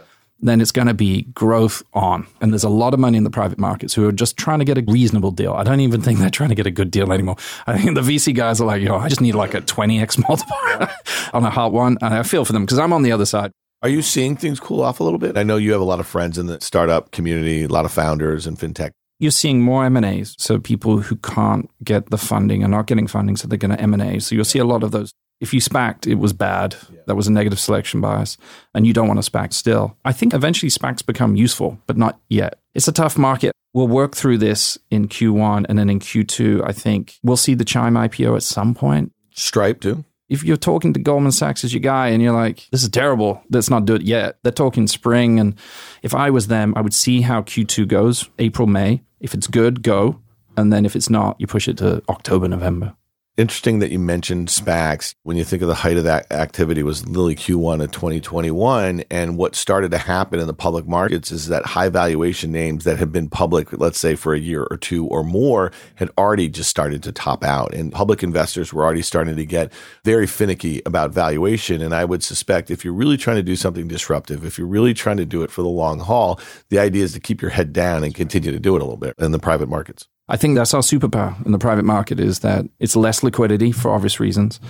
Then 0.42 0.62
it's 0.62 0.72
going 0.72 0.86
to 0.88 0.94
be 0.94 1.22
growth 1.34 1.82
on. 1.92 2.26
And 2.40 2.50
there's 2.50 2.64
a 2.64 2.70
lot 2.70 2.94
of 2.94 3.00
money 3.00 3.18
in 3.18 3.24
the 3.24 3.30
private 3.30 3.58
markets 3.58 3.92
who 3.92 4.08
are 4.08 4.12
just 4.12 4.38
trying 4.38 4.60
to 4.60 4.64
get 4.64 4.78
a 4.78 4.84
reasonable 4.90 5.32
deal. 5.32 5.52
I 5.52 5.64
don't 5.64 5.80
even 5.80 6.00
think 6.00 6.18
they're 6.18 6.30
trying 6.30 6.48
to 6.48 6.54
get 6.54 6.66
a 6.66 6.70
good 6.70 6.90
deal 6.90 7.12
anymore. 7.12 7.36
I 7.66 7.78
think 7.78 7.94
the 7.94 8.00
VC 8.00 8.34
guys 8.34 8.58
are 8.58 8.64
like, 8.64 8.80
you 8.80 8.88
know, 8.88 8.96
I 8.96 9.08
just 9.08 9.20
need 9.20 9.34
like 9.34 9.52
a 9.52 9.60
20x 9.60 10.26
multiplier 10.26 10.90
on 11.34 11.44
a 11.44 11.50
hot 11.50 11.72
one. 11.72 11.98
And 12.00 12.14
I 12.14 12.22
feel 12.22 12.46
for 12.46 12.54
them 12.54 12.64
because 12.64 12.78
I'm 12.78 12.94
on 12.94 13.02
the 13.02 13.12
other 13.12 13.26
side. 13.26 13.52
Are 13.82 13.88
you 13.88 14.02
seeing 14.02 14.36
things 14.36 14.60
cool 14.60 14.82
off 14.82 15.00
a 15.00 15.04
little 15.04 15.18
bit? 15.18 15.38
I 15.38 15.42
know 15.42 15.56
you 15.56 15.72
have 15.72 15.80
a 15.80 15.84
lot 15.84 16.00
of 16.00 16.06
friends 16.06 16.36
in 16.36 16.46
the 16.46 16.60
startup 16.60 17.12
community, 17.12 17.62
a 17.62 17.68
lot 17.68 17.86
of 17.86 17.92
founders 17.92 18.46
in 18.46 18.56
fintech. 18.56 18.90
You're 19.18 19.30
seeing 19.30 19.62
more 19.62 19.86
M&As. 19.86 20.34
So 20.38 20.58
people 20.58 20.98
who 20.98 21.16
can't 21.16 21.70
get 21.82 22.10
the 22.10 22.18
funding 22.18 22.62
are 22.62 22.68
not 22.68 22.86
getting 22.86 23.06
funding, 23.06 23.36
so 23.36 23.48
they're 23.48 23.56
going 23.56 23.74
to 23.74 23.80
M&A. 23.80 24.20
So 24.20 24.34
you'll 24.34 24.44
see 24.44 24.58
a 24.58 24.66
lot 24.66 24.82
of 24.82 24.90
those. 24.90 25.12
If 25.40 25.54
you 25.54 25.60
SPACed, 25.60 26.06
it 26.06 26.16
was 26.16 26.34
bad. 26.34 26.76
That 27.06 27.14
was 27.14 27.26
a 27.26 27.32
negative 27.32 27.58
selection 27.58 28.02
bias, 28.02 28.36
and 28.74 28.86
you 28.86 28.92
don't 28.92 29.08
want 29.08 29.22
to 29.22 29.30
SPAC 29.30 29.54
still. 29.54 29.96
I 30.04 30.12
think 30.12 30.34
eventually 30.34 30.68
SPACs 30.68 31.04
become 31.04 31.34
useful, 31.34 31.78
but 31.86 31.96
not 31.96 32.20
yet. 32.28 32.58
It's 32.74 32.88
a 32.88 32.92
tough 32.92 33.16
market. 33.16 33.52
We'll 33.72 33.88
work 33.88 34.14
through 34.14 34.38
this 34.38 34.76
in 34.90 35.08
Q1, 35.08 35.64
and 35.70 35.78
then 35.78 35.88
in 35.88 36.00
Q2, 36.00 36.68
I 36.68 36.72
think 36.72 37.18
we'll 37.22 37.38
see 37.38 37.54
the 37.54 37.64
Chime 37.64 37.94
IPO 37.94 38.36
at 38.36 38.42
some 38.42 38.74
point. 38.74 39.12
Stripe 39.30 39.80
too 39.80 40.04
if 40.30 40.44
you're 40.44 40.56
talking 40.56 40.92
to 40.94 41.00
Goldman 41.00 41.32
Sachs 41.32 41.64
as 41.64 41.74
your 41.74 41.80
guy 41.80 42.08
and 42.08 42.22
you're 42.22 42.32
like, 42.32 42.68
this 42.70 42.84
is 42.84 42.88
terrible, 42.88 43.42
let's 43.50 43.68
not 43.68 43.84
do 43.84 43.96
it 43.96 44.02
yet. 44.02 44.38
They're 44.42 44.52
talking 44.52 44.86
spring. 44.86 45.40
And 45.40 45.56
if 46.02 46.14
I 46.14 46.30
was 46.30 46.46
them, 46.46 46.72
I 46.76 46.80
would 46.80 46.94
see 46.94 47.20
how 47.20 47.42
Q2 47.42 47.88
goes, 47.88 48.30
April, 48.38 48.68
May. 48.68 49.02
If 49.18 49.34
it's 49.34 49.48
good, 49.48 49.82
go. 49.82 50.20
And 50.56 50.72
then 50.72 50.86
if 50.86 50.94
it's 50.94 51.10
not, 51.10 51.40
you 51.40 51.48
push 51.48 51.66
it 51.66 51.78
to 51.78 52.02
October, 52.08 52.46
November. 52.46 52.94
Interesting 53.40 53.78
that 53.78 53.90
you 53.90 53.98
mentioned 53.98 54.48
SPACs. 54.48 55.14
When 55.22 55.38
you 55.38 55.44
think 55.44 55.62
of 55.62 55.68
the 55.68 55.74
height 55.74 55.96
of 55.96 56.04
that 56.04 56.30
activity 56.30 56.82
was 56.82 57.06
literally 57.06 57.34
Q1 57.34 57.82
of 57.82 57.90
2021. 57.90 59.04
And 59.10 59.38
what 59.38 59.54
started 59.54 59.92
to 59.92 59.96
happen 59.96 60.40
in 60.40 60.46
the 60.46 60.52
public 60.52 60.86
markets 60.86 61.32
is 61.32 61.48
that 61.48 61.64
high 61.64 61.88
valuation 61.88 62.52
names 62.52 62.84
that 62.84 62.98
have 62.98 63.12
been 63.12 63.30
public, 63.30 63.72
let's 63.72 63.98
say 63.98 64.14
for 64.14 64.34
a 64.34 64.38
year 64.38 64.68
or 64.70 64.76
two 64.76 65.06
or 65.06 65.24
more, 65.24 65.72
had 65.94 66.10
already 66.18 66.50
just 66.50 66.68
started 66.68 67.02
to 67.04 67.12
top 67.12 67.42
out. 67.42 67.72
And 67.72 67.90
public 67.90 68.22
investors 68.22 68.74
were 68.74 68.84
already 68.84 69.00
starting 69.00 69.36
to 69.36 69.46
get 69.46 69.72
very 70.04 70.26
finicky 70.26 70.82
about 70.84 71.12
valuation. 71.12 71.80
And 71.80 71.94
I 71.94 72.04
would 72.04 72.22
suspect 72.22 72.70
if 72.70 72.84
you're 72.84 72.92
really 72.92 73.16
trying 73.16 73.36
to 73.36 73.42
do 73.42 73.56
something 73.56 73.88
disruptive, 73.88 74.44
if 74.44 74.58
you're 74.58 74.66
really 74.66 74.92
trying 74.92 75.16
to 75.16 75.24
do 75.24 75.42
it 75.42 75.50
for 75.50 75.62
the 75.62 75.68
long 75.68 76.00
haul, 76.00 76.38
the 76.68 76.78
idea 76.78 77.04
is 77.04 77.14
to 77.14 77.20
keep 77.20 77.40
your 77.40 77.52
head 77.52 77.72
down 77.72 78.04
and 78.04 78.14
continue 78.14 78.52
to 78.52 78.60
do 78.60 78.76
it 78.76 78.82
a 78.82 78.84
little 78.84 78.98
bit 78.98 79.14
in 79.18 79.32
the 79.32 79.38
private 79.38 79.70
markets. 79.70 80.08
I 80.30 80.36
think 80.36 80.54
that's 80.54 80.72
our 80.74 80.80
superpower 80.80 81.44
in 81.44 81.50
the 81.50 81.58
private 81.58 81.84
market 81.84 82.20
is 82.20 82.38
that 82.38 82.64
it's 82.78 82.94
less 82.94 83.24
liquidity 83.24 83.72
for 83.72 83.90
obvious 83.90 84.20
reasons. 84.20 84.60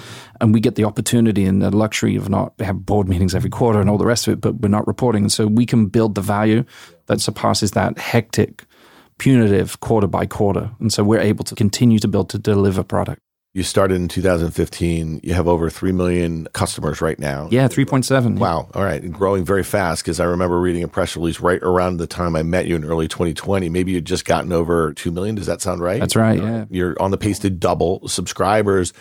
And 0.41 0.55
we 0.55 0.61
get 0.61 0.77
the 0.77 0.85
opportunity 0.85 1.45
and 1.45 1.61
the 1.61 1.71
luxury 1.71 2.17
of 2.17 2.31
not 2.31 2.55
have 2.61 2.87
board 2.87 3.11
meetings 3.11 3.35
every 3.35 3.51
quarter 3.51 3.79
and 3.79 3.91
all 3.91 3.99
the 3.99 4.07
rest 4.07 4.27
of 4.27 4.33
it, 4.33 4.41
but 4.41 4.55
we're 4.55 4.69
not 4.69 4.87
reporting. 4.87 5.25
And 5.25 5.33
so 5.33 5.47
we 5.47 5.67
can 5.67 5.87
build 5.87 6.15
the 6.15 6.23
value 6.23 6.65
that 7.09 7.21
surpasses 7.21 7.73
that 7.73 7.99
hectic, 7.99 8.65
punitive 9.19 9.81
quarter 9.81 10.07
by 10.07 10.25
quarter. 10.25 10.71
And 10.81 10.91
so 10.91 11.05
we're 11.05 11.21
able 11.21 11.45
to 11.45 11.55
continue 11.55 11.99
to 11.99 12.09
build 12.09 12.31
to 12.31 12.39
deliver 12.39 12.83
product. 12.83 13.21
You 13.53 13.65
started 13.65 13.97
in 13.97 14.07
2015. 14.07 15.23
You 15.25 15.35
have 15.35 15.49
over 15.49 15.69
3 15.69 15.91
million 15.91 16.47
customers 16.53 17.01
right 17.01 17.19
now. 17.19 17.49
Yeah, 17.51 17.67
3.7. 17.67 18.39
Wow. 18.39 18.71
All 18.75 18.85
right. 18.85 19.03
And 19.03 19.13
growing 19.13 19.45
very 19.45 19.65
fast 19.65 20.05
because 20.05 20.21
I 20.21 20.25
remember 20.25 20.61
reading 20.61 20.85
a 20.85 20.89
press 20.89 21.17
release 21.17 21.41
right 21.41 21.61
around 21.61 21.97
the 21.97 22.07
time 22.07 22.37
I 22.37 22.45
met 22.45 22.67
you 22.67 22.77
in 22.77 22.85
early 22.85 23.09
2020. 23.09 23.69
Maybe 23.69 23.91
you'd 23.91 24.05
just 24.05 24.25
gotten 24.25 24.53
over 24.53 24.93
2 24.93 25.11
million. 25.11 25.35
Does 25.35 25.47
that 25.47 25.61
sound 25.61 25.81
right? 25.81 25.99
That's 25.99 26.15
right. 26.15 26.41
Yeah. 26.41 26.67
You're 26.71 27.03
on 27.03 27.11
the 27.11 27.19
pace 27.19 27.41
to 27.41 27.51
double 27.51 28.07
subscribers. 28.07 28.93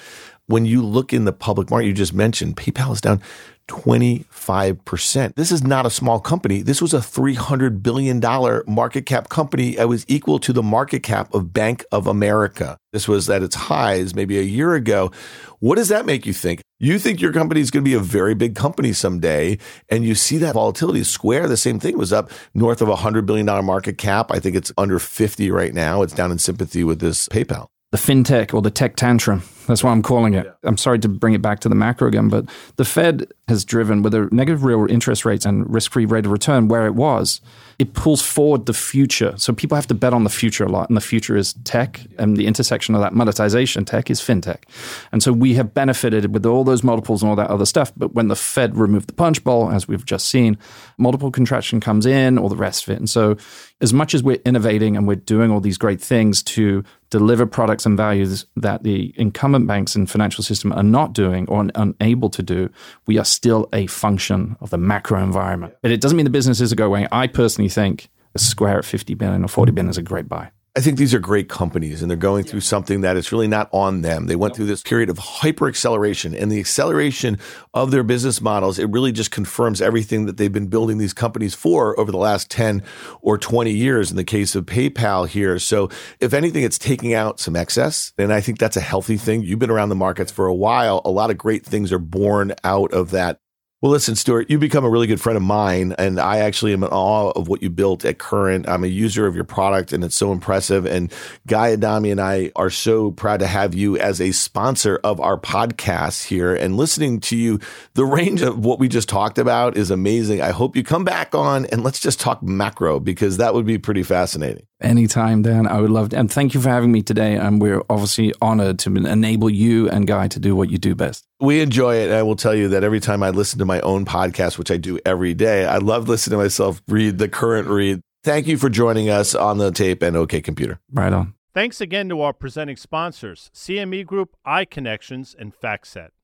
When 0.47 0.65
you 0.65 0.83
look 0.83 1.13
in 1.13 1.25
the 1.25 1.33
public 1.33 1.69
market, 1.69 1.85
you 1.85 1.93
just 1.93 2.15
mentioned 2.15 2.57
PayPal 2.57 2.93
is 2.93 3.01
down 3.01 3.21
25%. 3.69 5.35
This 5.35 5.51
is 5.51 5.63
not 5.63 5.85
a 5.85 5.89
small 5.89 6.19
company. 6.19 6.61
This 6.61 6.81
was 6.81 6.93
a 6.93 6.97
$300 6.97 7.81
billion 7.81 8.19
market 8.67 9.05
cap 9.05 9.29
company. 9.29 9.77
It 9.77 9.87
was 9.87 10.03
equal 10.07 10.39
to 10.39 10.51
the 10.51 10.63
market 10.63 11.03
cap 11.03 11.33
of 11.33 11.53
Bank 11.53 11.85
of 11.91 12.07
America. 12.07 12.77
This 12.91 13.07
was 13.07 13.29
at 13.29 13.43
its 13.43 13.55
highs 13.55 14.15
maybe 14.15 14.39
a 14.39 14.43
year 14.43 14.73
ago. 14.73 15.11
What 15.59 15.75
does 15.75 15.89
that 15.89 16.05
make 16.05 16.25
you 16.25 16.33
think? 16.33 16.61
You 16.79 16.97
think 16.97 17.21
your 17.21 17.31
company 17.31 17.61
is 17.61 17.69
going 17.71 17.83
to 17.83 17.89
be 17.89 17.95
a 17.95 17.99
very 17.99 18.33
big 18.33 18.55
company 18.55 18.91
someday, 18.93 19.59
and 19.89 20.03
you 20.03 20.15
see 20.15 20.37
that 20.39 20.53
volatility. 20.53 21.03
Square, 21.03 21.49
the 21.49 21.57
same 21.57 21.79
thing, 21.79 21.97
was 21.97 22.11
up 22.11 22.31
north 22.53 22.81
of 22.81 22.89
a 22.89 22.95
$100 22.95 23.25
billion 23.25 23.45
market 23.63 23.97
cap. 23.97 24.31
I 24.31 24.39
think 24.39 24.55
it's 24.55 24.71
under 24.77 24.97
50 24.97 25.51
right 25.51 25.73
now. 25.73 26.01
It's 26.01 26.13
down 26.13 26.31
in 26.31 26.39
sympathy 26.39 26.83
with 26.83 26.99
this 26.99 27.27
PayPal. 27.29 27.67
The 27.91 27.97
fintech 27.97 28.53
or 28.53 28.61
the 28.61 28.71
tech 28.71 28.95
tantrum 28.95 29.43
that's 29.69 29.83
what 29.83 29.91
I'm 29.91 30.01
calling 30.01 30.33
it. 30.33 30.51
I'm 30.63 30.77
sorry 30.77 30.99
to 30.99 31.07
bring 31.07 31.33
it 31.33 31.41
back 31.41 31.59
to 31.61 31.69
the 31.69 31.75
macro 31.75 32.07
again, 32.07 32.27
but 32.27 32.45
the 32.77 32.85
Fed 32.85 33.31
has 33.47 33.63
driven 33.63 34.01
with 34.01 34.13
the 34.13 34.27
negative 34.31 34.63
real 34.63 34.85
interest 34.89 35.25
rates 35.25 35.45
and 35.45 35.71
risk 35.71 35.91
free 35.91 36.05
rate 36.05 36.25
of 36.25 36.31
return 36.31 36.67
where 36.67 36.85
it 36.87 36.95
was, 36.95 37.39
it 37.77 37.93
pulls 37.93 38.21
forward 38.21 38.65
the 38.65 38.73
future. 38.73 39.33
So 39.37 39.53
people 39.53 39.75
have 39.75 39.87
to 39.87 39.93
bet 39.93 40.13
on 40.13 40.23
the 40.23 40.29
future 40.29 40.63
a 40.63 40.69
lot. 40.69 40.89
And 40.89 40.97
the 40.97 41.01
future 41.01 41.37
is 41.37 41.53
tech, 41.63 42.01
and 42.17 42.35
the 42.35 42.45
intersection 42.47 42.95
of 42.95 43.01
that 43.01 43.13
monetization 43.13 43.85
tech 43.85 44.09
is 44.09 44.19
fintech. 44.19 44.63
And 45.11 45.23
so 45.23 45.31
we 45.31 45.53
have 45.53 45.73
benefited 45.73 46.33
with 46.33 46.45
all 46.45 46.63
those 46.63 46.83
multiples 46.83 47.21
and 47.21 47.29
all 47.29 47.35
that 47.37 47.49
other 47.49 47.65
stuff. 47.65 47.91
But 47.95 48.13
when 48.13 48.27
the 48.27 48.35
Fed 48.35 48.75
removed 48.75 49.07
the 49.07 49.13
punch 49.13 49.43
bowl, 49.43 49.71
as 49.71 49.87
we've 49.87 50.05
just 50.05 50.27
seen, 50.27 50.57
multiple 50.97 51.31
contraction 51.31 51.79
comes 51.79 52.05
in, 52.05 52.37
all 52.37 52.49
the 52.49 52.55
rest 52.55 52.83
of 52.83 52.93
it. 52.93 52.97
And 52.97 53.09
so 53.09 53.37
as 53.81 53.93
much 53.93 54.13
as 54.13 54.21
we're 54.21 54.41
innovating 54.45 54.97
and 54.97 55.07
we're 55.07 55.15
doing 55.15 55.51
all 55.51 55.61
these 55.61 55.77
great 55.77 56.01
things 56.01 56.43
to 56.43 56.83
deliver 57.09 57.45
products 57.45 57.85
and 57.85 57.97
values 57.97 58.45
that 58.55 58.83
the 58.83 59.13
incumbent 59.17 59.58
banks 59.67 59.95
and 59.95 60.09
financial 60.09 60.43
system 60.43 60.71
are 60.73 60.83
not 60.83 61.13
doing 61.13 61.47
or 61.47 61.67
unable 61.75 62.29
to 62.29 62.43
do, 62.43 62.69
we 63.07 63.17
are 63.17 63.25
still 63.25 63.67
a 63.73 63.87
function 63.87 64.57
of 64.61 64.69
the 64.69 64.77
macro 64.77 65.21
environment. 65.23 65.73
But 65.81 65.91
it 65.91 66.01
doesn't 66.01 66.15
mean 66.15 66.25
the 66.25 66.29
businesses 66.29 66.71
are 66.71 66.75
going 66.75 66.89
away. 66.89 67.07
I 67.11 67.27
personally 67.27 67.69
think 67.69 68.09
a 68.35 68.39
Square 68.39 68.79
at 68.79 68.85
50 68.85 69.13
billion 69.15 69.43
or 69.43 69.47
40 69.47 69.71
billion 69.71 69.89
is 69.89 69.97
a 69.97 70.03
great 70.03 70.27
buy. 70.27 70.51
I 70.75 70.81
think 70.81 70.99
these 70.99 71.15
are 71.15 71.19
great 71.19 71.49
companies 71.49 72.01
and 72.01 72.09
they're 72.09 72.17
going 72.17 72.43
through 72.43 72.61
something 72.61 73.01
that 73.01 73.17
is 73.17 73.31
really 73.31 73.47
not 73.47 73.69
on 73.73 74.01
them. 74.01 74.27
They 74.27 74.35
went 74.35 74.55
through 74.55 74.67
this 74.67 74.83
period 74.83 75.09
of 75.09 75.17
hyper 75.17 75.67
acceleration 75.67 76.35
and 76.35 76.51
the 76.51 76.59
acceleration 76.59 77.39
of 77.73 77.89
their 77.89 78.03
business 78.03 78.39
models. 78.39 78.77
It 78.77 78.89
really 78.89 79.11
just 79.11 79.31
confirms 79.31 79.81
everything 79.81 80.27
that 80.27 80.37
they've 80.37 80.53
been 80.53 80.67
building 80.67 80.99
these 80.99 81.13
companies 81.13 81.55
for 81.55 81.99
over 81.99 82.11
the 82.11 82.19
last 82.19 82.51
10 82.51 82.83
or 83.21 83.37
20 83.37 83.71
years 83.71 84.11
in 84.11 84.17
the 84.17 84.23
case 84.23 84.55
of 84.55 84.67
PayPal 84.67 85.27
here. 85.27 85.57
So 85.57 85.89
if 86.19 86.33
anything, 86.33 86.63
it's 86.63 86.77
taking 86.77 87.15
out 87.15 87.39
some 87.39 87.55
excess. 87.55 88.13
And 88.19 88.31
I 88.31 88.39
think 88.39 88.59
that's 88.59 88.77
a 88.77 88.81
healthy 88.81 89.17
thing. 89.17 89.41
You've 89.41 89.59
been 89.59 89.71
around 89.71 89.89
the 89.89 89.95
markets 89.95 90.31
for 90.31 90.45
a 90.45 90.55
while. 90.55 91.01
A 91.03 91.09
lot 91.09 91.31
of 91.31 91.37
great 91.37 91.65
things 91.65 91.91
are 91.91 91.99
born 91.99 92.53
out 92.63 92.93
of 92.93 93.09
that 93.11 93.41
well, 93.81 93.93
listen, 93.93 94.15
Stuart, 94.15 94.49
you 94.49 94.59
become 94.59 94.83
a 94.83 94.89
really 94.89 95.07
good 95.07 95.21
friend 95.21 95.37
of 95.37 95.43
mine, 95.43 95.95
and 95.97 96.19
I 96.19 96.39
actually 96.39 96.73
am 96.73 96.83
in 96.83 96.89
awe 96.89 97.31
of 97.31 97.47
what 97.47 97.61
you 97.61 97.69
built 97.69 98.03
at 98.03 98.17
Current. 98.17 98.67
I'm 98.67 98.83
a 98.83 98.87
user 98.87 99.25
of 99.25 99.35
your 99.35 99.45
product, 99.45 99.93
and 99.93 100.03
it's 100.03 100.17
so 100.17 100.33
impressive. 100.33 100.85
And 100.85 101.13
Guy 101.47 101.71
Adami 101.71 102.11
and 102.11 102.19
I 102.19 102.51
are 102.57 102.69
so 102.69 103.11
proud 103.11 103.39
to 103.39 103.47
have 103.47 103.73
you 103.73 103.97
as 103.97 104.19
a 104.19 104.33
sponsor 104.33 104.99
of 105.01 105.21
our 105.21 105.39
podcast 105.39 106.25
here. 106.25 106.53
And 106.53 106.75
listening 106.75 107.21
to 107.21 107.37
you, 107.37 107.59
the 107.93 108.05
range 108.05 108.41
of 108.41 108.65
what 108.65 108.79
we 108.79 108.89
just 108.89 109.07
talked 109.07 109.37
about 109.37 109.77
is 109.77 109.91
amazing. 109.91 110.41
I 110.41 110.49
hope 110.49 110.75
you 110.75 110.83
come 110.83 111.05
back 111.05 111.33
on 111.33 111.65
and 111.67 111.81
let's 111.81 112.01
just 112.01 112.19
talk 112.19 112.43
macro 112.43 112.99
because 112.99 113.37
that 113.37 113.53
would 113.53 113.65
be 113.65 113.77
pretty 113.77 114.03
fascinating. 114.03 114.68
Anytime, 114.81 115.41
Dan. 115.41 115.67
I 115.67 115.81
would 115.81 115.89
love 115.89 116.09
to. 116.09 116.17
And 116.17 116.31
thank 116.31 116.53
you 116.53 116.61
for 116.61 116.69
having 116.69 116.91
me 116.91 117.01
today. 117.01 117.35
And 117.35 117.61
we're 117.61 117.81
obviously 117.89 118.33
honored 118.41 118.79
to 118.79 118.95
enable 118.95 119.49
you 119.49 119.89
and 119.89 120.07
Guy 120.07 120.27
to 120.29 120.39
do 120.39 120.55
what 120.55 120.69
you 120.69 120.77
do 120.77 120.95
best. 120.95 121.25
We 121.41 121.59
enjoy 121.59 121.95
it. 121.97 122.11
I 122.11 122.23
will 122.23 122.35
tell 122.35 122.55
you 122.55 122.69
that 122.69 122.83
every 122.83 122.99
time 122.99 123.21
I 123.21 123.29
listen 123.31 123.59
to 123.59 123.65
my 123.65 123.81
own 123.81 124.05
podcast, 124.05 124.57
which 124.57 124.71
I 124.71 124.77
do 124.77 124.97
every 125.05 125.33
day, 125.33 125.65
I 125.65 125.77
love 125.77 126.07
listening 126.07 126.39
to 126.39 126.43
myself 126.43 126.81
read 126.87 127.17
the 127.17 127.27
current 127.27 127.67
read. 127.67 128.01
Thank 128.23 128.47
you 128.47 128.57
for 128.57 128.69
joining 128.69 129.09
us 129.09 129.35
on 129.35 129.57
the 129.57 129.71
tape 129.71 130.01
and 130.01 130.15
OK 130.15 130.41
Computer. 130.41 130.79
Right 130.91 131.11
on. 131.13 131.33
Thanks 131.53 131.81
again 131.81 132.09
to 132.09 132.21
our 132.21 132.33
presenting 132.33 132.77
sponsors, 132.77 133.49
CME 133.53 134.05
Group, 134.05 134.35
iConnections, 134.45 135.35
and 135.37 135.53
FactSet. 135.53 136.09